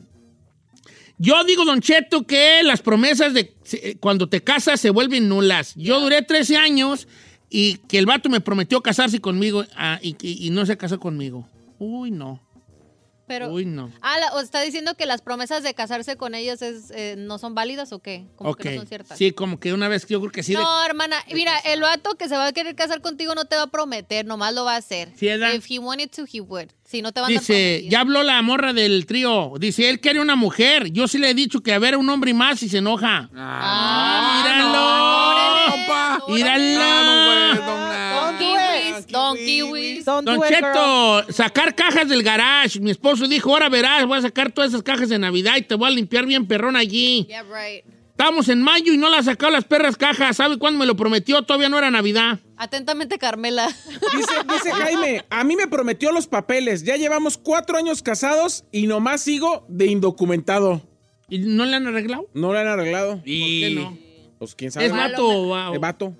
Yo 1.19 1.43
digo, 1.45 1.65
Don 1.65 1.81
Cheto, 1.81 2.27
que 2.27 2.63
las 2.63 2.81
promesas 2.81 3.35
de 3.35 3.55
se- 3.65 3.97
cuando 3.99 4.29
te 4.29 4.43
casas 4.43 4.81
se 4.81 4.91
vuelven 4.91 5.29
nulas. 5.29 5.75
Yo 5.77 6.01
duré 6.01 6.23
13 6.23 6.57
años 6.57 7.09
y 7.51 7.79
que 7.89 7.99
el 7.99 8.07
vato 8.07 8.29
me 8.29 8.41
prometió 8.41 8.81
casarse 8.83 9.21
conmigo 9.21 9.65
ah, 9.77 9.99
y, 10.03 10.17
y- 10.21 10.47
y 10.47 10.51
no 10.51 10.65
se 10.65 10.77
casó 10.77 11.01
conmigo. 11.01 11.49
Uy, 11.79 12.11
no. 12.11 12.41
Pero, 13.29 13.51
Uy, 13.53 13.67
no. 13.67 13.93
Ah, 14.01 14.19
la- 14.19 14.33
o 14.35 14.41
está 14.41 14.61
diciendo 14.63 14.95
que 14.95 15.07
las 15.07 15.21
promesas 15.23 15.63
de 15.63 15.75
casarse 15.75 16.17
con 16.17 16.35
ellas 16.35 16.63
es, 16.63 16.91
eh, 16.91 17.15
no 17.17 17.39
son 17.39 17.55
válidas 17.55 17.93
o 17.93 18.01
qué? 18.01 18.27
Como 18.37 18.51
Ok. 18.51 18.61
que 18.63 18.71
no 18.73 18.77
son 18.79 18.87
ciertas. 18.89 19.19
Sí, 19.19 19.33
como 19.33 19.61
que 19.61 19.73
una 19.73 19.87
vez 19.89 20.07
yo 20.07 20.19
creo 20.21 20.33
que 20.33 20.43
sí. 20.43 20.55
de- 20.55 20.59
no, 20.59 20.85
hermana, 20.85 21.17
mira, 21.33 21.57
el 21.61 21.81
vato 21.83 22.15
que 22.17 22.29
se 22.29 22.37
va 22.37 22.47
a 22.47 22.53
querer 22.53 22.75
casar 22.75 23.01
contigo 23.03 23.35
no 23.35 23.45
te 23.45 23.55
va 23.57 23.63
a 23.63 23.67
prometer, 23.69 24.25
nomás 24.27 24.55
lo 24.55 24.65
va 24.65 24.75
a 24.75 24.79
hacer. 24.79 25.13
Sí. 25.17 25.29
If 25.29 25.71
he 25.71 25.79
wanted 25.79 26.11
to, 26.11 26.25
he 26.33 26.41
would. 26.41 26.69
Si 26.85 27.03
no 27.03 27.13
te 27.13 27.21
van 27.21 27.31
a 27.31 27.39
Dice, 27.39 27.85
ya 27.91 28.01
habló 28.01 28.23
la 28.23 28.41
morra 28.41 28.73
del 28.73 29.05
trío. 29.05 29.53
Dice, 29.61 29.91
él 29.91 30.01
quiere 30.01 30.21
una 30.21 30.37
mujer. 30.37 30.91
Yo 30.91 31.07
sí 31.07 31.19
le 31.19 31.29
he 31.29 31.35
dicho 31.35 31.61
que 31.61 31.75
a 31.75 31.79
ver 31.79 31.99
un 31.99 32.09
hombre 32.09 32.33
más 32.33 32.63
y 32.63 32.69
se 32.71 32.79
enoja. 32.79 33.29
Ah, 33.37 34.43
míralo. 34.43 34.73
no. 34.73 36.35
Míralo. 36.35 36.81
Ah, 36.81 37.03
no, 37.05 37.28
Kiwis, 39.45 40.05
Don 40.05 40.25
girl. 40.25 40.41
Cheto, 40.49 41.33
sacar 41.33 41.75
cajas 41.75 42.09
del 42.09 42.23
garage. 42.23 42.81
Mi 42.81 42.91
esposo 42.91 43.27
dijo, 43.29 43.51
ahora 43.53 43.69
verás, 43.69 44.07
voy 44.07 44.19
a 44.19 44.23
sacar 44.23 44.51
todas 44.53 44.71
esas 44.71 44.83
cajas 44.83 45.09
de 45.09 45.19
Navidad 45.19 45.57
y 45.57 45.63
te 45.63 45.75
voy 45.75 45.89
a 45.89 45.91
limpiar 45.91 46.27
bien 46.27 46.47
perrón 46.47 46.77
allí. 46.77 47.25
Yeah, 47.29 47.43
right. 47.45 47.85
Estamos 48.11 48.49
en 48.49 48.61
mayo 48.63 48.93
y 48.93 48.97
no 48.99 49.09
la 49.09 49.19
ha 49.19 49.23
sacado 49.23 49.53
las 49.53 49.63
perras 49.65 49.97
cajas. 49.97 50.37
¿Sabe 50.39 50.59
cuándo 50.59 50.79
me 50.81 50.87
lo 50.87 50.97
prometió? 50.97 51.43
Todavía 51.43 51.69
no 51.69 51.79
era 51.79 51.89
Navidad. 51.91 52.41
Atentamente, 52.57 53.17
Carmela. 53.17 53.69
Dice, 54.17 54.35
dice 54.53 54.73
Jaime, 54.75 55.25
a 55.31 55.45
mí 55.45 55.55
me 55.55 55.69
prometió 55.69 56.11
los 56.11 56.27
papeles. 56.27 56.83
Ya 56.83 56.97
llevamos 56.97 57.39
cuatro 57.39 57.79
años 57.79 58.03
casados 58.03 58.65
y 58.73 58.89
nomás 58.89 59.21
sigo 59.21 59.65
de 59.69 59.87
indocumentado. 59.87 60.83
¿Y 61.29 61.39
no 61.39 61.65
le 61.65 61.77
han 61.77 61.87
arreglado? 61.87 62.29
No 62.35 62.53
lo 62.53 62.59
han 62.59 62.67
arreglado. 62.67 63.21
Y 63.25 63.41
¿Por 63.63 63.69
qué 63.69 63.75
no? 63.77 63.99
Pues 64.41 64.55
quién 64.57 64.73
sabe. 64.73 64.87
¿Es 64.87 64.93
vato 64.93 65.25
o 65.29 65.49
va- 65.51 65.71
De 65.71 65.79
vato. 65.79 66.13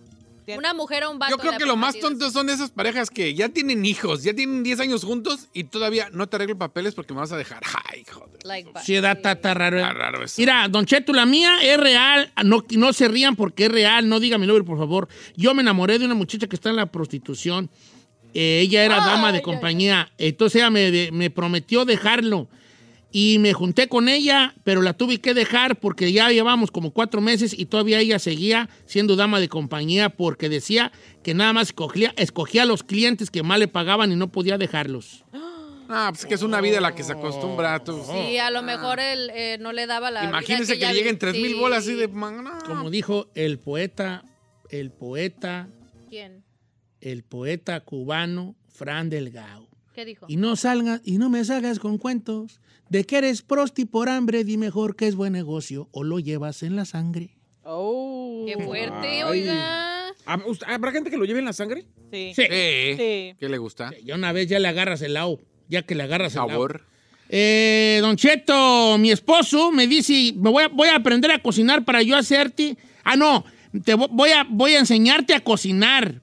Una 0.57 0.75
mujer 0.75 1.05
o 1.05 1.11
un 1.11 1.19
vato. 1.19 1.37
yo 1.37 1.39
creo 1.39 1.59
que 1.59 1.67
lo 1.67 1.77
más 1.77 1.99
tonto 1.99 2.31
son 2.31 2.49
esas 2.49 2.71
parejas 2.71 3.11
que 3.11 3.35
ya 3.35 3.49
tienen 3.49 3.85
hijos, 3.85 4.23
ya 4.23 4.35
tienen 4.35 4.63
10 4.63 4.81
años 4.81 5.05
juntos 5.05 5.49
y 5.53 5.65
todavía 5.65 6.09
no 6.13 6.27
te 6.29 6.37
arreglo 6.37 6.57
papeles 6.57 6.95
porque 6.95 7.13
me 7.13 7.21
vas 7.21 7.33
a 7.33 7.37
dejar. 7.37 7.63
Ay, 7.93 8.05
joder. 8.11 8.39
Like, 8.45 8.71
Sí, 8.85 8.95
da, 9.01 9.13
está, 9.13 9.33
está 9.33 9.55
raro. 9.55 9.79
¿eh? 9.79 9.83
Está 9.83 9.93
raro 9.93 10.25
eso. 10.25 10.35
Mira, 10.39 10.69
Don 10.69 10.87
Cheto, 10.87 11.13
la 11.13 11.27
mía 11.27 11.59
es 11.63 11.79
real. 11.79 12.33
No, 12.45 12.65
no 12.71 12.93
se 12.93 13.09
rían 13.09 13.37
porque 13.37 13.67
es 13.67 13.73
real. 13.73 14.09
No 14.09 14.21
diga 14.21 14.39
mi 14.39 14.47
nombre, 14.47 14.65
por 14.65 14.79
favor. 14.79 15.09
Yo 15.37 15.55
me 15.55 15.63
enamoré 15.63 15.99
de 15.99 16.05
una 16.05 16.15
muchacha 16.15 16.47
que 16.47 16.57
está 16.57 16.71
en 16.71 16.77
la 16.77 16.87
prostitución. 16.87 17.69
Eh, 18.35 18.61
ella 18.63 18.85
era 18.85 18.97
dama 18.97 19.33
de 19.33 19.43
compañía. 19.43 20.13
Entonces 20.19 20.57
ella 20.57 20.71
me, 20.71 21.11
me 21.13 21.31
prometió 21.31 21.85
dejarlo. 21.85 22.49
Y 23.11 23.39
me 23.39 23.55
junté 23.55 23.89
con 23.89 24.09
ella, 24.09 24.55
pero 24.65 24.83
la 24.83 24.93
tuve 24.93 25.19
que 25.19 25.33
dejar 25.33 25.81
porque 25.81 26.13
ya 26.13 26.29
llevamos 26.29 26.71
como 26.71 26.91
cuatro 26.91 27.23
meses 27.23 27.59
y 27.59 27.65
todavía 27.65 28.01
ella 28.01 28.19
seguía 28.19 28.69
siendo 28.85 29.17
dama 29.17 29.41
de 29.41 29.49
compañía 29.49 30.11
porque 30.11 30.51
decía 30.51 30.93
que 31.23 31.33
nada 31.33 31.55
más 31.55 31.69
escogía, 31.69 32.13
escogía 32.17 32.65
a 32.65 32.67
los 32.67 32.83
clientes 32.83 33.31
que 33.31 33.43
más 33.43 33.59
le 33.59 33.69
pagaban 33.69 34.13
y 34.13 34.17
no 34.17 34.31
podía 34.31 34.59
dejarlos. 34.59 35.25
Ah, 35.91 36.11
pues 36.11 36.27
que 36.27 36.35
es 36.35 36.43
una 36.43 36.61
vida 36.61 36.79
a 36.79 36.81
la 36.83 36.95
que 36.95 37.03
se 37.03 37.13
acostumbra. 37.13 37.83
Tú. 37.83 38.05
Sí, 38.13 38.37
a 38.37 38.51
lo 38.51 38.63
mejor 38.63 39.01
él 39.01 39.31
eh, 39.33 39.57
no 39.59 39.73
le 39.73 39.87
daba 39.87 40.11
la. 40.11 40.21
vida 40.21 40.29
Imagínense 40.29 40.79
que, 40.79 40.87
le 40.87 40.93
lleguen 40.93 41.19
3 41.19 41.33
mil 41.33 41.53
sí. 41.53 41.59
bolas 41.59 41.79
así 41.79 41.95
de. 41.95 42.09
no. 42.09 42.59
Como 42.67 42.91
dijo 42.91 43.31
el 43.35 43.59
poeta, 43.59 44.23
el 44.69 44.91
poeta 44.91 45.71
¿Quién? 46.11 46.45
el 47.01 47.23
poeta 47.23 47.81
cubano 47.81 48.55
Fran 48.69 49.09
Delgado. 49.09 49.67
¿Qué 49.95 50.05
dijo? 50.05 50.27
Y 50.29 50.37
no 50.37 50.57
salgas 50.57 51.01
y 51.05 51.17
no 51.17 51.31
me 51.31 51.43
salgas 51.45 51.79
con 51.79 51.97
cuentos 51.97 52.61
de 52.91 53.05
que 53.05 53.19
eres 53.19 53.43
prosti 53.43 53.85
por 53.85 54.09
hambre, 54.09 54.45
di 54.45 54.57
mejor 54.57 54.97
que 54.97 55.07
es 55.07 55.15
buen 55.15 55.33
negocio 55.33 55.89
o 55.93 56.05
lo 56.05 56.19
llevas 56.19 56.63
en 56.63 56.77
la 56.77 56.85
sangre. 56.85 57.37
Oh. 57.63 58.45
Qué 58.47 58.63
fuerte, 58.65 59.09
Ay. 59.09 59.23
oiga. 59.23 60.09
¿Hab- 60.27 60.45
usted- 60.47 60.67
¿Habrá 60.69 60.91
gente 60.93 61.11
que 61.11 61.17
lo 61.17 61.25
lleve 61.25 61.39
en 61.41 61.45
la 61.45 61.53
sangre? 61.53 61.85
Sí. 62.13 62.33
Sí. 62.35 62.43
Sí. 62.43 63.35
¿Qué 63.39 63.49
le 63.49 63.59
gusta? 63.59 63.93
Ya 64.05 64.15
una 64.15 64.33
vez 64.33 64.49
ya 64.49 64.59
le 64.59 64.69
agarras 64.69 65.03
el 65.03 65.15
lado, 65.15 65.39
ya 65.69 65.83
que 65.83 65.95
le 65.95 66.03
agarras 66.05 66.33
el 66.35 66.39
lado. 66.39 66.51
Sabor. 66.51 66.85
Eh, 67.31 67.99
don 68.01 68.17
Cheto, 68.17 68.97
mi 68.99 69.11
esposo 69.11 69.71
me 69.71 69.87
dice, 69.87 70.33
me 70.37 70.49
voy 70.51 70.65
a, 70.65 70.69
voy 70.69 70.89
a 70.89 70.97
aprender 70.97 71.31
a 71.31 71.43
cocinar 71.43 71.85
para 71.85 72.03
yo 72.03 72.17
hacerte. 72.17 72.79
Ah, 73.05 73.17
no, 73.17 73.45
te 73.85 73.95
vo- 73.95 74.09
voy 74.11 74.31
a, 74.31 74.47
voy 74.49 74.73
a 74.75 74.79
enseñarte 74.79 75.35
a 75.35 75.41
cocinar 75.45 76.23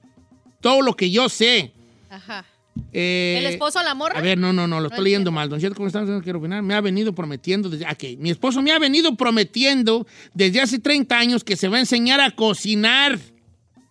todo 0.60 0.82
lo 0.82 0.94
que 0.94 1.10
yo 1.12 1.28
sé. 1.28 1.72
Ajá. 2.10 2.44
Eh, 2.92 3.36
¿El 3.38 3.46
esposo 3.46 3.78
a 3.78 3.82
la 3.82 3.94
morra? 3.94 4.18
A 4.18 4.22
ver, 4.22 4.38
no, 4.38 4.52
no, 4.52 4.66
no, 4.66 4.80
lo 4.80 4.88
estoy 4.88 5.04
leyendo 5.04 5.30
mal. 5.32 5.48
Don 5.48 5.60
Cheto, 5.60 5.74
¿cómo 5.74 5.86
estás? 5.86 6.08
No 6.08 6.22
quiero 6.22 6.38
opinar. 6.38 6.62
Me 6.62 6.74
ha 6.74 6.80
venido 6.80 7.14
prometiendo 7.14 7.68
desde... 7.68 7.84
Ok, 7.84 8.18
mi 8.18 8.30
esposo 8.30 8.62
me 8.62 8.72
ha 8.72 8.78
venido 8.78 9.16
prometiendo 9.16 10.06
desde 10.34 10.60
hace 10.60 10.78
30 10.78 11.18
años 11.18 11.44
que 11.44 11.56
se 11.56 11.68
va 11.68 11.76
a 11.76 11.80
enseñar 11.80 12.20
a 12.20 12.30
cocinar. 12.30 13.18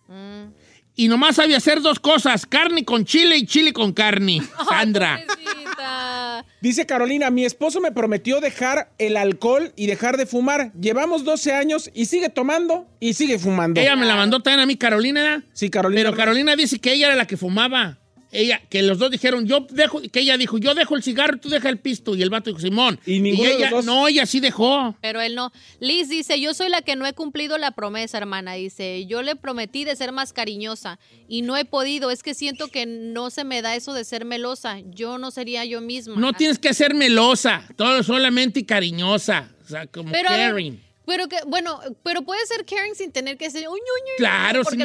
Mm. 0.08 0.50
Y 0.96 1.08
nomás 1.08 1.36
sabe 1.36 1.54
hacer 1.54 1.82
dos 1.82 2.00
cosas, 2.00 2.46
carne 2.46 2.84
con 2.84 3.04
chile 3.04 3.36
y 3.36 3.46
chile 3.46 3.72
con 3.72 3.92
carne. 3.92 4.42
Sandra. 4.68 5.20
Dice 6.60 6.86
Carolina, 6.86 7.30
mi 7.30 7.44
esposo 7.44 7.80
me 7.80 7.92
prometió 7.92 8.40
dejar 8.40 8.90
el 8.98 9.16
alcohol 9.16 9.72
y 9.76 9.86
dejar 9.86 10.16
de 10.16 10.26
fumar. 10.26 10.72
Llevamos 10.72 11.24
12 11.24 11.52
años 11.52 11.90
y 11.94 12.06
sigue 12.06 12.30
tomando 12.30 12.88
y 12.98 13.12
sigue 13.12 13.38
fumando. 13.38 13.80
Ella 13.80 13.94
me 13.94 14.06
la 14.06 14.16
mandó 14.16 14.40
también 14.40 14.60
a 14.60 14.66
mí, 14.66 14.76
Carolina. 14.76 15.44
Sí, 15.52 15.70
Carolina. 15.70 16.02
Pero 16.02 16.16
Carolina 16.16 16.56
dice 16.56 16.78
que 16.78 16.92
ella 16.92 17.08
era 17.08 17.16
la 17.16 17.26
que 17.26 17.36
fumaba. 17.36 17.98
Ella, 18.32 18.60
que 18.68 18.82
los 18.82 18.98
dos 18.98 19.10
dijeron, 19.10 19.46
yo 19.46 19.66
dejo, 19.70 20.02
que 20.02 20.20
ella 20.20 20.36
dijo, 20.36 20.58
yo 20.58 20.74
dejo 20.74 20.96
el 20.96 21.02
cigarro, 21.02 21.38
tú 21.38 21.48
deja 21.48 21.68
el 21.68 21.78
pisto. 21.78 22.14
Y 22.14 22.22
el 22.22 22.30
vato 22.30 22.50
dijo, 22.50 22.60
Simón. 22.60 22.98
Y 23.06 23.20
ninguno 23.20 23.48
de 23.48 23.56
ella, 23.56 23.70
los 23.70 23.84
dos. 23.84 23.84
no, 23.84 24.08
ella 24.08 24.26
sí 24.26 24.40
dejó. 24.40 24.96
Pero 25.00 25.20
él 25.20 25.34
no. 25.34 25.52
Liz 25.80 26.08
dice, 26.08 26.40
yo 26.40 26.52
soy 26.54 26.68
la 26.68 26.82
que 26.82 26.96
no 26.96 27.06
he 27.06 27.12
cumplido 27.12 27.58
la 27.58 27.70
promesa, 27.70 28.18
hermana. 28.18 28.54
Dice, 28.54 29.06
yo 29.06 29.22
le 29.22 29.36
prometí 29.36 29.84
de 29.84 29.96
ser 29.96 30.12
más 30.12 30.32
cariñosa 30.32 30.98
y 31.28 31.42
no 31.42 31.56
he 31.56 31.64
podido. 31.64 32.10
Es 32.10 32.22
que 32.22 32.34
siento 32.34 32.68
que 32.68 32.86
no 32.86 33.30
se 33.30 33.44
me 33.44 33.62
da 33.62 33.76
eso 33.76 33.94
de 33.94 34.04
ser 34.04 34.24
melosa. 34.24 34.80
Yo 34.90 35.18
no 35.18 35.30
sería 35.30 35.64
yo 35.64 35.80
misma. 35.80 36.16
No 36.16 36.32
tienes 36.32 36.58
que 36.58 36.74
ser 36.74 36.94
melosa, 36.94 37.66
todo 37.76 38.02
solamente 38.02 38.60
y 38.60 38.64
cariñosa. 38.64 39.50
O 39.64 39.68
sea, 39.68 39.86
como 39.86 40.12
pero, 40.12 40.28
caring. 40.28 40.85
Pero 41.06 41.28
que, 41.28 41.36
bueno, 41.46 41.80
pero 42.02 42.22
puede 42.22 42.44
ser 42.46 42.64
caring 42.66 42.94
sin 42.94 43.12
tener 43.12 43.38
que 43.38 43.50
ser. 43.50 43.68
uy, 43.68 43.74
uy, 43.74 43.80
uy, 43.80 44.12
Claro, 44.18 44.64
sin. 44.64 44.80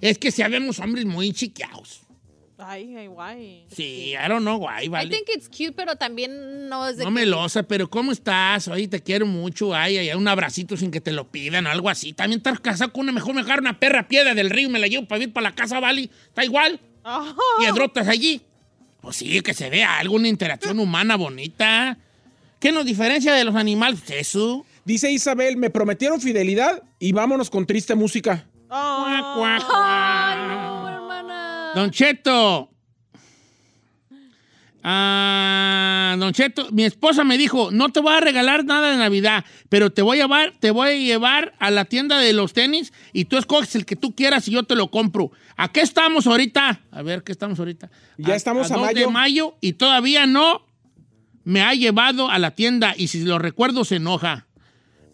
Es 0.00 0.18
que 0.18 0.30
si 0.30 0.42
habemos 0.42 0.78
hombres 0.78 1.04
muy 1.04 1.32
chiqueados. 1.32 2.00
Ay, 2.60 2.96
ay, 2.96 3.06
guay. 3.06 3.66
Sí, 3.70 4.14
I 4.14 4.28
don't 4.28 4.40
know 4.40 4.60
I 4.68 4.88
vale. 4.88 5.08
think 5.08 5.28
it's 5.32 5.48
cute, 5.48 5.72
pero 5.72 5.94
también 5.94 6.68
no 6.68 6.88
es 6.88 6.96
de 6.96 7.04
No 7.04 7.10
melosa, 7.12 7.62
pero 7.62 7.88
¿cómo 7.88 8.10
estás? 8.10 8.66
Ay, 8.66 8.88
te 8.88 9.00
quiero 9.00 9.26
mucho. 9.26 9.72
Ay, 9.74 9.96
ay, 9.96 10.08
ay, 10.08 10.16
un 10.16 10.26
abracito 10.26 10.76
sin 10.76 10.90
que 10.90 11.00
te 11.00 11.12
lo 11.12 11.30
pidan 11.30 11.66
o 11.66 11.70
algo 11.70 11.88
así. 11.88 12.14
También 12.14 12.38
estar 12.38 12.60
casado 12.60 12.92
con 12.92 13.02
una 13.02 13.12
mejor, 13.12 13.34
me 13.34 13.42
agarro 13.42 13.60
una 13.60 13.78
perra 13.78 14.08
piedra 14.08 14.34
del 14.34 14.50
río 14.50 14.68
y 14.68 14.72
me 14.72 14.80
la 14.80 14.88
llevo 14.88 15.06
para 15.06 15.22
ir 15.22 15.32
para 15.32 15.50
la 15.50 15.54
casa, 15.54 15.78
¿vale? 15.78 16.10
Está 16.26 16.44
igual. 16.44 16.80
Oh. 17.04 17.32
Piedrotas 17.60 18.08
allí. 18.08 18.40
Pues 19.00 19.16
sí, 19.16 19.40
que 19.42 19.54
se 19.54 19.70
vea 19.70 19.98
algo, 19.98 20.16
una 20.16 20.26
interacción 20.26 20.80
humana 20.80 21.16
bonita. 21.16 21.96
¿Qué 22.60 22.72
nos 22.72 22.84
diferencia 22.84 23.32
de 23.34 23.44
los 23.44 23.54
animales? 23.54 24.00
Eso. 24.10 24.64
Dice 24.84 25.10
Isabel, 25.12 25.56
me 25.56 25.70
prometieron 25.70 26.20
fidelidad 26.20 26.82
y 26.98 27.12
vámonos 27.12 27.50
con 27.50 27.66
triste 27.66 27.94
música. 27.94 28.46
Oh. 28.70 29.04
Cuac, 29.04 29.34
cuac, 29.36 29.62
Ay, 29.62 29.66
cuac. 29.68 30.48
no, 30.48 30.88
hermana. 30.88 31.72
Don 31.74 31.90
Cheto. 31.90 32.70
Ah, 34.82 36.16
don 36.18 36.32
Cheto, 36.32 36.68
mi 36.70 36.84
esposa 36.84 37.24
me 37.24 37.36
dijo, 37.36 37.70
no 37.72 37.90
te 37.90 38.00
voy 38.00 38.14
a 38.14 38.20
regalar 38.20 38.64
nada 38.64 38.92
de 38.92 38.96
Navidad, 38.96 39.44
pero 39.68 39.90
te 39.90 40.02
voy 40.02 40.18
a 40.18 40.22
llevar, 40.22 40.54
te 40.60 40.70
voy 40.70 40.88
a 40.88 40.94
llevar 40.94 41.54
a 41.58 41.70
la 41.70 41.84
tienda 41.84 42.18
de 42.18 42.32
los 42.32 42.52
tenis 42.52 42.92
y 43.12 43.24
tú 43.26 43.36
escoges 43.36 43.74
el 43.74 43.84
que 43.84 43.96
tú 43.96 44.14
quieras 44.14 44.46
y 44.48 44.52
yo 44.52 44.62
te 44.62 44.76
lo 44.76 44.90
compro. 44.90 45.30
¿A 45.56 45.70
qué 45.72 45.80
estamos 45.80 46.26
ahorita? 46.26 46.80
A 46.92 47.02
ver, 47.02 47.22
¿qué 47.24 47.32
estamos 47.32 47.58
ahorita? 47.58 47.90
Ya 48.18 48.34
estamos 48.36 48.70
a 48.70 48.74
2 48.74 48.82
mayo. 48.86 49.00
de 49.00 49.12
mayo 49.12 49.56
y 49.60 49.72
todavía 49.74 50.26
no 50.26 50.64
me 51.48 51.62
ha 51.62 51.72
llevado 51.72 52.28
a 52.28 52.38
la 52.38 52.50
tienda 52.50 52.92
y 52.94 53.08
si 53.08 53.22
lo 53.22 53.38
recuerdo 53.38 53.86
se 53.86 53.96
enoja. 53.96 54.46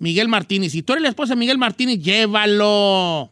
Miguel 0.01 0.27
Martínez. 0.27 0.73
Si 0.73 0.83
tú 0.83 0.95
eres 0.95 1.05
la 1.05 1.09
esposa 1.09 1.35
de 1.35 1.39
Miguel 1.39 1.59
Martínez, 1.59 2.01
llévalo. 2.01 3.31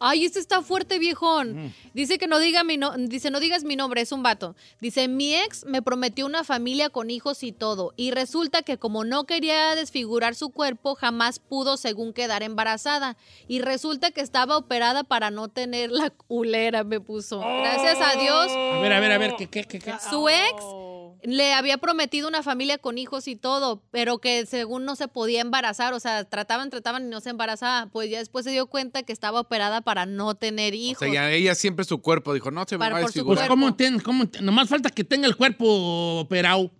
Ay, 0.00 0.24
este 0.24 0.40
está 0.40 0.62
fuerte, 0.62 0.98
viejón. 0.98 1.72
Dice 1.94 2.18
que 2.18 2.26
no 2.26 2.40
diga 2.40 2.64
mi 2.64 2.78
no 2.78 2.96
dice 2.96 3.30
no 3.30 3.38
digas 3.38 3.62
mi 3.62 3.76
nombre, 3.76 4.00
es 4.00 4.10
un 4.10 4.24
vato. 4.24 4.56
Dice, 4.80 5.06
"Mi 5.06 5.36
ex 5.36 5.66
me 5.66 5.80
prometió 5.80 6.26
una 6.26 6.42
familia 6.42 6.90
con 6.90 7.10
hijos 7.10 7.44
y 7.44 7.52
todo, 7.52 7.92
y 7.96 8.10
resulta 8.10 8.62
que 8.62 8.78
como 8.78 9.04
no 9.04 9.24
quería 9.24 9.76
desfigurar 9.76 10.34
su 10.34 10.50
cuerpo, 10.50 10.96
jamás 10.96 11.38
pudo 11.38 11.76
según 11.76 12.12
quedar 12.12 12.42
embarazada, 12.42 13.16
y 13.46 13.60
resulta 13.60 14.10
que 14.10 14.20
estaba 14.20 14.56
operada 14.56 15.04
para 15.04 15.30
no 15.30 15.46
tener 15.46 15.92
la 15.92 16.10
culera", 16.10 16.82
me 16.82 16.98
puso. 17.00 17.38
Gracias 17.38 17.98
a 18.00 18.18
Dios, 18.18 18.48
A 18.50 18.80
ver, 18.80 18.92
a 18.92 19.00
ver, 19.00 19.12
a 19.12 19.18
ver, 19.18 19.34
¿qué, 19.38 19.46
qué, 19.48 19.62
qué, 19.62 19.78
qué? 19.78 19.92
su 20.10 20.28
ex 20.28 20.87
le 21.22 21.52
había 21.54 21.78
prometido 21.78 22.28
una 22.28 22.42
familia 22.42 22.78
con 22.78 22.98
hijos 22.98 23.26
y 23.28 23.36
todo, 23.36 23.82
pero 23.90 24.18
que 24.18 24.46
según 24.46 24.84
no 24.84 24.96
se 24.96 25.08
podía 25.08 25.40
embarazar, 25.40 25.92
o 25.94 26.00
sea, 26.00 26.24
trataban, 26.24 26.70
trataban 26.70 27.06
y 27.06 27.08
no 27.10 27.20
se 27.20 27.30
embarazaba. 27.30 27.86
Pues 27.90 28.10
ya 28.10 28.18
después 28.18 28.44
se 28.44 28.50
dio 28.52 28.66
cuenta 28.66 29.02
que 29.02 29.12
estaba 29.12 29.40
operada 29.40 29.80
para 29.80 30.06
no 30.06 30.34
tener 30.34 30.72
O 30.72 30.76
hijos. 30.76 30.98
sea, 31.00 31.12
ya 31.12 31.30
ella 31.30 31.54
siempre 31.54 31.84
su 31.84 32.00
cuerpo 32.00 32.34
dijo, 32.34 32.50
no 32.50 32.64
se 32.68 32.76
me 32.76 32.80
Para- 32.80 32.92
va 32.94 32.98
a 32.98 33.00
su 33.00 33.04
Pues, 33.06 33.14
desfigurar. 33.14 33.48
¿cómo, 33.48 33.74
ten- 33.74 34.00
cómo 34.00 34.28
ten- 34.28 34.44
nomás 34.44 34.68
falta 34.68 34.90
que 34.90 35.04
tenga 35.04 35.26
el 35.26 35.36
cuerpo 35.36 36.20
operado. 36.20 36.70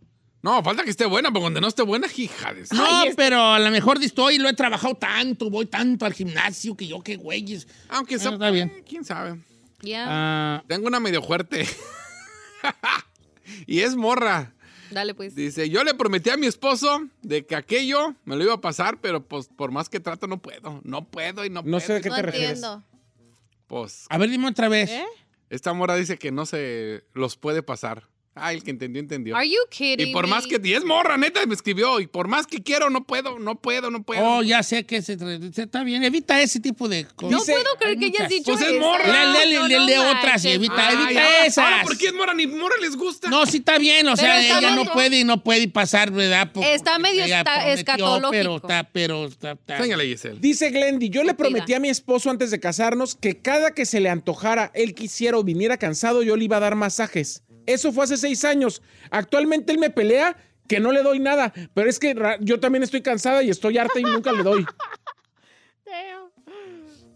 No, 0.40 0.62
falta 0.62 0.84
que 0.84 0.90
esté 0.90 1.04
buena, 1.04 1.30
pero 1.30 1.40
cuando 1.40 1.60
no 1.60 1.66
esté 1.66 1.82
buena, 1.82 2.06
hija 2.16 2.54
de... 2.54 2.62
No, 2.70 2.86
pero 3.16 3.42
a 3.54 3.58
lo 3.58 3.70
mejor 3.72 4.00
estoy, 4.02 4.38
lo 4.38 4.48
he 4.48 4.52
trabajado 4.54 4.94
tanto, 4.94 5.50
voy 5.50 5.66
tanto 5.66 6.06
al 6.06 6.12
gimnasio 6.14 6.76
que 6.76 6.86
yo, 6.86 7.00
qué 7.02 7.16
güeyes. 7.16 7.66
Aunque 7.88 8.14
Ah, 8.14 8.18
sea, 8.20 8.30
está 8.34 8.50
bien. 8.50 8.68
eh, 8.76 8.84
quién 8.88 9.04
sabe. 9.04 9.40
Ya, 9.82 10.04
Ah, 10.08 10.62
Tengo 10.68 10.86
una 10.86 11.00
medio 11.00 11.22
fuerte. 11.24 11.66
y 13.66 13.80
es 13.80 13.96
morra. 13.96 14.54
dale 14.90 15.14
pues. 15.14 15.34
Dice, 15.34 15.68
yo 15.70 15.84
le 15.84 15.94
prometí 15.94 16.30
a 16.30 16.36
mi 16.36 16.46
esposo 16.46 17.08
de 17.22 17.44
que 17.46 17.54
aquello 17.56 18.14
me 18.24 18.36
lo 18.36 18.44
iba 18.44 18.54
a 18.54 18.60
pasar, 18.60 19.00
pero 19.00 19.26
pues 19.26 19.48
por 19.48 19.70
más 19.70 19.88
que 19.88 20.00
trato 20.00 20.26
no 20.26 20.40
puedo. 20.40 20.80
No 20.84 21.08
puedo 21.08 21.44
y 21.44 21.50
no, 21.50 21.56
No 21.56 21.62
puedo. 21.62 21.80
sé 21.80 21.92
de 21.94 22.00
qué 22.00 22.08
No 22.10 22.16
te 22.16 22.22
refieres. 22.22 22.50
entiendo. 22.62 22.84
Pues 23.66 24.06
a 24.08 24.16
ver, 24.18 24.30
dime 24.30 24.48
otra 24.48 24.68
vez. 24.68 24.90
¿Eh? 24.90 25.04
esta 25.50 25.72
morra 25.72 25.94
dice 25.96 26.18
que 26.18 26.30
no 26.30 26.44
se 26.46 27.04
los 27.14 27.36
puede 27.36 27.62
pasar. 27.62 28.04
Ay, 28.34 28.56
el 28.58 28.62
que 28.62 28.70
entendió, 28.70 29.00
entendió. 29.00 29.36
Are 29.36 29.48
you 29.48 29.58
kidding 29.68 30.08
Y 30.08 30.12
por 30.12 30.28
más 30.28 30.46
me? 30.46 30.60
que... 30.60 30.68
Y 30.68 30.72
es 30.74 30.84
morra, 30.84 31.16
neta, 31.16 31.44
me 31.44 31.54
escribió. 31.54 31.98
Y 31.98 32.06
por 32.06 32.28
más 32.28 32.46
que 32.46 32.62
quiero, 32.62 32.88
no 32.88 33.04
puedo, 33.04 33.38
no 33.40 33.56
puedo, 33.60 33.90
no 33.90 34.04
puedo. 34.04 34.22
Oh, 34.24 34.42
ya 34.44 34.62
sé 34.62 34.86
que 34.86 35.02
se, 35.02 35.18
se- 35.18 35.62
está 35.62 35.82
bien. 35.82 36.04
Evita 36.04 36.40
ese 36.40 36.60
tipo 36.60 36.88
de 36.88 37.04
cosas. 37.04 37.32
No 37.32 37.38
Dice- 37.40 37.52
puedo 37.52 37.74
creer 37.80 37.98
que 37.98 38.04
hay 38.04 38.10
hayas 38.12 38.20
muchas. 38.22 38.28
dicho 38.30 38.52
Pues 38.52 38.62
es 38.64 38.68
eso. 38.70 38.80
morra. 38.80 39.04
Lee, 39.32 39.48
lee, 39.48 39.54
No, 39.56 39.66
lee, 39.66 39.74
no 39.74 39.86
lee 39.86 39.96
otras 39.96 40.44
y 40.44 40.48
manches. 40.48 40.54
evita, 40.54 40.88
Ay, 40.88 40.94
evita 40.94 41.24
ahora- 41.24 41.46
esas. 41.46 41.64
Ahora, 41.64 41.82
¿por 41.82 41.98
qué 41.98 42.06
es 42.06 42.14
morra? 42.14 42.34
Ni 42.34 42.46
morra 42.46 42.74
les 42.80 42.96
gusta. 42.96 43.28
No, 43.28 43.44
sí 43.44 43.56
está 43.56 43.76
bien, 43.78 44.06
o 44.06 44.16
sea, 44.16 44.40
está 44.40 44.58
ella 44.60 44.70
no 44.70 44.76
medio- 44.82 44.92
puede 44.92 45.18
y 45.18 45.24
no 45.24 45.42
puede 45.42 45.66
pasar, 45.68 46.12
¿verdad? 46.12 46.52
Por- 46.52 46.62
Está 46.64 46.92
porque 46.92 47.02
medio 47.02 47.24
ella 47.24 47.38
esta- 47.40 47.54
prometió, 47.54 47.74
escatológico. 47.74 48.30
Pero 48.30 48.56
está, 48.56 48.84
pero 48.92 49.24
está, 49.26 49.52
está- 49.52 49.78
Giselle. 49.84 50.38
Dice 50.38 50.70
Glendy, 50.70 51.10
yo 51.10 51.24
le 51.24 51.34
prometí 51.34 51.74
a 51.74 51.80
mi 51.80 51.88
esposo 51.88 52.30
antes 52.30 52.52
de 52.52 52.60
casarnos 52.60 53.16
que 53.16 53.40
cada 53.42 53.74
que 53.74 53.84
se 53.84 53.98
le 53.98 54.10
antojara, 54.10 54.70
él 54.74 54.94
quisiera 54.94 55.36
o 55.38 55.42
viniera 55.42 55.76
cansado, 55.76 56.22
yo 56.22 56.36
le 56.36 56.44
iba 56.44 56.58
a 56.58 56.60
dar 56.60 56.76
masajes. 56.76 57.42
Eso 57.68 57.92
fue 57.92 58.04
hace 58.04 58.16
seis 58.16 58.44
años. 58.46 58.80
Actualmente 59.10 59.72
él 59.72 59.78
me 59.78 59.90
pelea 59.90 60.34
que 60.66 60.80
no 60.80 60.90
le 60.90 61.02
doy 61.02 61.18
nada, 61.18 61.52
pero 61.74 61.90
es 61.90 61.98
que 61.98 62.14
yo 62.40 62.58
también 62.58 62.82
estoy 62.82 63.02
cansada 63.02 63.42
y 63.42 63.50
estoy 63.50 63.76
harta 63.76 64.00
y 64.00 64.04
nunca 64.04 64.32
le 64.32 64.42
doy. 64.42 64.66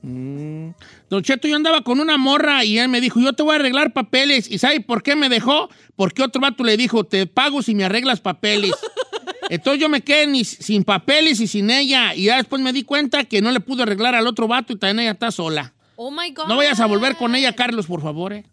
Mm. 0.05 0.71
Don 1.09 1.23
Cheto, 1.23 1.47
yo 1.47 1.55
andaba 1.55 1.83
con 1.83 2.01
una 2.01 2.19
morra 2.19 2.65
y 2.65 2.77
él 2.77 2.89
me 2.89 3.01
dijo, 3.01 3.21
yo 3.21 3.35
te 3.35 3.45
voy 3.45 3.53
a 3.53 3.57
arreglar 3.61 3.93
papeles. 3.93 4.51
¿Y 4.51 4.59
sabe 4.59 4.81
por 4.81 5.05
qué 5.05 5.15
me 5.15 5.29
dejó? 5.29 5.69
Porque 5.95 6.25
otro 6.25 6.41
vato 6.41 6.65
le 6.65 6.77
dijo, 6.77 7.05
te 7.05 7.29
pago 7.29 7.63
si 7.63 7.77
me 7.77 7.85
arreglas 7.85 8.21
papeles. 8.21 8.73
Entonces 9.49 9.81
yo 9.81 9.89
me 9.89 10.01
quedé 10.01 10.27
ni 10.27 10.45
sin 10.45 10.83
papeles 10.83 11.39
y 11.39 11.47
sin 11.47 11.71
ella. 11.71 12.17
Y 12.17 12.25
ya 12.25 12.39
después 12.39 12.61
me 12.61 12.73
di 12.73 12.83
cuenta 12.83 13.23
que 13.23 13.41
no 13.41 13.53
le 13.53 13.61
pude 13.61 13.85
arreglar 13.85 14.17
al 14.17 14.27
otro 14.27 14.49
vato 14.49 14.73
y 14.73 14.77
también 14.77 15.01
ella 15.01 15.13
está 15.13 15.31
sola. 15.31 15.73
Oh 15.95 16.11
my 16.11 16.33
God. 16.33 16.49
No 16.49 16.57
vayas 16.57 16.81
a 16.81 16.87
volver 16.87 17.17
con 17.17 17.37
ella, 17.37 17.53
Carlos, 17.53 17.87
por 17.87 18.03
favor. 18.03 18.33
¿eh? 18.33 18.45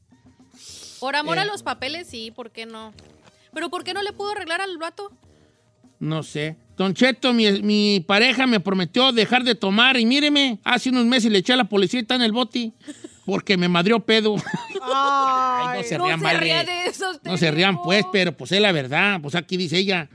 Por 0.99 1.15
amor 1.15 1.39
a 1.39 1.43
Eh. 1.43 1.47
los 1.47 1.63
papeles, 1.63 2.07
sí, 2.07 2.31
¿por 2.31 2.51
qué 2.51 2.65
no? 2.65 2.93
Pero 3.53 3.69
¿por 3.69 3.83
qué 3.83 3.93
no 3.93 4.01
le 4.01 4.13
pudo 4.13 4.31
arreglar 4.31 4.61
al 4.61 4.77
vato? 4.77 5.11
No 5.99 6.23
sé. 6.23 6.55
Don 6.77 6.93
Cheto, 6.93 7.33
mi, 7.33 7.61
mi 7.61 7.99
pareja 8.07 8.47
me 8.47 8.59
prometió 8.61 9.11
dejar 9.11 9.43
de 9.43 9.53
tomar 9.55 9.97
y 9.97 10.05
míreme, 10.05 10.59
hace 10.63 10.89
unos 10.89 11.05
meses 11.05 11.29
le 11.31 11.39
eché 11.39 11.51
a 11.53 11.57
la 11.57 11.65
policía 11.65 11.99
y 11.99 12.03
está 12.03 12.15
en 12.15 12.21
el 12.21 12.31
boti 12.31 12.73
porque 13.25 13.57
me 13.57 13.67
madrió 13.67 13.99
pedo. 13.99 14.35
Ay, 14.81 15.79
no 15.79 15.83
se 15.83 15.97
no 15.97 16.05
rían, 16.05 16.19
se 16.19 16.23
vale. 16.25 16.39
ría 16.39 16.63
de 16.63 16.85
eso. 16.85 17.09
usted, 17.11 17.29
No 17.29 17.37
se 17.37 17.51
rían, 17.51 17.81
pues, 17.81 18.05
pero 18.13 18.35
pues 18.35 18.51
es 18.53 18.61
la 18.61 18.71
verdad. 18.71 19.19
Pues 19.21 19.35
aquí 19.35 19.57
dice 19.57 19.77
ella. 19.77 20.09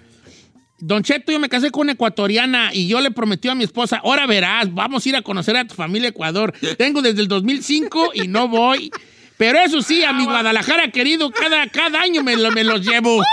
Don 0.78 1.02
Cheto, 1.02 1.32
yo 1.32 1.38
me 1.38 1.48
casé 1.48 1.70
con 1.70 1.82
una 1.82 1.92
ecuatoriana 1.92 2.70
y 2.74 2.88
yo 2.88 3.00
le 3.00 3.10
prometí 3.10 3.48
a 3.48 3.54
mi 3.54 3.64
esposa, 3.64 4.00
ahora 4.02 4.26
verás, 4.26 4.72
vamos 4.74 5.04
a 5.04 5.08
ir 5.08 5.16
a 5.16 5.22
conocer 5.22 5.56
a 5.56 5.66
tu 5.66 5.74
familia 5.74 6.08
Ecuador. 6.08 6.52
Tengo 6.78 7.00
desde 7.02 7.20
el 7.20 7.28
2005 7.28 8.10
y 8.14 8.26
no 8.28 8.48
voy. 8.48 8.90
Pero 9.36 9.58
eso 9.58 9.82
sí, 9.82 10.04
a 10.04 10.12
mi 10.12 10.24
Guadalajara 10.24 10.88
querido, 10.90 11.30
cada, 11.30 11.66
cada 11.68 12.00
año 12.00 12.22
me, 12.22 12.36
lo- 12.36 12.50
me 12.52 12.64
los 12.64 12.80
llevo. 12.80 13.22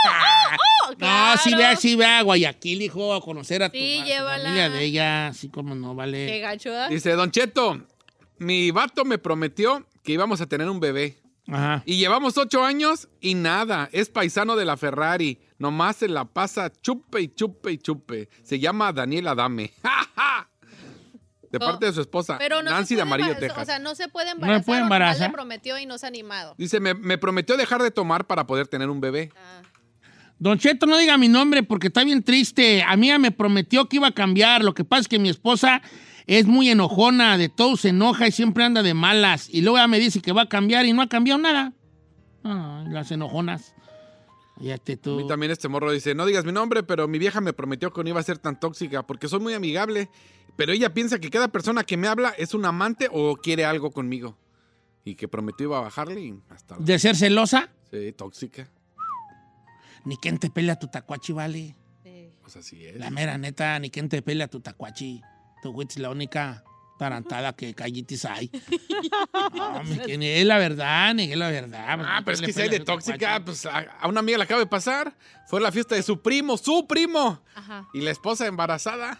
No, 0.97 1.37
sí 1.37 1.55
vea, 1.55 1.75
sí 1.77 1.95
vea, 1.95 2.19
a 2.19 2.21
Guayaquil, 2.21 2.81
hijo, 2.81 3.13
a 3.13 3.21
conocer 3.21 3.63
a 3.63 3.69
tu, 3.69 3.77
Sí, 3.77 3.99
a 4.11 4.19
tu 4.19 4.25
familia 4.25 4.69
de 4.69 4.83
ella, 4.83 5.27
así 5.27 5.47
como 5.49 5.73
no, 5.73 5.91
Qué 5.91 5.95
vale. 5.95 6.39
gacho, 6.39 6.69
¿eh? 6.69 6.87
Dice, 6.89 7.11
Don 7.13 7.31
Cheto, 7.31 7.81
mi 8.39 8.71
vato 8.71 9.05
me 9.05 9.17
prometió 9.17 9.85
que 10.03 10.11
íbamos 10.11 10.41
a 10.41 10.47
tener 10.47 10.69
un 10.69 10.79
bebé. 10.81 11.17
Ajá. 11.47 11.81
Y 11.85 11.95
llevamos 11.97 12.37
ocho 12.37 12.63
años 12.65 13.07
y 13.21 13.35
nada. 13.35 13.89
Es 13.93 14.09
paisano 14.09 14.55
de 14.57 14.65
la 14.65 14.75
Ferrari. 14.77 15.39
Nomás 15.57 15.95
se 15.97 16.07
la 16.09 16.25
pasa 16.25 16.71
chupe 16.81 17.21
y 17.21 17.29
chupe 17.29 17.71
y 17.71 17.77
chupe. 17.77 18.29
Se 18.43 18.59
llama 18.59 18.91
Daniel 18.91 19.27
Adame. 19.27 19.71
¡Ja, 19.83 20.09
ja! 20.15 20.49
De 21.51 21.59
parte 21.59 21.85
de 21.85 21.93
su 21.93 22.01
esposa, 22.01 22.37
Pero 22.37 22.63
no 22.63 22.71
Nancy 22.71 22.95
se 22.95 23.01
de 23.01 23.05
puede 23.05 23.23
Amarillo, 23.23 23.39
Texas. 23.39 23.63
O 23.63 23.65
sea, 23.65 23.79
no 23.79 23.93
se 23.93 24.07
puede 24.07 24.31
embarazar. 24.31 24.65
puede 24.65 24.79
o 24.79 24.83
nomás 24.83 24.97
embarazar. 24.97 25.29
le 25.29 25.33
prometió 25.33 25.77
y 25.77 25.85
no 25.85 25.97
se 25.97 26.05
ha 26.05 26.09
animado. 26.09 26.55
Dice, 26.57 26.79
me, 26.79 26.93
me 26.93 27.17
prometió 27.17 27.57
dejar 27.57 27.81
de 27.81 27.91
tomar 27.91 28.25
para 28.25 28.47
poder 28.47 28.67
tener 28.67 28.89
un 28.89 29.01
bebé. 29.01 29.31
Ah. 29.35 29.61
Don 30.39 30.57
Cheto, 30.57 30.87
no 30.87 30.97
diga 30.97 31.17
mi 31.17 31.27
nombre 31.27 31.61
porque 31.61 31.87
está 31.87 32.03
bien 32.03 32.23
triste. 32.23 32.83
A 32.83 32.97
mí 32.97 33.15
me 33.19 33.31
prometió 33.31 33.87
que 33.87 33.97
iba 33.97 34.07
a 34.07 34.11
cambiar. 34.11 34.63
Lo 34.63 34.73
que 34.73 34.83
pasa 34.83 35.01
es 35.01 35.07
que 35.07 35.19
mi 35.19 35.29
esposa 35.29 35.83
es 36.25 36.47
muy 36.47 36.69
enojona, 36.69 37.37
de 37.37 37.47
todo 37.49 37.77
se 37.77 37.89
enoja 37.89 38.27
y 38.27 38.31
siempre 38.31 38.63
anda 38.63 38.81
de 38.81 38.95
malas. 38.95 39.49
Y 39.51 39.61
luego 39.61 39.77
ella 39.77 39.87
me 39.87 39.99
dice 39.99 40.19
que 40.19 40.31
va 40.31 40.43
a 40.43 40.49
cambiar 40.49 40.85
y 40.85 40.93
no 40.93 41.03
ha 41.03 41.09
cambiado 41.09 41.39
nada. 41.39 41.73
Ay, 42.43 42.87
las 42.89 43.11
enojonas. 43.11 43.75
Ya 44.61 44.77
te 44.77 44.93
A 44.93 44.97
tú. 44.97 45.15
mí 45.17 45.27
también 45.27 45.51
este 45.51 45.67
morro 45.67 45.91
dice, 45.91 46.13
no 46.15 46.25
digas 46.25 46.45
mi 46.45 46.51
nombre, 46.51 46.83
pero 46.83 47.07
mi 47.07 47.17
vieja 47.19 47.41
me 47.41 47.53
prometió 47.53 47.91
que 47.91 48.03
no 48.03 48.09
iba 48.09 48.19
a 48.19 48.23
ser 48.23 48.37
tan 48.37 48.59
tóxica 48.59 49.03
porque 49.03 49.27
soy 49.27 49.39
muy 49.39 49.53
amigable. 49.53 50.09
Pero 50.55 50.73
ella 50.73 50.93
piensa 50.93 51.19
que 51.19 51.29
cada 51.29 51.47
persona 51.47 51.83
que 51.83 51.97
me 51.97 52.07
habla 52.07 52.29
es 52.37 52.53
un 52.53 52.65
amante 52.65 53.07
o 53.11 53.35
quiere 53.37 53.65
algo 53.65 53.91
conmigo. 53.91 54.37
Y 55.03 55.15
que 55.15 55.27
prometió 55.27 55.67
iba 55.67 55.77
a 55.79 55.81
bajarle 55.81 56.21
y 56.21 56.39
hasta... 56.49 56.75
De 56.77 56.99
ser 56.99 57.15
celosa, 57.15 57.69
Sí, 57.89 58.11
tóxica. 58.13 58.69
ni 60.05 60.17
quien 60.17 60.37
te 60.37 60.49
pelea 60.49 60.77
tu 60.77 60.87
tacuachi, 60.87 61.33
vale. 61.33 61.75
Sí. 62.03 62.29
Pues 62.41 62.55
así 62.57 62.85
es. 62.85 62.97
La 62.97 63.09
mera 63.09 63.37
neta, 63.37 63.79
ni 63.79 63.89
quien 63.89 64.09
te 64.09 64.21
pelea 64.21 64.47
tu 64.47 64.59
tacuachi. 64.59 65.21
Tu 65.63 65.71
güey 65.71 65.87
es 65.89 65.97
la 65.99 66.09
única 66.09 66.63
tarantada 67.01 67.53
que 67.57 67.73
callitis 67.73 68.25
hay. 68.25 68.51
No, 69.53 69.83
ni 69.83 70.27
es 70.27 70.45
la 70.45 70.59
verdad, 70.59 71.15
ni 71.15 71.31
es 71.31 71.37
la 71.37 71.49
verdad. 71.49 71.95
pues, 71.97 72.07
Ah, 72.07 72.21
pero 72.23 72.35
es 72.35 72.41
que 72.41 72.53
si 72.53 72.61
hay 72.61 72.69
de 72.69 72.79
tóxica, 72.81 73.41
pues 73.43 73.65
a, 73.65 73.79
a 73.99 74.07
una 74.07 74.19
amiga 74.19 74.37
le 74.37 74.43
acaba 74.43 74.59
de 74.59 74.67
pasar. 74.67 75.15
Fue 75.47 75.59
a 75.59 75.63
la 75.63 75.71
fiesta 75.71 75.95
de 75.95 76.03
su 76.03 76.21
primo, 76.21 76.57
su 76.57 76.85
primo. 76.85 77.41
Ajá. 77.55 77.87
Y 77.93 78.01
la 78.01 78.11
esposa 78.11 78.45
embarazada 78.45 79.19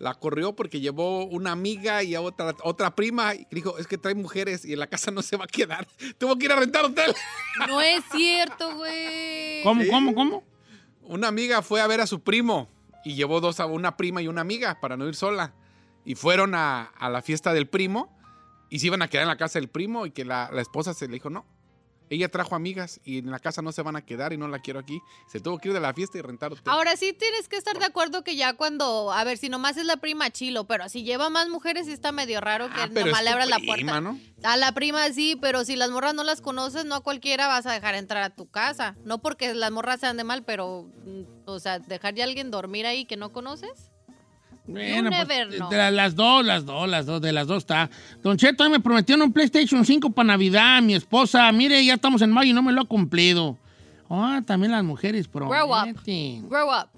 la 0.00 0.14
corrió 0.14 0.56
porque 0.56 0.80
llevó 0.80 1.24
una 1.26 1.52
amiga 1.52 2.02
y 2.02 2.16
a 2.16 2.20
otra, 2.20 2.56
otra 2.64 2.96
prima. 2.96 3.36
Y 3.36 3.46
dijo, 3.52 3.78
es 3.78 3.86
que 3.86 3.98
trae 3.98 4.16
mujeres 4.16 4.64
y 4.64 4.72
en 4.72 4.80
la 4.80 4.88
casa 4.88 5.12
no 5.12 5.22
se 5.22 5.36
va 5.36 5.44
a 5.44 5.48
quedar. 5.48 5.86
Tuvo 6.18 6.36
que 6.36 6.46
ir 6.46 6.52
a 6.52 6.56
rentar 6.56 6.84
hotel. 6.84 7.14
No 7.68 7.80
es 7.80 8.02
cierto, 8.10 8.74
güey. 8.76 9.62
¿Cómo, 9.62 9.84
cómo, 9.88 10.14
cómo? 10.14 10.44
Una 11.02 11.28
amiga 11.28 11.62
fue 11.62 11.80
a 11.80 11.86
ver 11.86 12.00
a 12.00 12.06
su 12.08 12.20
primo 12.20 12.68
y 13.04 13.14
llevó 13.14 13.40
dos 13.40 13.60
a 13.60 13.66
una 13.66 13.96
prima 13.96 14.22
y 14.22 14.26
una 14.28 14.40
amiga 14.40 14.80
para 14.80 14.96
no 14.96 15.06
ir 15.06 15.14
sola. 15.14 15.54
Y 16.04 16.14
fueron 16.14 16.54
a, 16.54 16.84
a 16.84 17.10
la 17.10 17.22
fiesta 17.22 17.52
del 17.52 17.68
primo 17.68 18.16
y 18.70 18.78
se 18.80 18.86
iban 18.86 19.02
a 19.02 19.08
quedar 19.08 19.22
en 19.22 19.28
la 19.28 19.36
casa 19.36 19.58
del 19.58 19.68
primo 19.68 20.06
y 20.06 20.10
que 20.10 20.24
la, 20.24 20.50
la 20.52 20.60
esposa 20.62 20.94
se 20.94 21.06
le 21.06 21.14
dijo, 21.14 21.30
no. 21.30 21.44
Ella 22.10 22.28
trajo 22.28 22.54
amigas 22.54 23.00
y 23.04 23.18
en 23.18 23.30
la 23.30 23.38
casa 23.38 23.62
no 23.62 23.72
se 23.72 23.80
van 23.80 23.96
a 23.96 24.04
quedar 24.04 24.34
y 24.34 24.36
no 24.36 24.46
la 24.46 24.58
quiero 24.58 24.78
aquí. 24.80 25.00
Se 25.28 25.40
tuvo 25.40 25.56
que 25.58 25.68
ir 25.68 25.74
de 25.74 25.80
la 25.80 25.94
fiesta 25.94 26.18
y 26.18 26.20
rentar 26.20 26.52
hotel. 26.52 26.64
Ahora 26.66 26.94
sí 26.98 27.14
tienes 27.14 27.48
que 27.48 27.56
estar 27.56 27.78
de 27.78 27.86
acuerdo 27.86 28.22
que 28.22 28.36
ya 28.36 28.52
cuando, 28.52 29.10
a 29.10 29.24
ver, 29.24 29.38
si 29.38 29.48
nomás 29.48 29.78
es 29.78 29.86
la 29.86 29.96
prima 29.96 30.28
chilo, 30.28 30.66
pero 30.66 30.90
si 30.90 31.04
lleva 31.04 31.30
más 31.30 31.48
mujeres 31.48 31.88
está 31.88 32.12
medio 32.12 32.42
raro 32.42 32.68
que 32.68 32.82
Ah, 32.82 32.86
nomás 32.88 33.22
le 33.22 33.30
tu 33.30 33.32
abras 33.32 33.48
la 33.48 33.58
puerta. 33.60 34.00
¿no? 34.02 34.18
A 34.42 34.58
la 34.58 34.72
prima 34.72 35.08
sí, 35.10 35.38
pero 35.40 35.64
si 35.64 35.74
las 35.74 35.90
morras 35.90 36.12
no 36.12 36.22
las 36.22 36.42
conoces, 36.42 36.84
no 36.84 36.96
a 36.96 37.00
cualquiera 37.02 37.46
vas 37.46 37.64
a 37.64 37.72
dejar 37.72 37.94
entrar 37.94 38.22
a 38.22 38.30
tu 38.36 38.50
casa. 38.50 38.94
No 39.04 39.22
porque 39.22 39.54
las 39.54 39.70
morras 39.70 40.00
sean 40.00 40.18
de 40.18 40.24
mal, 40.24 40.44
pero, 40.44 40.90
mm, 41.06 41.22
o 41.46 41.60
sea, 41.60 41.78
dejar 41.78 42.14
ya 42.14 42.24
a 42.24 42.26
alguien 42.26 42.50
dormir 42.50 42.84
ahí 42.84 43.06
que 43.06 43.16
no 43.16 43.32
conoces. 43.32 43.90
Bueno, 44.64 45.10
pues, 45.10 45.28
de- 45.28 45.90
las 45.90 46.14
dos, 46.14 46.44
las 46.44 46.64
dos, 46.64 46.88
las 46.88 47.04
dos, 47.06 47.20
de 47.20 47.32
las 47.32 47.46
dos 47.46 47.58
está. 47.58 47.90
Don 48.22 48.36
Cheto, 48.36 48.68
me 48.70 48.78
prometieron 48.80 49.22
un 49.22 49.32
PlayStation 49.32 49.84
5 49.84 50.10
para 50.10 50.28
Navidad, 50.28 50.80
mi 50.82 50.94
esposa. 50.94 51.50
Mire, 51.52 51.84
ya 51.84 51.94
estamos 51.94 52.22
en 52.22 52.30
mayo 52.30 52.50
y 52.50 52.54
no 52.54 52.62
me 52.62 52.72
lo 52.72 52.82
ha 52.82 52.84
cumplido. 52.84 53.58
Ah, 54.08 54.40
también 54.46 54.70
las 54.72 54.84
mujeres 54.84 55.28
Grow 55.30 55.46
up. 55.46 55.50
prometen. 55.50 56.48
Grow 56.48 56.68
up. 56.70 56.88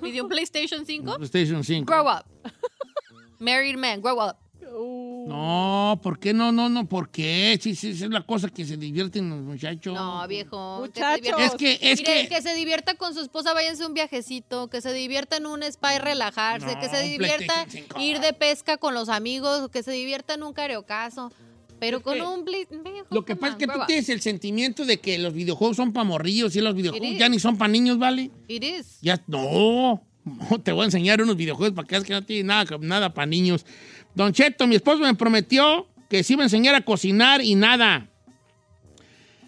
¿Pidió 0.00 0.22
un 0.24 0.28
PlayStation 0.28 0.86
5? 0.86 1.16
PlayStation 1.16 1.64
5. 1.64 1.86
Grow 1.92 2.06
up. 2.08 2.24
Married 3.40 3.76
man, 3.76 4.00
grow 4.00 4.18
up. 4.20 4.36
No, 4.72 6.00
¿por 6.02 6.18
qué 6.18 6.32
no, 6.32 6.52
no, 6.52 6.68
no? 6.68 6.86
¿Por 6.86 7.10
qué? 7.10 7.58
Sí, 7.60 7.74
sí, 7.74 7.90
es 7.90 8.00
la 8.02 8.22
cosa 8.22 8.48
que 8.48 8.64
se 8.64 8.76
divierten 8.76 9.30
los 9.30 9.40
muchachos. 9.40 9.94
No, 9.94 10.26
viejo. 10.26 10.80
Muchachos. 10.80 11.34
Es 11.38 11.52
que, 11.52 11.78
es 11.80 12.00
Mire, 12.00 12.22
que... 12.22 12.28
que 12.28 12.42
se 12.42 12.54
divierta 12.54 12.94
con 12.94 13.14
su 13.14 13.20
esposa, 13.20 13.54
váyanse 13.54 13.86
un 13.86 13.94
viajecito, 13.94 14.68
que 14.68 14.80
se 14.80 14.92
divierta 14.92 15.36
en 15.36 15.46
un 15.46 15.62
spa 15.62 15.94
y 15.94 15.98
relajarse, 15.98 16.74
No, 16.74 16.80
que 16.80 16.88
se 16.88 17.02
divierta 17.02 17.66
PlayStation 17.66 17.84
5. 17.88 18.00
ir 18.00 18.20
de 18.20 18.32
pesca 18.32 18.76
con 18.78 18.94
los 18.94 19.08
amigos, 19.08 19.68
que 19.70 19.82
se 19.82 19.92
divierta 19.92 20.34
en 20.34 20.42
un 20.42 20.52
cariocazo, 20.52 21.32
pero 21.78 22.00
con 22.02 22.20
un 22.20 22.44
viejo, 22.44 23.06
Lo 23.10 23.24
que 23.24 23.36
pasa 23.36 23.52
es 23.54 23.58
que 23.58 23.66
tú 23.66 23.80
tienes 23.86 24.08
el 24.08 24.20
sentimiento 24.20 24.84
de 24.84 25.00
que 25.00 25.18
los 25.18 25.34
videojuegos 25.34 25.76
son 25.76 25.92
para 25.92 26.04
morrillos 26.04 26.54
y 26.56 26.60
los 26.60 26.74
videojuegos 26.74 27.18
ya 27.18 27.28
ni 27.28 27.38
son 27.38 27.58
para 27.58 27.72
niños, 27.72 27.98
¿vale? 27.98 28.30
It 28.48 28.62
is. 28.62 28.98
Ya, 29.00 29.20
no, 29.26 30.02
no, 30.24 30.60
te 30.60 30.72
voy 30.72 30.82
a 30.82 30.84
enseñar 30.84 31.20
unos 31.22 31.36
videojuegos 31.36 31.74
para 31.74 31.86
que 31.86 31.94
veas 31.96 32.04
que 32.04 32.12
no 32.12 32.24
tiene 32.24 32.44
nada, 32.44 32.78
nada 32.80 33.12
para 33.12 33.26
niños. 33.26 33.66
Don 34.14 34.32
Cheto, 34.32 34.66
mi 34.66 34.76
esposo 34.76 34.98
me 34.98 35.14
prometió 35.14 35.86
que 36.08 36.22
se 36.22 36.34
iba 36.34 36.42
a 36.42 36.46
enseñar 36.46 36.74
a 36.74 36.82
cocinar 36.84 37.42
y 37.42 37.54
nada. 37.54 38.08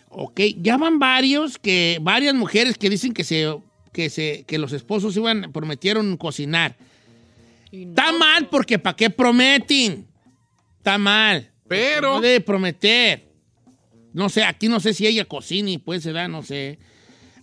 Ok, 0.09 0.41
ya 0.59 0.77
van 0.77 0.99
varios, 0.99 1.59
que, 1.59 1.99
varias 2.01 2.35
mujeres 2.35 2.79
que 2.79 2.89
dicen 2.89 3.13
que, 3.13 3.25
se, 3.25 3.53
que, 3.93 4.09
se, 4.11 4.45
que 4.47 4.59
los 4.59 4.73
esposos 4.73 5.17
iban, 5.17 5.53
prometieron 5.53 6.17
cocinar. 6.17 6.77
Está 7.73 8.13
mal 8.13 8.49
porque 8.49 8.79
¿para 8.79 8.95
qué 8.97 9.11
prometen? 9.11 10.07
Está 10.79 10.97
mal. 10.99 11.51
Pero- 11.67 12.15
No 12.15 12.21
debe 12.21 12.41
prometer. 12.41 13.29
No 14.13 14.29
sé, 14.29 14.45
aquí 14.45 14.69
no 14.69 14.79
sé 14.79 14.95
si 14.95 15.07
ella 15.09 15.25
cocina 15.25 15.71
y 15.71 15.79
pues 15.79 16.05
se 16.05 16.13
da, 16.13 16.29
no 16.29 16.43
sé. 16.45 16.79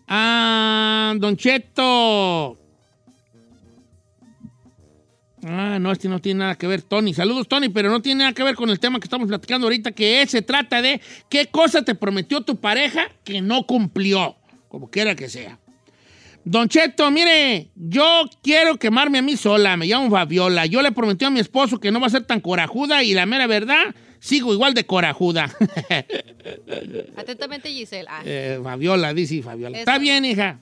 Ah, 0.08 1.14
Don 1.18 1.36
Cheto. 1.36 2.58
Ah, 5.44 5.78
no, 5.80 5.92
este 5.92 6.08
no 6.08 6.20
tiene 6.20 6.40
nada 6.40 6.56
que 6.56 6.68
ver, 6.68 6.82
Tony. 6.84 7.14
Saludos, 7.14 7.48
Tony, 7.48 7.70
pero 7.70 7.90
no 7.90 8.02
tiene 8.02 8.20
nada 8.20 8.34
que 8.34 8.44
ver 8.44 8.56
con 8.56 8.70
el 8.70 8.80
tema 8.80 9.00
que 9.00 9.06
estamos 9.06 9.28
platicando 9.28 9.66
ahorita, 9.68 9.92
que 9.92 10.22
es, 10.22 10.32
se 10.32 10.42
trata 10.42 10.82
de 10.82 11.02
qué 11.30 11.48
cosa 11.48 11.82
te 11.84 11.96
prometió 11.96 12.42
tu 12.42 12.58
pareja 12.60 13.08
que 13.24 13.42
no 13.42 13.66
cumplió, 13.66 14.38
como 14.68 14.90
quiera 14.90 15.16
que 15.16 15.30
sea. 15.30 15.58
Don 16.44 16.68
Cheto, 16.70 17.10
mire, 17.12 17.70
yo 17.76 18.24
quiero 18.42 18.78
quemarme 18.78 19.20
a 19.20 19.22
mí 19.22 19.38
sola, 19.38 19.78
me 19.78 19.86
llamo 19.86 20.10
Fabiola. 20.10 20.66
Yo 20.66 20.82
le 20.82 20.92
prometí 20.92 21.24
a 21.26 21.30
mi 21.30 21.40
esposo 21.40 21.80
que 21.80 21.92
no 21.92 22.00
va 22.00 22.08
a 22.08 22.12
ser 22.12 22.24
tan 22.24 22.40
corajuda 22.40 23.04
y 23.04 23.14
la 23.14 23.28
mera 23.28 23.46
verdad, 23.46 23.94
sigo 24.20 24.52
igual 24.54 24.74
de 24.74 24.86
corajuda. 24.86 25.52
Atentamente, 27.16 27.70
Giselle. 27.70 28.08
Ah, 28.10 28.22
Eh, 28.26 28.60
Fabiola, 28.64 29.14
dice 29.14 29.42
Fabiola. 29.42 29.78
Eso. 29.78 29.82
Está 29.82 30.00
bien, 30.00 30.26
hija. 30.26 30.60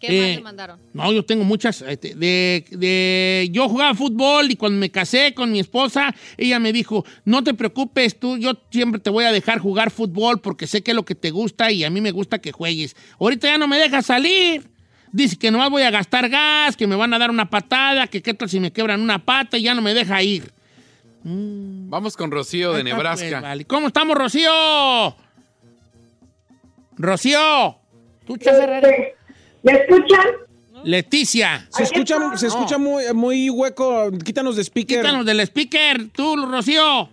¿Qué 0.00 0.06
más 0.08 0.16
eh, 0.16 0.34
le 0.36 0.40
mandaron? 0.40 0.80
No, 0.94 1.12
yo 1.12 1.24
tengo 1.24 1.44
muchas. 1.44 1.82
este, 1.82 2.14
de, 2.14 2.64
de- 2.70 3.48
yo 3.52 3.68
jugaba 3.68 3.94
fútbol 3.94 4.50
y 4.50 4.56
cuando 4.56 4.78
me 4.78 4.90
casé 4.90 5.34
con 5.34 5.52
mi 5.52 5.60
esposa, 5.60 6.14
ella 6.38 6.58
me 6.58 6.72
dijo, 6.72 7.04
no 7.26 7.44
te 7.44 7.52
preocupes 7.54 8.18
tú, 8.18 8.38
yo 8.38 8.52
siempre 8.70 8.98
te 9.00 9.10
voy 9.10 9.24
a 9.26 9.32
dejar 9.32 9.58
jugar 9.58 9.90
fútbol 9.90 10.40
porque 10.40 10.66
sé 10.66 10.82
que 10.82 10.92
es 10.92 10.94
lo 10.94 11.04
que 11.04 11.14
te 11.14 11.30
gusta 11.30 11.70
y 11.70 11.84
a 11.84 11.90
mí 11.90 12.00
me 12.00 12.10
gusta 12.12 12.38
que 12.40 12.50
juegues. 12.50 12.96
Ahorita 13.20 13.46
ya 13.48 13.58
no 13.58 13.68
me 13.68 13.76
deja 13.78 14.00
salir. 14.02 14.70
Dice 15.12 15.36
que 15.36 15.50
nomás 15.50 15.68
voy 15.70 15.82
a 15.82 15.90
gastar 15.90 16.28
gas, 16.28 16.76
que 16.76 16.86
me 16.86 16.94
van 16.96 17.12
a 17.12 17.18
dar 17.18 17.30
una 17.30 17.50
patada, 17.50 18.06
que 18.06 18.22
qué 18.22 18.32
tal 18.32 18.48
si 18.48 18.58
me 18.60 18.72
quebran 18.72 19.00
una 19.00 19.24
pata 19.24 19.58
y 19.58 19.62
ya 19.64 19.74
no 19.74 19.82
me 19.82 19.92
deja 19.92 20.22
ir. 20.22 20.50
Vamos 21.24 22.16
con 22.16 22.30
Rocío 22.30 22.72
de 22.72 22.78
está, 22.80 22.94
Nebraska. 22.94 23.28
pues, 23.28 23.42
vale. 23.42 23.64
¿Cómo 23.66 23.88
estamos, 23.88 24.16
Rocío? 24.16 24.50
Rocío. 26.96 27.76
¿Tú? 28.26 28.36
¿Me 29.62 29.72
escuchan? 29.72 30.26
Leticia. 30.84 31.66
Se 31.70 31.82
escucha, 31.82 32.16
se 32.36 32.46
escucha 32.46 32.78
muy, 32.78 33.04
muy 33.12 33.50
hueco. 33.50 34.10
Quítanos 34.24 34.56
de 34.56 34.62
speaker. 34.64 35.00
Quítanos 35.02 35.26
del 35.26 35.40
speaker. 35.40 36.08
Tú, 36.10 36.36
Rocío. 36.46 37.08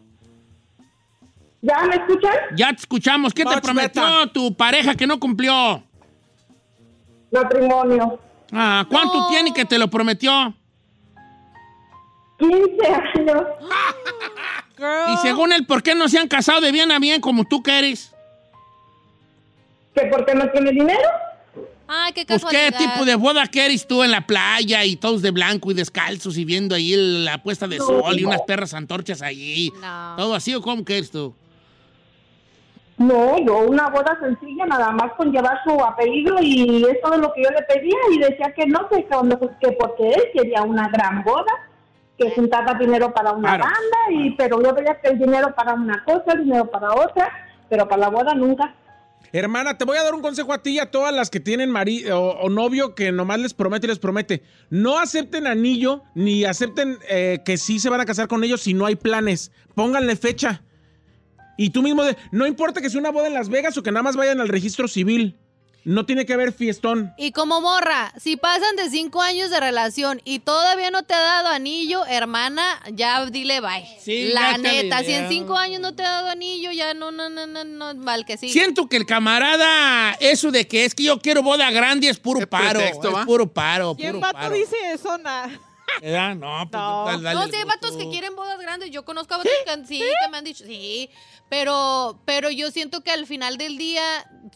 ¿Ya 1.61 1.81
me 1.83 1.95
escuchan? 1.95 2.33
Ya 2.55 2.69
te 2.69 2.77
escuchamos. 2.79 3.33
¿Qué 3.33 3.43
te 3.43 3.61
prometió 3.61 4.01
better. 4.03 4.29
tu 4.31 4.53
pareja 4.55 4.95
que 4.95 5.05
no 5.05 5.19
cumplió? 5.19 5.83
Matrimonio. 7.31 8.19
Ah, 8.53 8.85
¿Cuánto 8.89 9.19
No. 9.19 9.27
tiene 9.27 9.53
que 9.53 9.65
te 9.65 9.77
lo 9.77 9.89
prometió? 9.89 10.53
15 12.39 12.87
años. 12.87 13.43
Y 15.13 15.17
según 15.17 15.51
él, 15.51 15.65
¿por 15.65 15.81
qué 15.83 15.95
no 15.95 16.07
se 16.07 16.19
han 16.19 16.27
casado 16.27 16.61
de 16.61 16.71
bien 16.71 16.91
a 16.91 16.99
bien 16.99 17.19
como 17.19 17.43
tú 17.45 17.61
quieres? 17.63 18.13
¿Que 19.93 20.05
porque 20.05 20.35
no 20.35 20.47
tiene 20.51 20.71
dinero? 20.71 21.09
Ay, 21.87 22.11
qué 22.13 22.25
Pues, 22.25 22.43
¿qué 22.45 22.69
casualidad. 22.69 22.77
tipo 22.93 23.05
de 23.05 23.15
boda 23.15 23.47
quieres 23.47 23.87
tú 23.87 24.03
en 24.03 24.11
la 24.11 24.21
playa 24.27 24.83
y 24.83 24.95
todos 24.97 25.21
de 25.21 25.31
blanco 25.31 25.71
y 25.71 25.73
descalzos 25.73 26.37
y 26.37 26.43
viendo 26.45 26.75
ahí 26.75 26.93
la 27.23 27.37
puesta 27.41 27.67
de 27.67 27.77
sol 27.77 28.19
y 28.19 28.25
unas 28.25 28.41
perras 28.41 28.73
antorchas 28.73 29.21
allí? 29.21 29.71
No. 29.81 30.15
¿Todo 30.17 30.35
así 30.35 30.53
o 30.53 30.61
cómo 30.61 30.83
quieres 30.83 31.09
tú? 31.11 31.33
No, 32.97 33.37
yo 33.45 33.59
una 33.59 33.89
boda 33.89 34.17
sencilla, 34.19 34.65
nada 34.65 34.89
más 34.91 35.13
con 35.13 35.31
llevar 35.31 35.59
su 35.63 35.79
apellido 35.83 36.37
y 36.41 36.83
es 36.83 36.99
todo 37.01 37.15
lo 37.17 37.31
que 37.33 37.43
yo 37.43 37.49
le 37.51 37.61
pedía 37.63 37.95
y 38.11 38.17
decía 38.17 38.51
que 38.55 38.65
no, 38.65 38.89
que, 38.89 39.05
cuando- 39.05 39.39
que 39.39 39.71
porque 39.73 40.09
él 40.13 40.23
quería 40.33 40.63
una 40.63 40.89
gran 40.89 41.23
boda, 41.23 41.51
que 42.17 42.31
juntaba 42.31 42.73
dinero 42.73 43.13
para 43.13 43.33
una 43.33 43.49
Claro. 43.55 43.65
banda, 43.65 44.23
y 44.23 44.31
pero 44.31 44.59
yo 44.63 44.73
veía 44.73 44.99
que 44.99 45.09
el 45.09 45.19
dinero 45.19 45.53
para 45.53 45.75
una 45.75 46.03
cosa, 46.03 46.33
el 46.33 46.45
dinero 46.45 46.65
para 46.71 46.91
otra, 46.95 47.31
pero 47.69 47.87
para 47.87 48.01
la 48.01 48.09
boda 48.09 48.33
nunca. 48.33 48.73
Hermana, 49.33 49.77
te 49.77 49.85
voy 49.85 49.97
a 49.97 50.03
dar 50.03 50.15
un 50.15 50.21
consejo 50.21 50.53
a 50.53 50.63
ti 50.63 50.71
y 50.71 50.79
a 50.79 50.91
todas 50.91 51.13
las 51.13 51.29
que 51.29 51.39
tienen 51.39 51.69
marido 51.69 52.19
o, 52.19 52.49
novio 52.49 52.95
que 52.95 53.11
nomás 53.11 53.39
les 53.39 53.53
promete 53.53 53.87
y 53.87 53.89
les 53.89 53.99
promete. 53.99 54.43
No 54.69 54.99
acepten 54.99 55.47
anillo 55.47 56.03
ni 56.15 56.45
acepten 56.45 56.97
eh, 57.09 57.39
que 57.45 57.57
sí 57.57 57.79
se 57.79 57.89
van 57.89 58.01
a 58.01 58.05
casar 58.05 58.27
con 58.27 58.43
ellos 58.43 58.61
si 58.61 58.73
no 58.73 58.85
hay 58.85 58.95
planes. 58.95 59.51
Pónganle 59.75 60.15
fecha. 60.15 60.63
Y 61.57 61.71
tú 61.71 61.81
mismo, 61.81 62.03
no 62.31 62.45
importa 62.45 62.81
que 62.81 62.89
sea 62.89 62.99
una 62.99 63.11
boda 63.11 63.27
en 63.27 63.33
Las 63.33 63.49
Vegas 63.49 63.77
o 63.77 63.83
que 63.83 63.91
nada 63.91 64.03
más 64.03 64.15
vayan 64.15 64.39
al 64.39 64.47
registro 64.47 64.87
civil. 64.87 65.35
No 65.89 66.05
tiene 66.05 66.25
que 66.25 66.33
haber 66.33 66.51
fiestón. 66.51 67.13
Y 67.17 67.31
como 67.31 67.61
morra, 67.61 68.11
si 68.19 68.35
pasan 68.35 68.75
de 68.75 68.89
cinco 68.89 69.21
años 69.21 69.49
de 69.49 69.61
relación 69.61 70.21
y 70.25 70.39
todavía 70.39 70.91
no 70.91 71.03
te 71.03 71.13
ha 71.13 71.21
dado 71.21 71.47
anillo, 71.47 72.05
hermana, 72.05 72.81
ya 72.91 73.25
dile 73.27 73.61
bye. 73.61 73.87
Sí, 74.03 74.31
La 74.33 74.51
ya 74.51 74.57
neta, 74.57 74.99
si 75.03 75.13
en 75.13 75.29
cinco 75.29 75.55
años 75.57 75.79
no 75.79 75.95
te 75.95 76.03
ha 76.03 76.09
dado 76.11 76.27
anillo, 76.27 76.71
ya 76.71 76.93
no, 76.93 77.11
no, 77.11 77.29
no, 77.29 77.47
no, 77.47 77.63
no, 77.63 77.93
mal 77.95 78.25
que 78.25 78.35
sí. 78.37 78.49
Siento 78.49 78.89
que 78.89 78.97
el 78.97 79.05
camarada, 79.05 80.11
eso 80.19 80.51
de 80.51 80.67
que 80.67 80.83
es 80.83 80.93
que 80.93 81.03
yo 81.03 81.19
quiero 81.21 81.41
boda 81.41 81.71
grande 81.71 82.09
es 82.09 82.19
puro 82.19 82.41
Es 82.41 82.47
paro. 82.47 82.79
pretexto, 82.79 83.19
es 83.19 83.25
puro 83.25 83.47
paro, 83.47 83.95
¿Quién 83.95 84.09
puro 84.11 84.19
vato 84.21 84.37
paro. 84.39 84.55
dice 84.55 84.75
eso? 84.93 85.17
Na? 85.17 85.49
¿Verdad? 86.01 86.35
No, 86.35 86.69
pues 86.69 86.81
No. 86.81 87.05
dale- 87.05 87.23
dale 87.23 87.35
No, 87.39 87.43
el 87.45 87.49
sí, 87.49 87.55
hay 87.55 87.63
gusto. 87.63 87.79
vatos 87.87 87.97
que 87.97 88.09
quieren 88.09 88.35
bodas 88.35 88.59
grandes. 88.59 88.91
Yo 88.91 89.05
conozco 89.05 89.35
a 89.35 89.37
vatos 89.37 89.51
que 89.65 89.85
sí, 89.87 89.99
que 89.99 90.29
me 90.29 90.37
han 90.37 90.43
dicho, 90.43 90.65
sí. 90.65 91.09
Pero, 91.49 92.21
pero 92.25 92.49
yo 92.51 92.71
siento 92.71 93.01
que 93.01 93.11
al 93.11 93.25
final 93.25 93.57
del 93.57 93.77
día, 93.77 94.01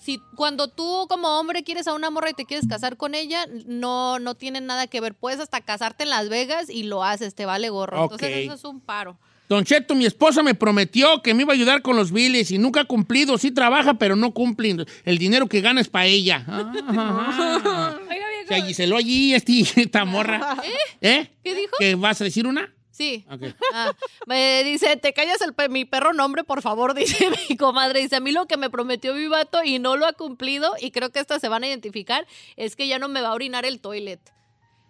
si 0.02 0.20
cuando 0.36 0.68
tú 0.68 1.06
como 1.10 1.39
hombre 1.39 1.64
quieres 1.64 1.88
a 1.88 1.94
una 1.94 2.10
morra 2.10 2.32
y 2.32 2.34
te 2.34 2.46
quieres 2.46 2.68
casar 2.68 2.98
con 2.98 3.16
ella, 3.16 3.46
no, 3.66 4.20
no 4.20 4.36
tiene 4.36 4.60
nada 4.62 4.88
que 4.88 5.00
ver. 5.00 5.14
Puedes 5.16 5.39
hasta 5.39 5.62
casarte 5.62 6.04
en 6.04 6.10
Las 6.10 6.28
Vegas 6.30 6.70
y 6.70 6.84
lo 6.84 7.04
haces, 7.04 7.34
te 7.34 7.46
vale 7.46 7.70
gorro. 7.70 8.04
Entonces 8.04 8.30
eso 8.46 8.54
es 8.54 8.64
un 8.66 8.82
paro. 8.82 9.18
Don 9.48 9.66
Cheto, 9.66 9.96
mi 9.96 10.06
esposa 10.06 10.44
me 10.44 10.56
prometió 10.56 11.22
que 11.22 11.34
me 11.34 11.42
iba 11.44 11.52
a 11.52 11.56
ayudar 11.56 11.82
con 11.82 11.98
los 11.98 12.14
biles 12.14 12.52
y 12.52 12.58
nunca 12.58 12.82
ha 12.82 12.86
cumplido. 12.86 13.38
Sí 13.38 13.52
trabaja, 13.52 13.96
pero 13.96 14.16
no 14.16 14.32
cumple. 14.34 14.86
El 15.04 15.18
dinero 15.18 15.48
que 15.48 15.60
gana 15.60 15.82
es 15.82 15.89
para 15.89 16.06
ella. 16.06 16.46
Ah, 16.88 17.98
Oiga, 18.10 18.66
Giselo 18.66 18.98
allí, 18.98 19.34
este- 19.34 19.62
esta 19.82 20.04
morra. 20.06 20.58
¿Eh? 21.00 21.30
¿Qué 21.44 21.56
dijo? 21.56 21.72
¿Que 21.80 21.96
vas 21.96 22.20
a 22.22 22.26
decir 22.26 22.48
una? 22.48 22.74
Sí. 23.02 23.26
Ok. 23.32 23.41
Ah, 23.74 23.93
me 24.28 24.64
dice, 24.64 24.95
te 24.97 25.12
callas 25.14 25.41
el 25.41 25.54
pe- 25.56 25.70
mi 25.70 25.86
perro 25.86 26.14
nombre, 26.14 26.43
por 26.43 26.62
favor, 26.62 26.93
dice 26.95 27.30
mi 27.49 27.58
comadre. 27.58 28.02
Dice, 28.02 28.18
a 28.18 28.20
mí 28.20 28.32
lo 28.32 28.45
que 28.45 28.58
me 28.58 28.70
prometió 28.70 29.16
mi 29.16 29.28
vato 29.28 29.64
y 29.64 29.80
no 29.80 29.97
lo 29.97 30.06
ha 30.06 30.14
cumplido, 30.14 30.74
y 30.80 30.91
creo 30.91 31.10
que 31.12 31.20
estas 31.20 31.41
se 31.41 31.49
van 31.49 31.64
a 31.64 31.68
identificar, 31.68 32.28
es 32.58 32.76
que 32.76 32.88
ya 32.88 32.99
no 32.99 33.08
me 33.08 33.22
va 33.22 33.30
a 33.30 33.34
orinar 33.34 33.66
el 33.66 33.80
toilet. 33.82 34.20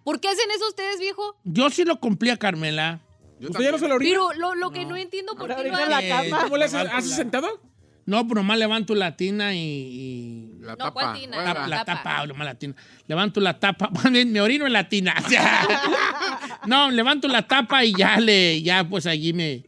¿Por 0.04 0.20
qué 0.20 0.28
hacen 0.28 0.50
eso 0.52 0.68
ustedes, 0.68 1.00
viejo? 1.00 1.36
Yo 1.46 1.70
sí 1.70 1.86
lo 1.86 2.00
cumplía, 2.00 2.36
Carmela. 2.36 3.00
Yo 3.40 3.50
¿Usted 3.50 3.64
ya 3.64 3.72
no 3.72 3.78
se 3.78 3.88
lo 3.88 3.96
orina? 3.96 4.12
Pero 4.12 4.34
lo, 4.34 4.56
lo 4.56 4.72
que 4.72 4.84
no 4.86 4.96
entiendo 4.98 5.36
por 5.36 5.48
qué 5.56 5.62
orina 5.62 5.84
en 5.84 5.90
la 5.90 6.02
cama. 6.30 6.44
¿Cómo 6.44 6.58
le 6.58 6.66
haces? 6.66 6.74
Levanto 6.80 6.98
¿Haces 6.98 7.10
la- 7.12 7.16
sentado? 7.16 7.62
No, 8.06 8.28
pero 8.28 8.42
nomás 8.42 8.58
levanto 8.58 8.96
la 8.96 9.16
tina 9.16 9.54
y... 9.54 9.60
y- 9.60 10.48
La 10.62 10.72
No, 10.72 10.78
tapa. 10.78 10.92
¿cuál 10.92 11.20
tina? 11.20 11.44
Tapa- 11.44 11.68
la 11.68 11.86
tapa. 11.86 12.04
tapa, 12.04 12.28
nomás 12.28 12.46
la 12.46 12.56
tina. 12.56 12.76
Levanto 13.08 13.40
la 13.40 13.60
tapa, 13.60 13.90
me 14.12 14.42
orino 14.42 14.66
en 14.68 14.74
la 14.74 14.90
tina. 14.90 15.14
no, 16.68 16.90
levanto 16.92 17.28
la 17.28 17.44
tapa 17.48 17.84
y 17.86 17.94
ya 17.94 18.20
le, 18.20 18.62
ya 18.62 18.84
pues 18.84 19.06
allí 19.06 19.34
me... 19.34 19.64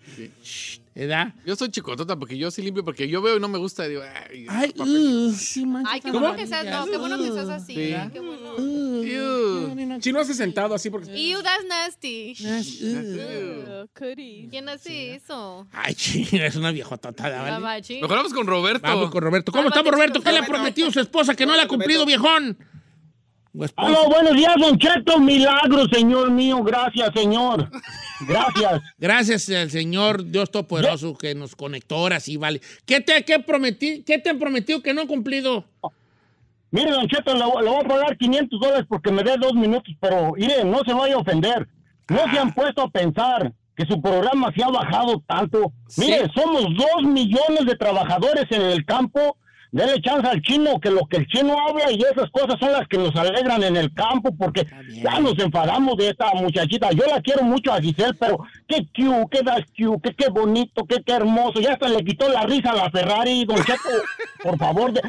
¿Verdad? 0.95 1.33
Yo 1.45 1.55
soy 1.55 1.69
chicotota 1.69 2.15
porque 2.17 2.37
yo 2.37 2.51
sí 2.51 2.61
limpio 2.61 2.83
porque 2.83 3.07
yo 3.07 3.21
veo 3.21 3.37
y 3.37 3.39
no 3.39 3.47
me 3.47 3.57
gusta. 3.57 3.87
Digo, 3.87 4.03
ay, 4.03 4.45
Ay, 4.47 4.73
uh, 4.77 5.31
sí, 5.31 5.65
Ay, 5.87 6.01
qué 6.01 6.11
bueno 6.11 6.35
que 6.35 6.45
seas, 6.45 6.65
no, 6.65 6.85
qué 6.85 6.97
bueno 6.97 7.17
que 7.17 7.31
seas 7.31 7.49
así. 7.49 7.73
Sí. 7.73 7.95
Qué 8.13 8.19
bueno. 8.19 8.55
Uh, 8.57 9.03
Ew. 9.03 9.75
ni 9.75 9.99
Chino 9.99 10.19
hace 10.19 10.35
sentado 10.35 10.75
así 10.75 10.91
porque... 10.91 11.11
Ew, 11.11 11.41
that's 11.41 11.65
nasty. 11.67 12.35
Cooties. 13.97 14.49
¿Quién 14.51 14.69
hace 14.69 15.15
eso? 15.15 15.67
Ay, 15.71 15.95
chino, 15.95 16.43
es 16.43 16.55
una 16.55 16.71
viejototada, 16.71 17.41
¿vale? 17.59 17.83
Mejor 18.01 18.17
vamos 18.17 18.33
con 18.33 18.45
Roberto. 18.45 18.87
Vamos 18.87 19.09
con 19.09 19.23
Roberto. 19.23 19.51
¿Cómo 19.51 19.69
estamos, 19.69 19.91
Roberto? 19.91 20.21
¿Qué 20.21 20.31
le 20.31 20.39
ha 20.39 20.45
prometido 20.45 20.91
su 20.91 20.99
esposa 20.99 21.35
que 21.35 21.45
no 21.45 21.55
le 21.55 21.61
ha 21.63 21.67
cumplido, 21.67 22.05
viejón? 22.05 22.57
Esposa. 23.53 23.87
Aló, 23.87 24.09
buenos 24.09 24.33
días, 24.35 24.55
Don 24.59 24.77
Cheto. 24.77 25.19
Milagro, 25.19 25.85
señor 25.91 26.31
mío. 26.31 26.63
Gracias, 26.63 27.09
señor. 27.15 27.69
Gracias. 28.27 28.81
Gracias 28.97 29.49
al 29.49 29.69
Señor 29.69 30.25
Dios 30.25 30.49
Todopoderoso 30.49 31.15
que 31.15 31.35
nos 31.35 31.55
conectó 31.55 31.95
ahora 31.95 32.19
sí, 32.19 32.37
vale. 32.37 32.61
¿Qué 32.85 33.01
te, 33.01 33.23
qué 33.23 33.39
prometí, 33.39 34.03
¿Qué 34.03 34.17
te 34.17 34.31
han 34.31 34.39
prometido 34.39 34.81
que 34.81 34.93
no 34.93 35.01
han 35.01 35.07
cumplido? 35.07 35.65
Mire, 36.71 36.89
Don 36.89 37.07
Cheto, 37.07 37.33
le, 37.33 37.39
le 37.39 37.69
voy 37.69 37.81
a 37.83 37.87
pagar 37.87 38.17
500 38.17 38.59
dólares 38.59 38.85
porque 38.89 39.11
me 39.11 39.21
dé 39.23 39.35
dos 39.39 39.53
minutos, 39.53 39.93
pero 39.99 40.33
mire, 40.35 40.63
no 40.63 40.79
se 40.83 40.93
vaya 40.93 41.15
a 41.15 41.19
ofender. 41.19 41.67
No 42.09 42.19
se 42.31 42.39
han 42.39 42.51
puesto 42.53 42.81
a 42.81 42.89
pensar 42.89 43.53
que 43.75 43.85
su 43.85 44.01
programa 44.01 44.51
se 44.55 44.63
ha 44.63 44.69
bajado 44.69 45.23
tanto. 45.27 45.71
Mire, 45.97 46.29
somos 46.35 46.65
dos 46.75 47.03
millones 47.03 47.65
de 47.65 47.75
trabajadores 47.75 48.45
en 48.49 48.61
el 48.61 48.85
campo. 48.85 49.37
Dele 49.73 49.99
chance 50.03 50.27
al 50.27 50.39
chino, 50.43 50.79
que 50.79 50.91
lo 50.91 51.07
que 51.07 51.17
el 51.17 51.25
chino 51.27 51.55
habla 51.67 51.91
y 51.91 51.95
esas 51.99 52.29
cosas 52.29 52.59
son 52.59 52.71
las 52.73 52.87
que 52.87 52.99
nos 52.99 53.15
alegran 53.15 53.63
en 53.63 53.75
el 53.75 53.91
campo, 53.91 54.29
porque 54.37 54.67
ya 54.87 55.19
nos 55.19 55.37
enfadamos 55.39 55.97
de 55.97 56.09
esta 56.09 56.31
muchachita. 56.35 56.91
Yo 56.91 57.03
la 57.07 57.19
quiero 57.21 57.41
mucho 57.43 57.73
a 57.73 57.81
Giselle, 57.81 58.13
pero 58.19 58.37
qué 58.67 58.85
cute, 58.95 59.27
qué 59.31 59.41
das 59.43 59.61
cute, 59.75 60.09
qué, 60.11 60.15
qué 60.15 60.29
bonito, 60.29 60.85
qué, 60.87 60.97
qué 61.03 61.13
hermoso. 61.13 61.59
Ya 61.59 61.73
hasta 61.73 61.89
le 61.89 62.05
quitó 62.05 62.29
la 62.29 62.43
risa 62.43 62.69
a 62.69 62.75
la 62.75 62.91
Ferrari, 62.91 63.45
Don 63.45 63.57
Cheto. 63.65 63.79
Por 64.43 64.59
favor, 64.59 64.93
de- 64.93 65.01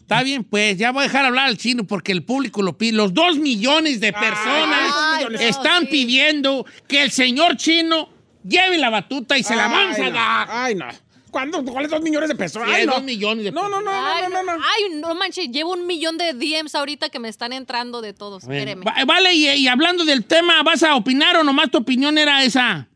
Está 0.00 0.22
bien, 0.24 0.42
pues 0.42 0.76
ya 0.78 0.90
voy 0.90 1.00
a 1.00 1.04
dejar 1.04 1.24
hablar 1.26 1.46
al 1.46 1.56
chino 1.58 1.84
porque 1.84 2.10
el 2.10 2.24
público 2.24 2.60
lo 2.62 2.76
pide. 2.76 2.96
Los 2.96 3.14
dos 3.14 3.36
millones 3.38 4.00
de 4.00 4.12
personas 4.12 4.92
Ay, 4.96 5.26
no, 5.30 5.38
están 5.38 5.82
sí. 5.82 5.88
pidiendo 5.92 6.66
que 6.88 7.02
el 7.04 7.12
señor 7.12 7.56
chino 7.56 8.08
lleve 8.42 8.78
la 8.78 8.90
batuta 8.90 9.38
y 9.38 9.44
se 9.44 9.54
la 9.54 9.68
vamos 9.68 9.98
a 9.98 10.10
dar. 10.10 10.48
Ay, 10.50 10.74
no. 10.74 10.86
¿Cuándo? 11.30 11.62
¿Cuáles 11.64 11.90
dos 11.90 12.00
millones 12.00 12.28
de 12.28 12.34
pesos? 12.34 12.62
Sí, 12.66 12.70
Ay, 12.74 12.86
no. 12.86 12.94
dos 12.94 13.02
millones 13.02 13.44
de 13.44 13.52
No, 13.52 13.68
no, 13.68 13.80
no, 13.80 13.90
Ay, 13.92 14.24
no, 14.30 14.42
no, 14.42 14.56
no. 14.56 14.62
Ay, 14.64 14.94
no 15.00 15.14
manches, 15.14 15.48
llevo 15.50 15.72
un 15.72 15.86
millón 15.86 16.16
de 16.18 16.32
DMs 16.34 16.74
ahorita 16.74 17.08
que 17.08 17.18
me 17.18 17.28
están 17.28 17.52
entrando 17.52 18.00
de 18.00 18.12
todos. 18.12 18.42
Espéreme. 18.44 18.84
va- 18.84 19.04
vale, 19.06 19.32
y, 19.34 19.48
y 19.48 19.68
hablando 19.68 20.04
del 20.04 20.24
tema, 20.24 20.62
¿vas 20.62 20.82
a 20.82 20.94
opinar 20.96 21.36
o 21.36 21.44
nomás 21.44 21.70
tu 21.70 21.78
opinión 21.78 22.18
era 22.18 22.42
esa? 22.44 22.88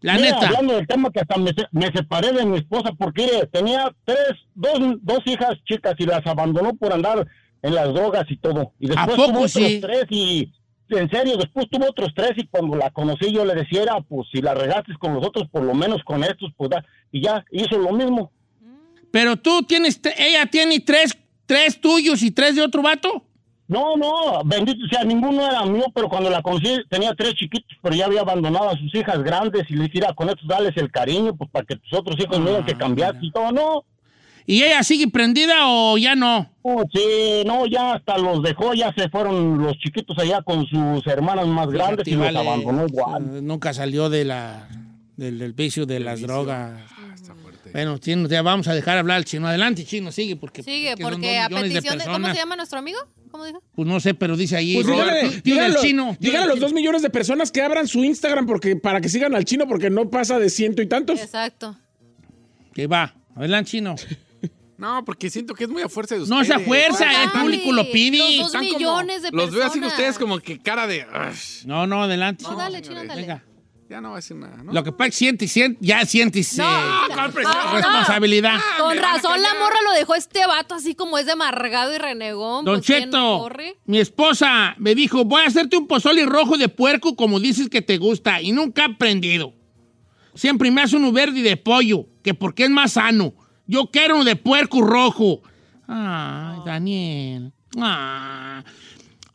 La 0.00 0.14
Mira, 0.14 0.32
neta. 0.34 0.46
hablando 0.48 0.74
del 0.74 0.86
tema 0.86 1.10
que 1.10 1.20
hasta 1.20 1.36
me, 1.38 1.50
se- 1.52 1.66
me 1.72 1.90
separé 1.90 2.32
de 2.32 2.44
mi 2.44 2.58
esposa 2.58 2.90
porque 2.98 3.22
mire, 3.24 3.46
tenía 3.46 3.90
tres, 4.04 4.18
dos, 4.54 4.78
dos 5.00 5.20
hijas 5.24 5.56
chicas 5.64 5.94
y 5.98 6.04
las 6.04 6.24
abandonó 6.26 6.74
por 6.76 6.92
andar 6.92 7.26
en 7.62 7.74
las 7.74 7.92
drogas 7.92 8.24
y 8.28 8.36
todo. 8.36 8.72
Y 8.78 8.88
después 8.88 9.16
poco 9.16 9.28
tuvo 9.28 9.36
otros 9.38 9.52
sí? 9.52 9.78
tres 9.80 10.04
y, 10.10 10.52
en 10.88 11.10
serio, 11.10 11.36
después 11.36 11.68
tuvo 11.70 11.88
otros 11.88 12.12
tres 12.14 12.32
y 12.36 12.46
cuando 12.46 12.76
la 12.76 12.90
conocí 12.90 13.32
yo 13.32 13.44
le 13.44 13.54
decía, 13.54 13.82
era, 13.82 14.00
pues 14.00 14.28
si 14.32 14.40
la 14.40 14.54
regaste 14.54 14.92
con 14.98 15.14
los 15.14 15.26
otros, 15.26 15.48
por 15.50 15.62
lo 15.62 15.74
menos 15.74 16.02
con 16.04 16.22
estos, 16.22 16.50
pues 16.56 16.70
da. 16.70 16.84
Y 17.12 17.22
ya 17.22 17.44
hizo 17.50 17.78
lo 17.78 17.92
mismo. 17.92 18.30
Pero 19.10 19.36
tú 19.36 19.62
tienes, 19.62 20.00
ella 20.16 20.46
tiene 20.46 20.80
tres, 20.80 21.16
tres 21.46 21.80
tuyos 21.80 22.22
y 22.22 22.30
tres 22.30 22.56
de 22.56 22.62
otro 22.62 22.82
vato. 22.82 23.24
No, 23.68 23.96
no, 23.96 24.42
bendito 24.44 24.86
sea, 24.86 25.02
ninguno 25.02 25.44
era 25.44 25.64
mío, 25.64 25.86
pero 25.92 26.08
cuando 26.08 26.30
la 26.30 26.40
conocí 26.40 26.82
tenía 26.88 27.14
tres 27.14 27.34
chiquitos, 27.34 27.76
pero 27.82 27.96
ya 27.96 28.06
había 28.06 28.20
abandonado 28.20 28.68
a 28.68 28.78
sus 28.78 28.94
hijas 28.94 29.22
grandes 29.24 29.64
y 29.68 29.74
les 29.74 29.88
decía, 29.88 30.12
con 30.14 30.28
estos 30.28 30.46
dales 30.46 30.76
el 30.76 30.90
cariño, 30.90 31.34
pues 31.34 31.50
para 31.50 31.66
que 31.66 31.76
tus 31.76 31.92
otros 31.92 32.16
hijos 32.20 32.38
no 32.38 32.46
digan 32.46 32.64
que 32.64 32.76
cambiaste 32.76 33.26
y 33.26 33.32
todo, 33.32 33.50
no. 33.50 33.84
¿Y 34.46 34.62
ella 34.62 34.82
sigue 34.84 35.08
prendida 35.08 35.66
o 35.66 35.98
ya 35.98 36.14
no? 36.14 36.48
Oh, 36.62 36.84
sí, 36.92 37.42
no, 37.44 37.66
ya 37.66 37.94
hasta 37.94 38.16
los 38.16 38.42
dejó, 38.42 38.74
ya 38.74 38.92
se 38.94 39.08
fueron 39.08 39.58
los 39.58 39.76
chiquitos 39.78 40.16
allá 40.18 40.40
con 40.42 40.66
sus 40.66 41.04
hermanas 41.06 41.46
más 41.48 41.68
grandes 41.68 42.06
y 42.06 42.12
Fíjate, 42.12 42.32
los 42.32 42.44
vale, 42.44 42.48
abandonó 42.48 42.86
igual. 42.86 43.44
Nunca 43.44 43.74
salió 43.74 44.08
de 44.08 44.24
la, 44.24 44.68
del, 45.16 45.38
del 45.38 45.52
vicio 45.52 45.84
de 45.84 46.00
las 46.00 46.20
drogas. 46.20 46.80
Bueno, 47.72 47.98
chino, 47.98 48.28
ya 48.28 48.40
vamos 48.42 48.68
a 48.68 48.74
dejar 48.74 48.96
hablar 48.98 49.18
al 49.18 49.24
chino. 49.24 49.46
Adelante, 49.48 49.84
chino, 49.84 50.10
sigue. 50.12 50.36
Porque, 50.36 50.62
Sigue, 50.62 50.96
porque 50.96 51.38
a 51.38 51.48
petición 51.48 51.98
de, 51.98 52.04
¿Cómo 52.04 52.28
se 52.28 52.34
llama 52.34 52.56
nuestro 52.56 52.78
amigo? 52.78 52.98
¿Cómo 53.30 53.44
dijo? 53.44 53.62
Pues 53.74 53.86
no 53.86 54.00
sé, 54.00 54.14
pero 54.14 54.36
dice 54.36 54.56
ahí. 54.56 54.76
Pues 54.76 54.86
Roberto, 54.86 55.12
dígale, 55.14 55.42
dígale, 55.42 55.74
chino. 55.80 56.16
tío 56.18 56.30
dígale 56.30 56.44
a 56.44 56.46
los 56.46 56.54
chino. 56.54 56.66
dos 56.66 56.72
millones 56.72 57.02
de 57.02 57.10
personas 57.10 57.52
que 57.52 57.60
abran 57.60 57.86
su 57.86 58.02
Instagram 58.02 58.46
porque, 58.46 58.76
para 58.76 59.00
que 59.00 59.08
sigan 59.08 59.34
al 59.34 59.44
chino 59.44 59.66
porque 59.66 59.90
no 59.90 60.08
pasa 60.08 60.38
de 60.38 60.48
ciento 60.48 60.80
y 60.80 60.86
tantos. 60.86 61.20
Exacto. 61.20 61.76
Que 62.72 62.86
va. 62.86 63.14
Adelante, 63.34 63.72
chino. 63.72 63.96
No, 64.78 65.04
porque 65.04 65.30
siento 65.30 65.54
que 65.54 65.64
es 65.64 65.70
muy 65.70 65.82
a 65.82 65.88
fuerza 65.88 66.14
de 66.16 66.22
ustedes. 66.22 66.36
No, 66.36 66.42
esa 66.42 66.58
fuerza, 66.60 67.04
el 67.22 67.30
Dale, 67.30 67.40
público 67.40 67.72
lo 67.72 67.90
pide. 67.90 68.18
Los 68.18 68.36
dos 68.36 68.46
Están 68.46 68.66
como- 68.66 68.78
millones 68.78 69.22
de 69.22 69.30
Los 69.32 69.50
veo 69.50 69.64
así 69.64 69.74
que 69.74 69.86
personas. 69.86 69.92
ustedes 69.92 70.18
como 70.18 70.38
que 70.38 70.58
cara 70.58 70.86
de... 70.86 71.06
No, 71.64 71.86
no, 71.86 72.02
adelante. 72.02 72.44
No, 72.44 72.56
dale, 72.56 72.82
chino, 72.82 72.96
dale. 73.04 73.22
Venga. 73.22 73.42
Ya 73.88 74.00
no 74.00 74.08
va 74.10 74.16
a 74.16 74.18
decir 74.18 74.36
nada, 74.36 74.64
¿no? 74.64 74.72
Lo 74.72 74.82
que 74.82 74.90
pasa 74.90 75.06
es 75.06 75.14
que 75.14 75.16
siente, 75.18 75.46
siente, 75.48 75.78
ya 75.80 76.04
sientes 76.04 76.58
eh, 76.58 76.62
Ah, 76.64 77.06
responsabilidad. 77.32 78.58
Con 78.80 78.96
razón 78.98 79.40
la 79.40 79.54
morra 79.54 79.76
lo 79.84 79.92
dejó 79.92 80.16
este 80.16 80.44
vato 80.44 80.74
así 80.74 80.96
como 80.96 81.18
es 81.18 81.26
de 81.26 81.32
amargado 81.32 81.94
y 81.94 81.98
renegón. 81.98 82.64
Don 82.64 82.76
pues, 82.78 82.86
¿quién 82.86 83.04
Cheto, 83.04 83.48
mi 83.84 83.98
esposa 84.00 84.74
me 84.78 84.96
dijo, 84.96 85.24
voy 85.24 85.42
a 85.42 85.46
hacerte 85.46 85.76
un 85.76 85.86
pozole 85.86 86.26
rojo 86.26 86.58
de 86.58 86.68
puerco 86.68 87.14
como 87.14 87.38
dices 87.38 87.68
que 87.68 87.80
te 87.80 87.96
gusta 87.98 88.40
y 88.42 88.50
nunca 88.50 88.82
he 88.82 88.92
aprendido. 88.92 89.54
Siempre 90.34 90.70
me 90.72 90.82
hace 90.82 90.96
uno 90.96 91.12
verde 91.12 91.38
y 91.38 91.42
de 91.42 91.56
pollo, 91.56 92.06
que 92.24 92.34
porque 92.34 92.64
es 92.64 92.70
más 92.70 92.94
sano. 92.94 93.34
Yo 93.66 93.86
quiero 93.90 94.16
uno 94.16 94.24
de 94.24 94.36
puerco 94.36 94.80
rojo. 94.82 95.42
Ay, 95.88 96.58
Daniel. 96.64 97.52
Ah. 97.78 98.62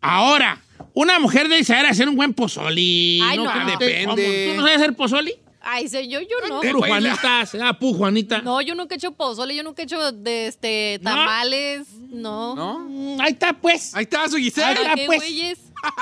Ahora, 0.01 0.61
una 0.93 1.19
mujer 1.19 1.47
debe 1.47 1.63
saber 1.63 1.86
hacer 1.86 2.09
un 2.09 2.15
buen 2.15 2.34
pozole. 2.34 3.19
Ay, 3.21 3.38
no. 3.38 3.51
Que 3.51 3.71
Depende. 3.86 4.47
¿Tú 4.49 4.55
no 4.55 4.61
sabes 4.63 4.77
hacer 4.77 4.95
pozole? 4.95 5.39
Ay, 5.63 5.88
sé 5.88 6.07
yo, 6.07 6.19
yo 6.21 6.38
no. 6.49 6.59
Puro 6.59 6.79
Juanita, 6.82 7.43
ah, 7.61 7.77
pu, 7.77 7.93
Juanita. 7.93 8.41
No, 8.41 8.61
yo 8.61 8.73
nunca 8.73 8.95
he 8.95 8.97
hecho 8.97 9.11
pozole, 9.11 9.55
yo 9.55 9.61
nunca 9.61 9.84
he 9.84 9.86
hecho 9.86 10.11
de 10.11 10.47
este 10.47 10.99
tamales, 11.03 11.88
no. 12.09 12.55
¿No? 12.55 12.79
Mm, 12.89 13.21
Ahí 13.21 13.34
está, 13.34 13.53
pues. 13.53 13.93
Ahí 13.93 14.03
está 14.03 14.27
su 14.27 14.38
Giselle. 14.38 14.65
Ahí 14.69 14.75
está, 14.82 14.95
¿Qué 14.95 15.05
pues. 15.05 15.19
güeyes? 15.19 15.59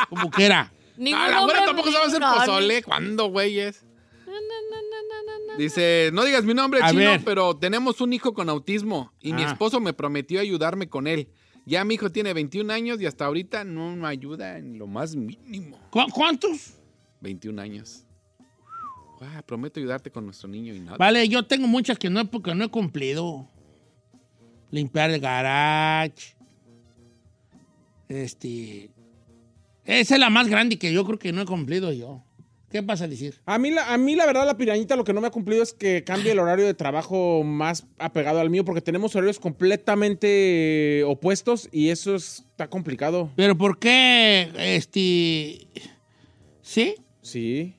Como 0.07 0.31
que 0.31 0.45
era. 0.45 0.71
Ningún 0.95 1.19
Ah, 1.21 1.27
la 1.29 1.41
hombre- 1.41 1.57
tampoco 1.65 1.91
sabe 1.91 2.05
hacer 2.05 2.21
no, 2.21 2.33
pozole. 2.35 2.83
¿Cuándo, 2.83 3.25
güeyes? 3.27 3.83
Dice, 5.57 6.09
no 6.13 6.23
digas 6.23 6.43
mi 6.45 6.53
nombre, 6.53 6.79
A 6.81 6.89
chino, 6.91 7.01
ver. 7.11 7.21
pero 7.25 7.55
tenemos 7.57 7.99
un 8.01 8.13
hijo 8.13 8.33
con 8.33 8.49
autismo 8.49 9.11
y 9.19 9.33
mi 9.33 9.43
Ah. 9.43 9.51
esposo 9.51 9.79
me 9.79 9.93
prometió 9.93 10.39
ayudarme 10.39 10.87
con 10.87 11.07
él. 11.07 11.27
Ya 11.65 11.83
mi 11.83 11.95
hijo 11.95 12.11
tiene 12.11 12.33
21 12.33 12.71
años 12.71 13.01
y 13.01 13.05
hasta 13.05 13.25
ahorita 13.25 13.63
no 13.63 13.95
me 13.95 14.07
ayuda 14.07 14.57
en 14.57 14.77
lo 14.79 14.87
más 14.87 15.15
mínimo. 15.15 15.77
¿Cu- 15.91 16.07
¿Cuántos? 16.13 16.73
21 17.21 17.59
años. 17.59 18.05
Ah, 19.21 19.41
prometo 19.45 19.79
ayudarte 19.79 20.09
con 20.09 20.23
nuestro 20.25 20.47
niño 20.47 20.73
y 20.73 20.79
nada. 20.79 20.97
Vale, 20.97 21.27
yo 21.27 21.43
tengo 21.45 21.67
muchas 21.67 21.99
que 21.99 22.09
no, 22.09 22.21
he- 22.21 22.25
porque 22.25 22.55
no 22.55 22.63
he 22.63 22.69
cumplido. 22.69 23.47
Limpiar 24.71 25.09
el 25.11 25.19
garage. 25.19 26.35
Este. 28.07 28.89
Esa 29.85 30.13
es 30.15 30.19
la 30.19 30.29
más 30.29 30.47
grande 30.47 30.77
que 30.77 30.93
yo 30.93 31.03
creo 31.05 31.19
que 31.19 31.31
no 31.33 31.41
he 31.41 31.45
cumplido 31.45 31.91
yo. 31.91 32.23
¿Qué 32.71 32.81
vas 32.81 33.01
a 33.01 33.07
decir? 33.07 33.39
A 33.47 33.57
mí, 33.57 33.71
la, 33.71 33.91
a 33.93 33.97
mí, 33.97 34.15
la 34.15 34.27
verdad, 34.27 34.45
la 34.45 34.55
pirañita 34.55 34.95
lo 34.95 35.03
que 35.03 35.11
no 35.13 35.21
me 35.21 35.27
ha 35.27 35.31
cumplido 35.31 35.63
es 35.63 35.73
que 35.73 36.03
cambie 36.03 36.31
el 36.33 36.39
horario 36.39 36.65
de 36.67 36.75
trabajo 36.75 37.43
más 37.43 37.87
apegado 37.97 38.39
al 38.39 38.51
mío, 38.51 38.63
porque 38.63 38.81
tenemos 38.81 39.15
horarios 39.15 39.39
completamente 39.39 41.03
opuestos 41.07 41.67
y 41.71 41.89
eso 41.89 42.15
es- 42.15 42.45
está 42.51 42.69
complicado. 42.69 43.31
Pero 43.35 43.57
¿por 43.57 43.79
qué? 43.79 44.51
Este. 44.55 45.67
¿Sí? 46.61 46.95
Sí. 47.23 47.75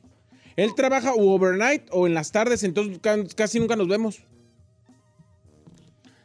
Él 0.56 0.74
trabaja 0.74 1.14
o 1.14 1.34
overnight 1.34 1.84
o 1.92 2.06
en 2.08 2.14
las 2.14 2.32
tardes, 2.32 2.64
entonces 2.64 2.98
ca- 3.00 3.24
casi 3.36 3.60
nunca 3.60 3.76
nos 3.76 3.86
vemos. 3.86 4.18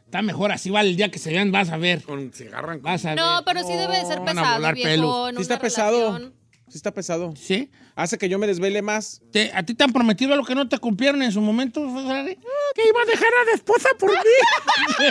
Está 0.06 0.22
mejor 0.22 0.52
así, 0.52 0.70
vale, 0.70 0.90
el 0.90 0.96
día 0.96 1.10
que 1.10 1.18
se 1.18 1.30
vean 1.30 1.50
vas 1.52 1.70
a 1.70 1.76
ver. 1.76 2.02
Con, 2.02 2.32
se 2.32 2.48
agarran 2.48 2.78
con- 2.80 2.90
Vas 2.90 3.04
a 3.04 3.10
ver. 3.10 3.18
No, 3.18 3.42
pero 3.44 3.60
sí 3.64 3.72
debe 3.72 3.96
de 3.98 4.04
ser 4.06 4.18
Van 4.20 4.28
a 4.38 4.42
pesado, 4.42 4.54
volar 4.56 4.74
viejo. 4.74 5.28
Sí 5.36 5.42
está 5.42 5.58
pesado. 5.58 6.32
Sí 6.68 6.76
está 6.78 6.92
pesado. 6.92 7.32
¿Sí? 7.36 7.70
Hace 7.94 8.18
que 8.18 8.28
yo 8.28 8.38
me 8.40 8.46
desvele 8.48 8.82
más. 8.82 9.20
¿Te- 9.32 9.52
¿A 9.54 9.62
ti 9.62 9.74
te 9.74 9.84
han 9.84 9.92
prometido 9.92 10.34
lo 10.36 10.44
que 10.44 10.54
no 10.56 10.68
te 10.68 10.78
cumplieron 10.78 11.22
en 11.22 11.30
su 11.30 11.40
momento, 11.40 11.80
Ferrari? 11.94 12.36
Que 12.74 12.88
iba 12.88 13.02
a 13.02 13.04
dejar 13.04 13.28
a 13.28 13.44
la 13.46 13.52
esposa 13.52 13.88
por 13.98 14.10
mí. 14.10 14.16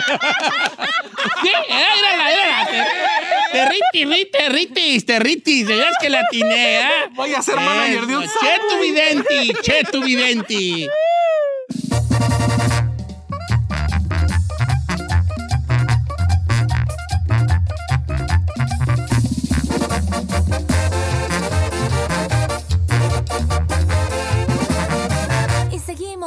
¿Qué? 1.42 1.50
Érala, 1.68 2.32
érala. 2.32 2.86
Te 3.52 3.68
ritis, 3.70 4.30
te 4.30 4.48
ritis, 4.50 5.06
te 5.06 5.18
ritis. 5.18 5.66
De 5.66 5.76
veras 5.76 5.94
que 6.00 6.10
la 6.10 6.20
atiné, 6.20 6.80
¿eh? 6.80 6.84
Voy 7.14 7.32
a 7.34 7.40
ser 7.42 7.56
manager 7.56 8.06
de 8.06 8.16
un 8.16 8.22
Che 8.24 8.58
tu 8.68 8.80
videnti, 8.82 9.52
che 9.62 9.84
tu 9.90 10.02
videnti. 10.04 10.86